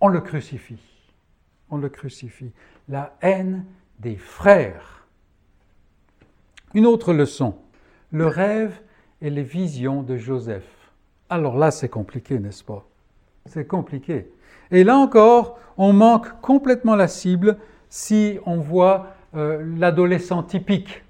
on 0.00 0.08
le 0.08 0.20
crucifie. 0.20 0.80
On 1.70 1.76
le 1.76 1.88
crucifie. 1.88 2.52
La 2.88 3.14
haine 3.20 3.64
des 3.98 4.16
frères. 4.16 5.06
Une 6.74 6.86
autre 6.86 7.12
leçon. 7.12 7.56
Le 8.10 8.26
rêve 8.26 8.80
et 9.20 9.30
les 9.30 9.42
visions 9.42 10.02
de 10.02 10.16
Joseph. 10.16 10.64
Alors 11.28 11.58
là, 11.58 11.70
c'est 11.70 11.90
compliqué, 11.90 12.38
n'est-ce 12.38 12.64
pas? 12.64 12.86
C'est 13.44 13.66
compliqué. 13.66 14.30
Et 14.70 14.84
là 14.84 14.96
encore, 14.96 15.58
on 15.76 15.92
manque 15.92 16.40
complètement 16.40 16.96
la 16.96 17.08
cible 17.08 17.58
si 17.90 18.38
on 18.46 18.56
voit 18.56 19.08
euh, 19.34 19.62
l'adolescent 19.76 20.42
typique. 20.42 21.04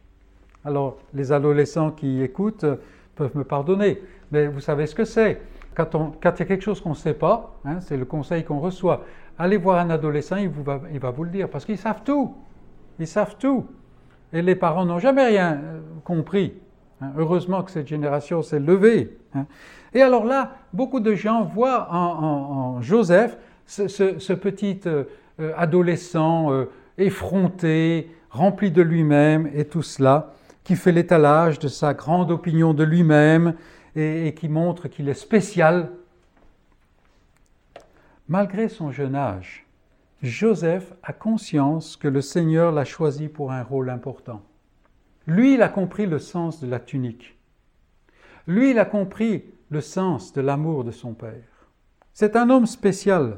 Alors, 0.68 0.98
les 1.14 1.32
adolescents 1.32 1.92
qui 1.92 2.22
écoutent 2.22 2.64
euh, 2.64 2.76
peuvent 3.16 3.34
me 3.34 3.42
pardonner, 3.42 4.02
mais 4.30 4.48
vous 4.48 4.60
savez 4.60 4.86
ce 4.86 4.94
que 4.94 5.04
c'est. 5.04 5.40
Quand, 5.74 5.94
il 5.94 6.24
y 6.24 6.28
a 6.28 6.32
quelque 6.44 6.62
chose 6.62 6.82
qu'on 6.82 6.90
ne 6.90 6.94
sait 6.94 7.14
pas, 7.14 7.54
hein, 7.64 7.80
c'est 7.80 7.96
le 7.96 8.04
conseil 8.04 8.44
qu'on 8.44 8.58
reçoit. 8.58 9.02
Allez 9.38 9.56
voir 9.56 9.78
un 9.78 9.88
adolescent, 9.88 10.36
il, 10.36 10.50
va, 10.50 11.10
vous 11.10 11.24
le 11.24 11.30
dire, 11.30 11.48
parce 11.48 11.64
qu'ils 11.64 11.78
savent 11.78 12.02
tout. 12.04 12.34
Ils 12.98 13.06
savent 13.06 13.36
tout. 13.38 13.64
Et 14.34 14.42
les 14.42 14.56
parents 14.56 14.84
n'ont 14.84 14.98
jamais 14.98 15.24
rien 15.24 15.54
euh, 15.54 15.80
compris. 16.04 16.52
Hein. 17.00 17.12
Heureusement 17.16 17.62
que 17.62 17.70
cette 17.70 17.88
génération 17.88 18.42
s'est 18.42 18.60
levée. 18.60 19.16
Hein. 19.34 19.46
Et 19.94 20.02
alors 20.02 20.26
là, 20.26 20.52
beaucoup 20.74 21.00
de 21.00 21.14
gens 21.14 21.44
voient 21.44 21.88
en, 21.90 22.82
Joseph 22.82 23.38
ce, 23.64 24.32
petit 24.34 24.80
adolescent 25.56 26.50
effronté, 26.98 28.10
rempli 28.30 28.70
de 28.70 28.82
lui-même 28.82 29.48
et 29.54 29.64
tout 29.64 29.82
cela, 29.82 30.34
qui 30.68 30.76
fait 30.76 30.92
l'étalage 30.92 31.58
de 31.58 31.66
sa 31.66 31.94
grande 31.94 32.30
opinion 32.30 32.74
de 32.74 32.84
lui-même 32.84 33.54
et, 33.96 34.34
qui 34.38 34.50
montre 34.50 34.88
qu'il 34.88 35.08
est 35.08 35.14
spécial. 35.14 35.92
Malgré 38.28 38.68
son 38.68 38.90
jeune 38.90 39.14
âge, 39.14 39.64
Joseph 40.22 40.92
a 41.02 41.14
conscience 41.14 41.96
que 41.96 42.06
le 42.06 42.20
Seigneur 42.20 42.70
l'a 42.70 42.84
choisi 42.84 43.28
pour 43.28 43.50
un 43.50 43.62
rôle 43.62 43.88
important. 43.88 44.42
Lui, 45.26 45.54
il 45.54 45.62
a 45.62 45.70
compris 45.70 46.04
le 46.04 46.18
sens 46.18 46.60
de 46.60 46.68
la 46.68 46.80
tunique. 46.80 47.38
Lui, 48.46 48.72
il 48.72 48.78
a 48.78 48.84
compris 48.84 49.46
le 49.70 49.80
sens 49.80 50.34
de 50.34 50.42
l'amour 50.42 50.84
de 50.84 50.90
son 50.90 51.14
Père. 51.14 51.66
C'est 52.12 52.36
un 52.36 52.50
homme 52.50 52.66
spécial. 52.66 53.36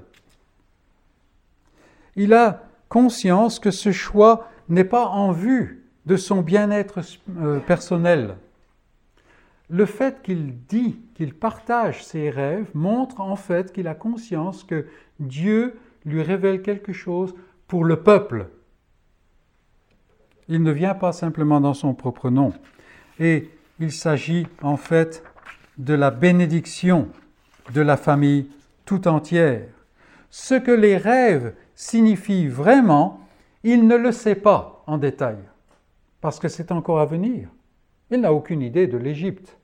Il 2.17 2.35
a 2.35 2.65
conscience 2.89 3.61
que 3.61 3.71
ce 3.71 3.93
choix 3.93 4.49
n'est 4.69 4.83
pas 4.83 5.07
en 5.07 5.31
vue 5.31 5.80
de 6.07 6.17
son 6.17 6.43
bien-être 6.43 7.01
euh, 7.39 7.59
personnel. 7.61 8.37
Le 9.69 9.87
fait 9.87 10.23
qu'il 10.23 10.57
dit 10.67 10.99
qu'il 11.15 11.35
partage 11.35 12.05
ses 12.05 12.31
rêves 12.31 12.71
montre 12.75 13.21
en 13.21 13.37
fait 13.37 13.73
qu'il 13.73 13.87
a 13.87 13.95
conscience 13.95 14.65
que 14.65 14.87
Dieu 15.21 15.79
lui 16.05 16.23
révèle 16.23 16.63
quelque 16.63 16.93
chose 16.93 17.35
pour 17.69 17.85
le 17.85 18.03
peuple. 18.03 18.49
Il 20.49 20.63
ne 20.63 20.73
vient 20.73 20.95
pas 20.95 21.13
simplement 21.13 21.61
dans 21.61 21.75
son 21.75 21.95
propre 21.95 22.31
nom. 22.31 22.53
Et 23.21 23.51
il 23.79 23.93
s'agit 23.93 24.47
en 24.63 24.77
fait 24.77 25.23
de 25.79 25.95
la 25.95 26.11
bénédiction 26.11 27.09
de 27.73 27.81
la 27.81 27.97
famille 27.97 28.51
tout 28.85 29.07
entière. 29.07 29.69
Ce 30.31 30.55
que 30.55 30.71
les 30.71 30.97
rêves 30.97 31.55
signifie 31.75 32.49
vraiment, 32.49 33.21
il 33.63 33.87
ne 33.87 33.97
le 33.97 34.13
sait 34.13 34.35
pas 34.35 34.83
en 34.87 34.99
détail, 34.99 35.39
parce 36.21 36.39
que 36.39 36.49
c'est 36.49 36.73
encore 36.73 37.01
à 37.01 37.07
venir. 37.07 37.49
Il 38.11 38.21
n'a 38.21 38.33
aucune 38.33 38.63
idée 38.63 38.87
de 38.87 38.99
l'Égypte 38.99 39.57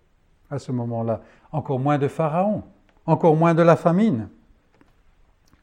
à 0.50 0.59
ce 0.59 0.72
moment-là, 0.72 1.22
encore 1.52 1.80
moins 1.80 1.98
de 1.98 2.09
Pharaon, 2.09 2.62
encore 3.04 3.36
moins 3.36 3.54
de 3.54 3.62
la 3.62 3.76
famine. 3.76 4.28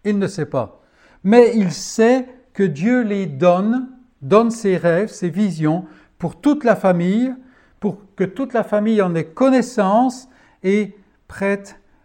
Il 0.03 0.19
ne 0.19 0.27
sait 0.27 0.45
pas. 0.45 0.81
Mais 1.23 1.55
il 1.55 1.71
sait 1.71 2.27
que 2.53 2.63
Dieu 2.63 3.01
les 3.01 3.25
donne, 3.25 3.89
donne 4.21 4.51
ses 4.51 4.75
rêves, 4.77 5.09
ses 5.09 5.29
visions 5.29 5.85
pour 6.17 6.39
toute 6.39 6.63
la 6.63 6.75
famille, 6.75 7.33
pour 7.79 7.97
que 8.15 8.23
toute 8.25 8.53
la 8.53 8.63
famille 8.63 9.01
en 9.01 9.15
ait 9.15 9.25
connaissance 9.25 10.27
et 10.63 10.95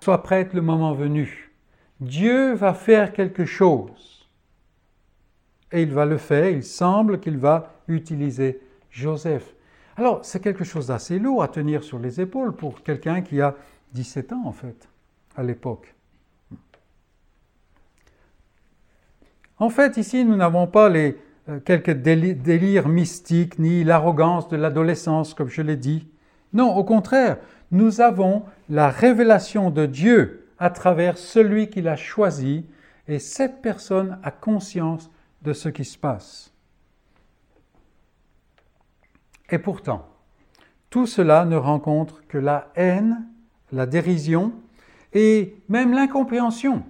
soit 0.00 0.22
prête 0.22 0.54
le 0.54 0.62
moment 0.62 0.92
venu. 0.94 1.52
Dieu 2.00 2.54
va 2.54 2.74
faire 2.74 3.12
quelque 3.12 3.44
chose 3.44 4.26
et 5.72 5.82
il 5.82 5.92
va 5.92 6.06
le 6.06 6.16
faire, 6.16 6.48
il 6.48 6.62
semble 6.62 7.20
qu'il 7.20 7.36
va 7.36 7.74
utiliser 7.88 8.60
Joseph. 8.90 9.54
Alors, 9.96 10.24
c'est 10.24 10.40
quelque 10.40 10.64
chose 10.64 10.88
d'assez 10.88 11.18
lourd 11.18 11.42
à 11.42 11.48
tenir 11.48 11.82
sur 11.82 11.98
les 11.98 12.20
épaules 12.20 12.54
pour 12.54 12.82
quelqu'un 12.82 13.20
qui 13.22 13.40
a 13.40 13.54
17 13.92 14.32
ans, 14.32 14.42
en 14.44 14.52
fait, 14.52 14.88
à 15.36 15.42
l'époque. 15.42 15.94
En 19.58 19.70
fait, 19.70 19.96
ici, 19.96 20.24
nous 20.24 20.36
n'avons 20.36 20.66
pas 20.66 20.88
les 20.88 21.18
euh, 21.48 21.60
quelques 21.60 21.90
délires 21.90 22.88
mystiques 22.88 23.58
ni 23.58 23.82
l'arrogance 23.82 24.48
de 24.48 24.56
l'adolescence, 24.56 25.34
comme 25.34 25.48
je 25.48 25.62
l'ai 25.62 25.76
dit. 25.76 26.06
Non, 26.52 26.76
au 26.76 26.84
contraire, 26.84 27.38
nous 27.70 28.00
avons 28.00 28.44
la 28.68 28.90
révélation 28.90 29.70
de 29.70 29.86
Dieu 29.86 30.46
à 30.58 30.70
travers 30.70 31.18
celui 31.18 31.70
qu'il 31.70 31.88
a 31.88 31.96
choisi, 31.96 32.66
et 33.06 33.18
cette 33.18 33.62
personne 33.62 34.18
a 34.22 34.30
conscience 34.30 35.10
de 35.42 35.52
ce 35.52 35.68
qui 35.68 35.84
se 35.84 35.96
passe. 35.96 36.52
Et 39.50 39.58
pourtant, 39.58 40.08
tout 40.90 41.06
cela 41.06 41.44
ne 41.44 41.56
rencontre 41.56 42.26
que 42.28 42.38
la 42.38 42.70
haine, 42.74 43.26
la 43.72 43.86
dérision 43.86 44.52
et 45.12 45.56
même 45.68 45.92
l'incompréhension. 45.92 46.84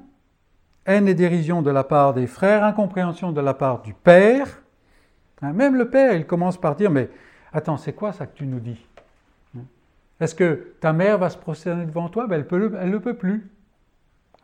Haine 0.87 1.09
et 1.09 1.15
dérision 1.15 1.63
de 1.63 1.71
la 1.71 1.85
part 1.85 2.15
des 2.15 2.27
frères, 2.27 2.65
incompréhension 2.65 3.33
de 3.33 3.41
la 3.41 3.55
part 3.55 3.83
du 3.83 3.93
Père. 3.93 4.63
Hein, 5.43 5.53
même 5.53 5.77
le 5.77 5.91
Père, 5.91 6.15
il 6.15 6.27
commence 6.27 6.57
par 6.57 6.77
dire, 6.77 6.91
mais 6.91 7.11
attends, 7.53 7.77
c'est 7.77 7.93
quoi 7.93 8.13
ça 8.13 8.27
que 8.27 8.37
tu 8.37 8.47
nous 8.47 8.61
dis? 8.61 8.85
Hein? 9.57 9.63
Est-ce 10.19 10.35
que 10.35 10.75
ta 10.81 10.93
mère 10.93 11.19
va 11.19 11.31
se 11.31 11.37
procéder 11.37 11.85
devant 11.85 12.09
toi? 12.09 12.27
Ben, 12.27 12.45
Elle 12.51 12.87
ne 12.87 12.93
le 12.93 13.01
peut 13.01 13.17
plus. 13.17 13.49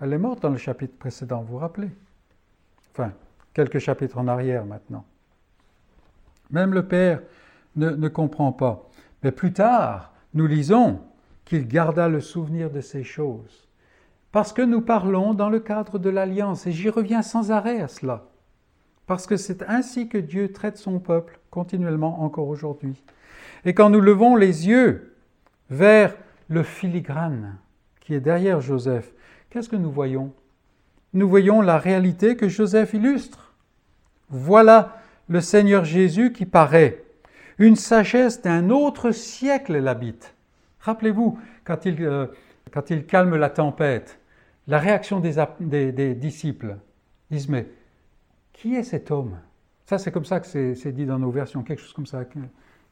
Elle 0.00 0.12
est 0.12 0.18
morte 0.18 0.42
dans 0.42 0.50
le 0.50 0.58
chapitre 0.58 0.96
précédent, 0.98 1.40
vous 1.42 1.54
vous 1.54 1.58
rappelez? 1.58 1.90
Enfin, 2.92 3.12
quelques 3.54 3.78
chapitres 3.78 4.18
en 4.18 4.28
arrière 4.28 4.64
maintenant. 4.66 5.04
Même 6.50 6.74
le 6.74 6.86
Père 6.86 7.20
ne, 7.76 7.90
ne 7.90 8.08
comprend 8.08 8.52
pas. 8.52 8.88
Mais 9.22 9.32
plus 9.32 9.52
tard, 9.52 10.12
nous 10.34 10.46
lisons 10.46 11.00
qu'il 11.44 11.66
garda 11.66 12.08
le 12.08 12.20
souvenir 12.20 12.70
de 12.70 12.80
ces 12.80 13.04
choses. 13.04 13.68
Parce 14.32 14.52
que 14.52 14.62
nous 14.62 14.80
parlons 14.80 15.34
dans 15.34 15.48
le 15.48 15.60
cadre 15.60 15.98
de 15.98 16.10
l'alliance, 16.10 16.66
et 16.66 16.72
j'y 16.72 16.90
reviens 16.90 17.22
sans 17.22 17.52
arrêt 17.52 17.80
à 17.80 17.88
cela. 17.88 18.26
Parce 19.06 19.26
que 19.26 19.36
c'est 19.36 19.62
ainsi 19.68 20.08
que 20.08 20.18
Dieu 20.18 20.52
traite 20.52 20.76
son 20.76 20.98
peuple 20.98 21.38
continuellement 21.50 22.22
encore 22.22 22.48
aujourd'hui. 22.48 23.02
Et 23.64 23.74
quand 23.74 23.90
nous 23.90 24.00
levons 24.00 24.34
les 24.34 24.66
yeux 24.66 25.14
vers 25.70 26.16
le 26.48 26.62
filigrane 26.62 27.56
qui 28.00 28.14
est 28.14 28.20
derrière 28.20 28.60
Joseph, 28.60 29.12
qu'est-ce 29.50 29.68
que 29.68 29.76
nous 29.76 29.90
voyons? 29.90 30.32
Nous 31.12 31.28
voyons 31.28 31.60
la 31.60 31.78
réalité 31.78 32.36
que 32.36 32.48
Joseph 32.48 32.92
illustre. 32.92 33.54
Voilà 34.30 34.96
le 35.28 35.40
Seigneur 35.40 35.84
Jésus 35.84 36.32
qui 36.32 36.44
paraît. 36.44 37.03
Une 37.58 37.76
sagesse 37.76 38.42
d'un 38.42 38.70
autre 38.70 39.10
siècle 39.10 39.78
l'habite. 39.78 40.34
Rappelez-vous, 40.80 41.38
quand, 41.64 41.86
il, 41.86 42.02
euh, 42.02 42.26
quand 42.72 42.90
il 42.90 43.06
calme 43.06 43.36
la 43.36 43.50
tempête, 43.50 44.18
la 44.66 44.78
réaction 44.78 45.20
des, 45.20 46.14
disciples. 46.14 46.76
Ils 47.30 47.36
disent, 47.36 47.48
mais 47.48 47.68
qui 48.52 48.74
est 48.74 48.82
cet 48.82 49.10
homme? 49.10 49.38
Ça, 49.86 49.98
c'est 49.98 50.10
comme 50.10 50.24
ça 50.24 50.40
que 50.40 50.74
c'est 50.74 50.92
dit 50.92 51.06
dans 51.06 51.18
nos 51.18 51.30
versions, 51.30 51.62
quelque 51.62 51.82
chose 51.82 51.92
comme 51.92 52.06
ça. 52.06 52.22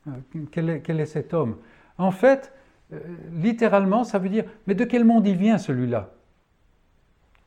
Euh, 0.07 0.11
quel 0.51 0.69
est, 0.69 0.81
quel 0.81 1.01
est 1.01 1.07
cet 1.07 1.33
homme? 1.33 1.57
En 1.99 2.11
fait, 2.11 2.53
euh, 2.93 3.01
littéralement, 3.33 4.05
ça 4.05 4.19
veut 4.19 4.29
dire, 4.29 4.45
mais 4.67 4.75
de 4.75 4.85
quel 4.85 5.05
monde 5.05 5.27
il 5.27 5.37
vient 5.37 5.59
celui-là? 5.59 6.11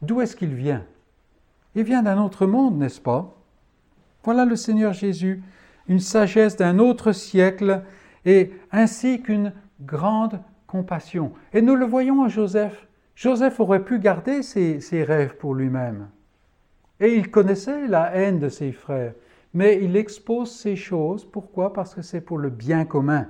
D'où 0.01 0.21
est-ce 0.21 0.35
qu'il 0.35 0.53
vient? 0.53 0.83
Il 1.75 1.83
vient 1.83 2.03
d'un 2.03 2.21
autre 2.21 2.45
monde, 2.45 2.77
n'est-ce 2.77 3.01
pas? 3.01 3.35
Voilà 4.23 4.45
le 4.45 4.55
Seigneur 4.55 4.93
Jésus, 4.93 5.43
une 5.87 5.99
sagesse 5.99 6.57
d'un 6.57 6.79
autre 6.79 7.11
siècle 7.11 7.83
et 8.25 8.51
ainsi 8.71 9.21
qu'une 9.21 9.53
grande 9.81 10.41
compassion. 10.67 11.33
Et 11.53 11.61
nous 11.61 11.75
le 11.75 11.85
voyons 11.85 12.23
en 12.23 12.27
Joseph. 12.27 12.87
Joseph 13.15 13.59
aurait 13.59 13.83
pu 13.83 13.99
garder 13.99 14.41
ses, 14.41 14.79
ses 14.79 15.03
rêves 15.03 15.37
pour 15.37 15.53
lui-même. 15.53 16.09
Et 16.99 17.15
il 17.15 17.29
connaissait 17.29 17.87
la 17.87 18.15
haine 18.15 18.39
de 18.39 18.49
ses 18.49 18.71
frères. 18.71 19.13
Mais 19.53 19.79
il 19.81 19.95
expose 19.95 20.51
ces 20.51 20.75
choses. 20.75 21.23
Pourquoi? 21.23 21.71
Parce 21.71 21.93
que 21.93 22.01
c'est 22.01 22.21
pour 22.21 22.37
le 22.37 22.49
bien 22.49 22.83
commun. 22.85 23.27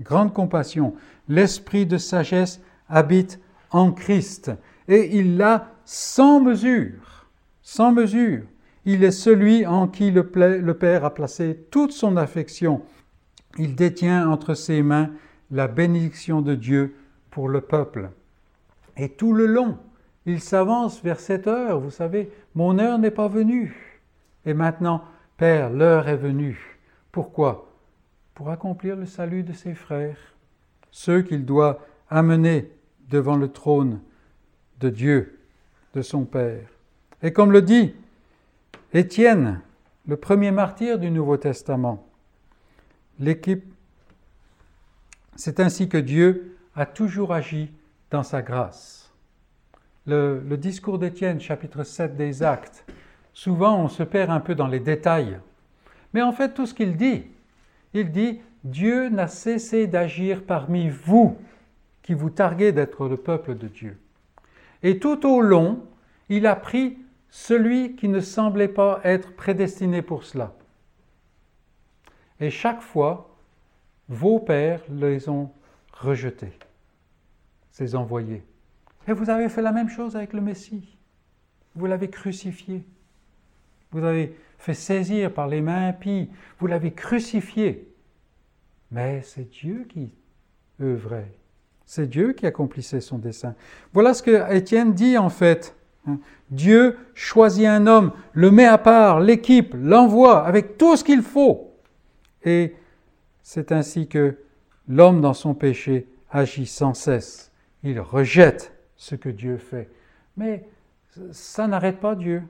Grande 0.00 0.34
compassion, 0.34 0.94
l'esprit 1.28 1.86
de 1.86 1.98
sagesse 1.98 2.60
habite 2.88 3.40
en 3.70 3.92
Christ 3.92 4.50
et 4.88 5.16
il 5.16 5.36
l'a 5.36 5.68
sans 5.84 6.40
mesure, 6.40 7.28
sans 7.62 7.92
mesure. 7.92 8.42
Il 8.86 9.02
est 9.02 9.10
celui 9.10 9.66
en 9.66 9.88
qui 9.88 10.10
le, 10.10 10.24
Père 10.74 11.04
a 11.04 11.14
placé 11.14 11.66
toute 11.70 11.92
son 11.92 12.16
affection. 12.16 12.82
Il 13.58 13.74
détient 13.74 14.28
entre 14.28 14.54
ses 14.54 14.82
mains 14.82 15.10
la 15.50 15.68
bénédiction 15.68 16.42
de 16.42 16.54
Dieu 16.54 16.96
pour 17.30 17.48
le 17.48 17.60
peuple. 17.60 18.10
Et 18.96 19.08
tout 19.08 19.32
le 19.32 19.46
long, 19.46 19.78
il 20.26 20.40
s'avance 20.40 21.02
vers 21.02 21.20
cette 21.20 21.46
heure. 21.46 21.80
Vous 21.80 21.90
savez, 21.90 22.30
mon 22.54 22.78
heure 22.78 22.98
n'est 22.98 23.10
pas 23.10 23.28
venue. 23.28 24.00
Et 24.44 24.54
maintenant, 24.54 25.02
Père, 25.36 25.70
l'heure 25.70 26.08
est 26.08 26.16
venue. 26.16 26.78
Pourquoi? 27.10 27.70
Pour 28.34 28.50
accomplir 28.50 28.96
le 28.96 29.06
salut 29.06 29.42
de 29.42 29.52
ses 29.52 29.74
frères, 29.74 30.18
ceux 30.90 31.22
qu'il 31.22 31.44
doit 31.44 31.80
amener 32.10 32.70
devant 33.08 33.36
le 33.36 33.48
trône 33.48 34.00
de 34.80 34.90
Dieu, 34.90 35.40
de 35.94 36.02
son 36.02 36.24
Père. 36.24 36.68
Et 37.22 37.32
comme 37.32 37.52
le 37.52 37.62
dit 37.62 37.94
Étienne, 38.94 39.60
le 40.06 40.16
premier 40.16 40.52
martyr 40.52 41.00
du 41.00 41.10
Nouveau 41.10 41.36
Testament, 41.36 42.06
l'équipe, 43.18 43.64
c'est 45.34 45.58
ainsi 45.58 45.88
que 45.88 45.98
Dieu 45.98 46.56
a 46.76 46.86
toujours 46.86 47.32
agi 47.32 47.72
dans 48.12 48.22
sa 48.22 48.40
grâce. 48.40 49.12
Le, 50.06 50.38
discours 50.56 51.00
d'Étienne, 51.00 51.40
chapitre 51.40 51.82
7 51.82 52.14
des 52.14 52.44
Actes, 52.44 52.84
souvent 53.32 53.80
on 53.80 53.88
se 53.88 54.04
perd 54.04 54.30
un 54.30 54.38
peu 54.38 54.54
dans 54.54 54.68
les 54.68 54.78
détails. 54.78 55.40
Mais 56.12 56.22
en 56.22 56.30
fait, 56.30 56.54
tout 56.54 56.66
ce 56.66 56.74
qu'il 56.74 56.96
dit, 56.96 57.24
il 57.94 58.12
dit, 58.12 58.42
Dieu 58.62 59.08
n'a 59.08 59.26
cessé 59.26 59.88
d'agir 59.88 60.44
parmi 60.44 60.88
vous 60.88 61.36
qui 62.04 62.14
vous 62.14 62.30
targuez 62.30 62.70
d'être 62.70 63.08
le 63.08 63.16
peuple 63.16 63.56
de 63.56 63.66
Dieu. 63.66 63.98
Et 64.84 65.00
tout 65.00 65.26
au 65.26 65.40
long, 65.40 65.84
il 66.28 66.46
a 66.46 66.54
pris 66.54 66.96
celui 67.34 67.96
qui 67.96 68.06
ne 68.06 68.20
semblait 68.20 68.68
pas 68.68 69.00
être 69.02 69.34
prédestiné 69.34 70.02
pour 70.02 70.22
cela. 70.22 70.54
Et 72.38 72.48
chaque 72.48 72.80
fois, 72.80 73.36
vos 74.08 74.38
pères 74.38 74.82
les 74.88 75.28
ont 75.28 75.50
rejetés, 75.92 76.56
ces 77.72 77.96
envoyés. 77.96 78.44
Et 79.08 79.12
vous 79.12 79.30
avez 79.30 79.48
fait 79.48 79.62
la 79.62 79.72
même 79.72 79.88
chose 79.88 80.14
avec 80.14 80.32
le 80.32 80.40
Messie. 80.40 80.96
Vous 81.74 81.86
l'avez 81.86 82.08
crucifié. 82.08 82.84
Vous 83.90 84.04
avez 84.04 84.38
fait 84.58 84.72
saisir 84.72 85.34
par 85.34 85.48
les 85.48 85.60
mains 85.60 85.88
impies. 85.88 86.30
Vous 86.60 86.68
l'avez 86.68 86.92
crucifié. 86.92 87.92
Mais 88.92 89.22
c'est 89.22 89.50
Dieu 89.50 89.86
qui 89.88 90.12
œuvrait. 90.80 91.32
C'est 91.84 92.06
Dieu 92.06 92.32
qui 92.32 92.46
accomplissait 92.46 93.00
son 93.00 93.18
dessein. 93.18 93.56
Voilà 93.92 94.14
ce 94.14 94.22
que 94.22 94.54
Étienne 94.54 94.94
dit 94.94 95.18
en 95.18 95.30
fait. 95.30 95.74
Dieu 96.50 96.98
choisit 97.14 97.66
un 97.66 97.86
homme, 97.86 98.12
le 98.32 98.50
met 98.50 98.66
à 98.66 98.78
part, 98.78 99.20
l'équipe, 99.20 99.74
l'envoie 99.78 100.46
avec 100.46 100.76
tout 100.78 100.96
ce 100.96 101.04
qu'il 101.04 101.22
faut. 101.22 101.72
Et 102.44 102.74
c'est 103.42 103.72
ainsi 103.72 104.06
que 104.08 104.36
l'homme 104.88 105.20
dans 105.20 105.34
son 105.34 105.54
péché 105.54 106.06
agit 106.30 106.66
sans 106.66 106.94
cesse. 106.94 107.52
Il 107.82 108.00
rejette 108.00 108.72
ce 108.96 109.14
que 109.14 109.28
Dieu 109.28 109.56
fait. 109.56 109.90
Mais 110.36 110.64
ça 111.32 111.66
n'arrête 111.66 112.00
pas 112.00 112.14
Dieu. 112.14 112.42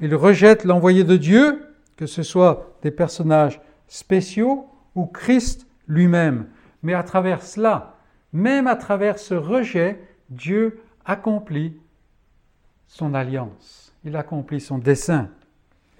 Il 0.00 0.14
rejette 0.14 0.64
l'envoyé 0.64 1.04
de 1.04 1.16
Dieu, 1.16 1.66
que 1.96 2.06
ce 2.06 2.22
soit 2.22 2.76
des 2.82 2.90
personnages 2.90 3.60
spéciaux 3.88 4.66
ou 4.94 5.06
Christ 5.06 5.66
lui-même. 5.88 6.46
Mais 6.82 6.94
à 6.94 7.02
travers 7.02 7.42
cela, 7.42 7.96
même 8.32 8.66
à 8.66 8.76
travers 8.76 9.18
ce 9.18 9.34
rejet, 9.34 10.00
Dieu 10.30 10.80
accomplit 11.04 11.76
son 12.88 13.14
alliance, 13.14 13.94
il 14.04 14.16
accomplit 14.16 14.60
son 14.60 14.78
dessein. 14.78 15.28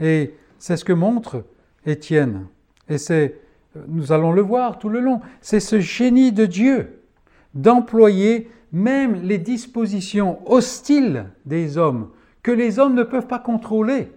Et 0.00 0.34
c'est 0.58 0.76
ce 0.76 0.84
que 0.84 0.92
montre 0.92 1.44
Étienne. 1.86 2.46
Et 2.88 2.98
c'est, 2.98 3.40
nous 3.86 4.10
allons 4.10 4.32
le 4.32 4.42
voir 4.42 4.78
tout 4.78 4.88
le 4.88 5.00
long, 5.00 5.20
c'est 5.40 5.60
ce 5.60 5.78
génie 5.78 6.32
de 6.32 6.46
Dieu 6.46 7.02
d'employer 7.54 8.50
même 8.72 9.22
les 9.22 9.38
dispositions 9.38 10.40
hostiles 10.50 11.26
des 11.46 11.78
hommes 11.78 12.10
que 12.42 12.50
les 12.50 12.78
hommes 12.78 12.94
ne 12.94 13.02
peuvent 13.02 13.26
pas 13.26 13.38
contrôler, 13.38 14.12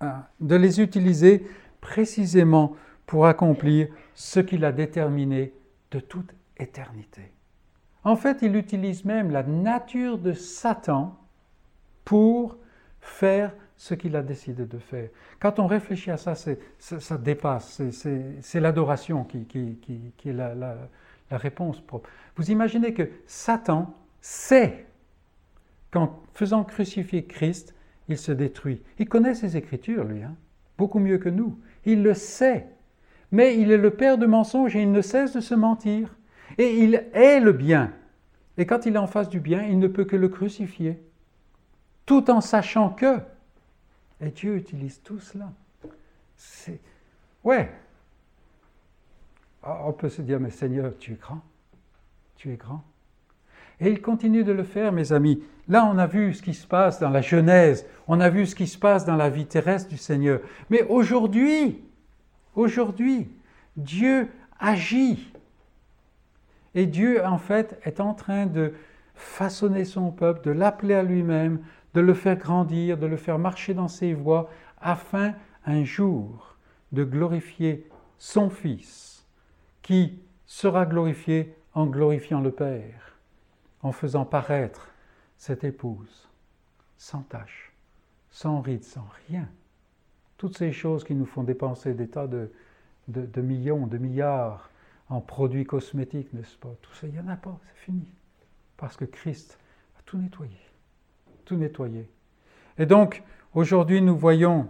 hein, 0.00 0.24
de 0.40 0.56
les 0.56 0.80
utiliser 0.80 1.46
précisément 1.80 2.76
pour 3.06 3.26
accomplir 3.26 3.88
ce 4.14 4.40
qu'il 4.40 4.64
a 4.64 4.72
déterminé 4.72 5.52
de 5.90 6.00
toute 6.00 6.34
éternité. 6.56 7.33
En 8.04 8.16
fait, 8.16 8.38
il 8.42 8.54
utilise 8.54 9.04
même 9.04 9.30
la 9.30 9.42
nature 9.42 10.18
de 10.18 10.34
Satan 10.34 11.18
pour 12.04 12.58
faire 13.00 13.52
ce 13.76 13.94
qu'il 13.94 14.14
a 14.16 14.22
décidé 14.22 14.66
de 14.66 14.78
faire. 14.78 15.08
Quand 15.40 15.58
on 15.58 15.66
réfléchit 15.66 16.10
à 16.10 16.16
ça, 16.16 16.34
ça, 16.34 17.18
dépasse, 17.18 17.82
c'est 17.90 18.60
l'adoration 18.60 19.24
qui, 19.24 19.46
est 20.24 20.32
la, 20.32 20.76
réponse 21.30 21.80
propre. 21.80 22.08
Vous 22.36 22.50
imaginez 22.50 22.94
que 22.94 23.08
Satan 23.26 23.94
sait 24.20 24.86
qu'en 25.90 26.20
faisant 26.34 26.64
crucifier 26.64 27.24
Christ, 27.24 27.74
il 28.08 28.18
se 28.18 28.32
détruit. 28.32 28.82
Il 28.98 29.08
connaît 29.08 29.34
ses 29.34 29.56
Écritures, 29.56 30.04
lui, 30.04 30.22
hein, 30.22 30.34
beaucoup 30.76 30.98
mieux 30.98 31.18
que 31.18 31.28
nous. 31.30 31.58
Il 31.84 32.02
le 32.02 32.14
sait. 32.14 32.68
Mais 33.32 33.58
il 33.58 33.72
est 33.72 33.78
le 33.78 33.90
père 33.90 34.18
de 34.18 34.26
mensonges 34.26 34.76
et 34.76 34.82
il 34.82 34.92
ne 34.92 35.00
cesse 35.00 35.32
de 35.32 35.40
se 35.40 35.54
mentir. 35.54 36.14
Et 36.58 36.78
il 36.78 37.06
est 37.12 37.40
le 37.40 37.52
bien. 37.52 37.92
Et 38.56 38.66
quand 38.66 38.86
il 38.86 38.94
est 38.94 38.98
en 38.98 39.06
face 39.06 39.28
du 39.28 39.40
bien, 39.40 39.62
il 39.64 39.78
ne 39.78 39.88
peut 39.88 40.04
que 40.04 40.16
le 40.16 40.28
crucifier. 40.28 41.02
Tout 42.06 42.30
en 42.30 42.40
sachant 42.40 42.90
que. 42.90 43.18
Et 44.20 44.30
Dieu 44.30 44.56
utilise 44.56 45.00
tout 45.02 45.18
cela. 45.18 45.52
C'est. 46.36 46.80
Ouais. 47.42 47.70
Ah, 49.62 49.82
on 49.86 49.92
peut 49.92 50.08
se 50.08 50.22
dire, 50.22 50.38
mais 50.38 50.50
Seigneur, 50.50 50.92
tu 50.98 51.12
es 51.12 51.16
grand. 51.16 51.40
Tu 52.36 52.52
es 52.52 52.56
grand. 52.56 52.84
Et 53.80 53.90
il 53.90 54.00
continue 54.00 54.44
de 54.44 54.52
le 54.52 54.62
faire, 54.62 54.92
mes 54.92 55.12
amis. 55.12 55.42
Là, 55.68 55.84
on 55.86 55.98
a 55.98 56.06
vu 56.06 56.34
ce 56.34 56.42
qui 56.42 56.54
se 56.54 56.66
passe 56.66 57.00
dans 57.00 57.10
la 57.10 57.22
Genèse, 57.22 57.86
on 58.06 58.20
a 58.20 58.28
vu 58.28 58.46
ce 58.46 58.54
qui 58.54 58.66
se 58.66 58.78
passe 58.78 59.04
dans 59.04 59.16
la 59.16 59.30
vie 59.30 59.46
terrestre 59.46 59.88
du 59.88 59.96
Seigneur. 59.96 60.40
Mais 60.70 60.82
aujourd'hui, 60.82 61.82
aujourd'hui, 62.54 63.28
Dieu 63.76 64.28
agit. 64.60 65.32
Et 66.74 66.86
Dieu, 66.86 67.24
en 67.24 67.38
fait, 67.38 67.78
est 67.84 68.00
en 68.00 68.14
train 68.14 68.46
de 68.46 68.74
façonner 69.14 69.84
son 69.84 70.10
peuple, 70.10 70.44
de 70.44 70.50
l'appeler 70.50 70.94
à 70.94 71.02
lui-même, 71.02 71.60
de 71.94 72.00
le 72.00 72.14
faire 72.14 72.36
grandir, 72.36 72.98
de 72.98 73.06
le 73.06 73.16
faire 73.16 73.38
marcher 73.38 73.74
dans 73.74 73.88
ses 73.88 74.12
voies, 74.12 74.50
afin 74.80 75.34
un 75.66 75.84
jour 75.84 76.56
de 76.92 77.04
glorifier 77.04 77.88
son 78.18 78.50
Fils, 78.50 79.24
qui 79.82 80.18
sera 80.46 80.84
glorifié 80.86 81.54
en 81.74 81.86
glorifiant 81.86 82.40
le 82.40 82.50
Père, 82.50 83.18
en 83.82 83.92
faisant 83.92 84.24
paraître 84.24 84.90
cette 85.36 85.64
épouse 85.64 86.28
sans 86.96 87.22
tache, 87.22 87.72
sans 88.30 88.60
ride, 88.60 88.84
sans 88.84 89.06
rien. 89.28 89.48
Toutes 90.38 90.56
ces 90.56 90.72
choses 90.72 91.04
qui 91.04 91.14
nous 91.14 91.26
font 91.26 91.44
dépenser 91.44 91.94
des 91.94 92.08
tas 92.08 92.26
de 92.26 93.40
millions, 93.40 93.86
de 93.86 93.98
milliards 93.98 94.70
en 95.08 95.20
produits 95.20 95.64
cosmétiques, 95.64 96.32
n'est-ce 96.32 96.56
pas? 96.56 96.74
Tout 96.82 96.94
ça, 96.94 97.06
il 97.06 97.12
n'y 97.12 97.20
en 97.20 97.28
a 97.28 97.36
pas, 97.36 97.58
c'est 97.66 97.84
fini. 97.84 98.06
Parce 98.76 98.96
que 98.96 99.04
Christ 99.04 99.58
a 99.98 100.02
tout 100.04 100.18
nettoyé. 100.18 100.56
Tout 101.44 101.56
nettoyé. 101.56 102.08
Et 102.78 102.86
donc, 102.86 103.22
aujourd'hui, 103.54 104.00
nous 104.00 104.16
voyons 104.16 104.68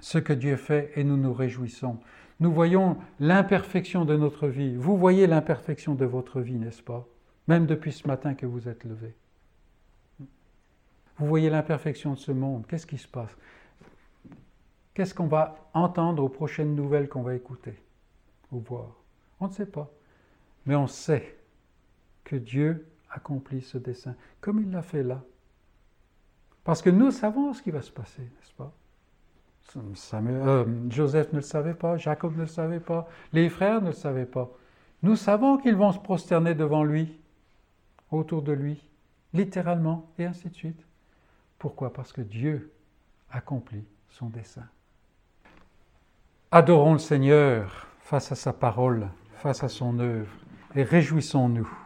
ce 0.00 0.18
que 0.18 0.32
Dieu 0.32 0.56
fait 0.56 0.92
et 0.96 1.04
nous 1.04 1.16
nous 1.16 1.32
réjouissons. 1.32 1.98
Nous 2.40 2.52
voyons 2.52 2.98
l'imperfection 3.18 4.04
de 4.04 4.16
notre 4.16 4.48
vie. 4.48 4.74
Vous 4.76 4.96
voyez 4.96 5.26
l'imperfection 5.26 5.94
de 5.94 6.04
votre 6.04 6.40
vie, 6.40 6.58
n'est-ce 6.58 6.82
pas? 6.82 7.06
Même 7.48 7.66
depuis 7.66 7.92
ce 7.92 8.06
matin 8.06 8.34
que 8.34 8.44
vous 8.44 8.68
êtes 8.68 8.84
levé. 8.84 9.14
Vous 11.18 11.26
voyez 11.26 11.48
l'imperfection 11.48 12.12
de 12.12 12.18
ce 12.18 12.32
monde. 12.32 12.66
Qu'est-ce 12.66 12.86
qui 12.86 12.98
se 12.98 13.08
passe? 13.08 13.34
Qu'est-ce 14.92 15.14
qu'on 15.14 15.28
va 15.28 15.70
entendre 15.72 16.22
aux 16.22 16.28
prochaines 16.28 16.74
nouvelles 16.74 17.08
qu'on 17.08 17.22
va 17.22 17.34
écouter 17.34 17.80
ou 18.52 18.60
voir? 18.60 19.05
On 19.40 19.48
ne 19.48 19.52
sait 19.52 19.66
pas. 19.66 19.90
Mais 20.64 20.74
on 20.74 20.86
sait 20.86 21.36
que 22.24 22.36
Dieu 22.36 22.86
accomplit 23.10 23.62
ce 23.62 23.78
dessein, 23.78 24.14
comme 24.40 24.60
il 24.60 24.70
l'a 24.70 24.82
fait 24.82 25.02
là. 25.02 25.22
Parce 26.64 26.82
que 26.82 26.90
nous 26.90 27.10
savons 27.10 27.52
ce 27.52 27.62
qui 27.62 27.70
va 27.70 27.82
se 27.82 27.92
passer, 27.92 28.22
n'est-ce 28.22 28.52
pas? 28.54 28.72
Euh, 29.76 30.64
Joseph 30.90 31.32
ne 31.32 31.38
le 31.38 31.42
savait 31.42 31.74
pas, 31.74 31.96
Jacob 31.96 32.34
ne 32.36 32.42
le 32.42 32.46
savait 32.46 32.80
pas, 32.80 33.08
les 33.32 33.48
frères 33.48 33.80
ne 33.82 33.88
le 33.88 33.92
savaient 33.92 34.26
pas. 34.26 34.50
Nous 35.02 35.16
savons 35.16 35.58
qu'ils 35.58 35.76
vont 35.76 35.92
se 35.92 35.98
prosterner 35.98 36.54
devant 36.54 36.84
lui, 36.84 37.18
autour 38.10 38.42
de 38.42 38.52
lui, 38.52 38.82
littéralement, 39.32 40.10
et 40.18 40.24
ainsi 40.24 40.48
de 40.48 40.54
suite. 40.54 40.86
Pourquoi? 41.58 41.92
Parce 41.92 42.12
que 42.12 42.20
Dieu 42.20 42.72
accomplit 43.30 43.84
son 44.08 44.26
dessein. 44.26 44.66
Adorons 46.50 46.94
le 46.94 46.98
Seigneur 46.98 47.88
face 48.00 48.30
à 48.32 48.34
sa 48.34 48.52
parole 48.52 49.08
face 49.36 49.62
à 49.62 49.68
son 49.68 49.98
œuvre 49.98 50.28
et 50.74 50.82
réjouissons-nous. 50.82 51.85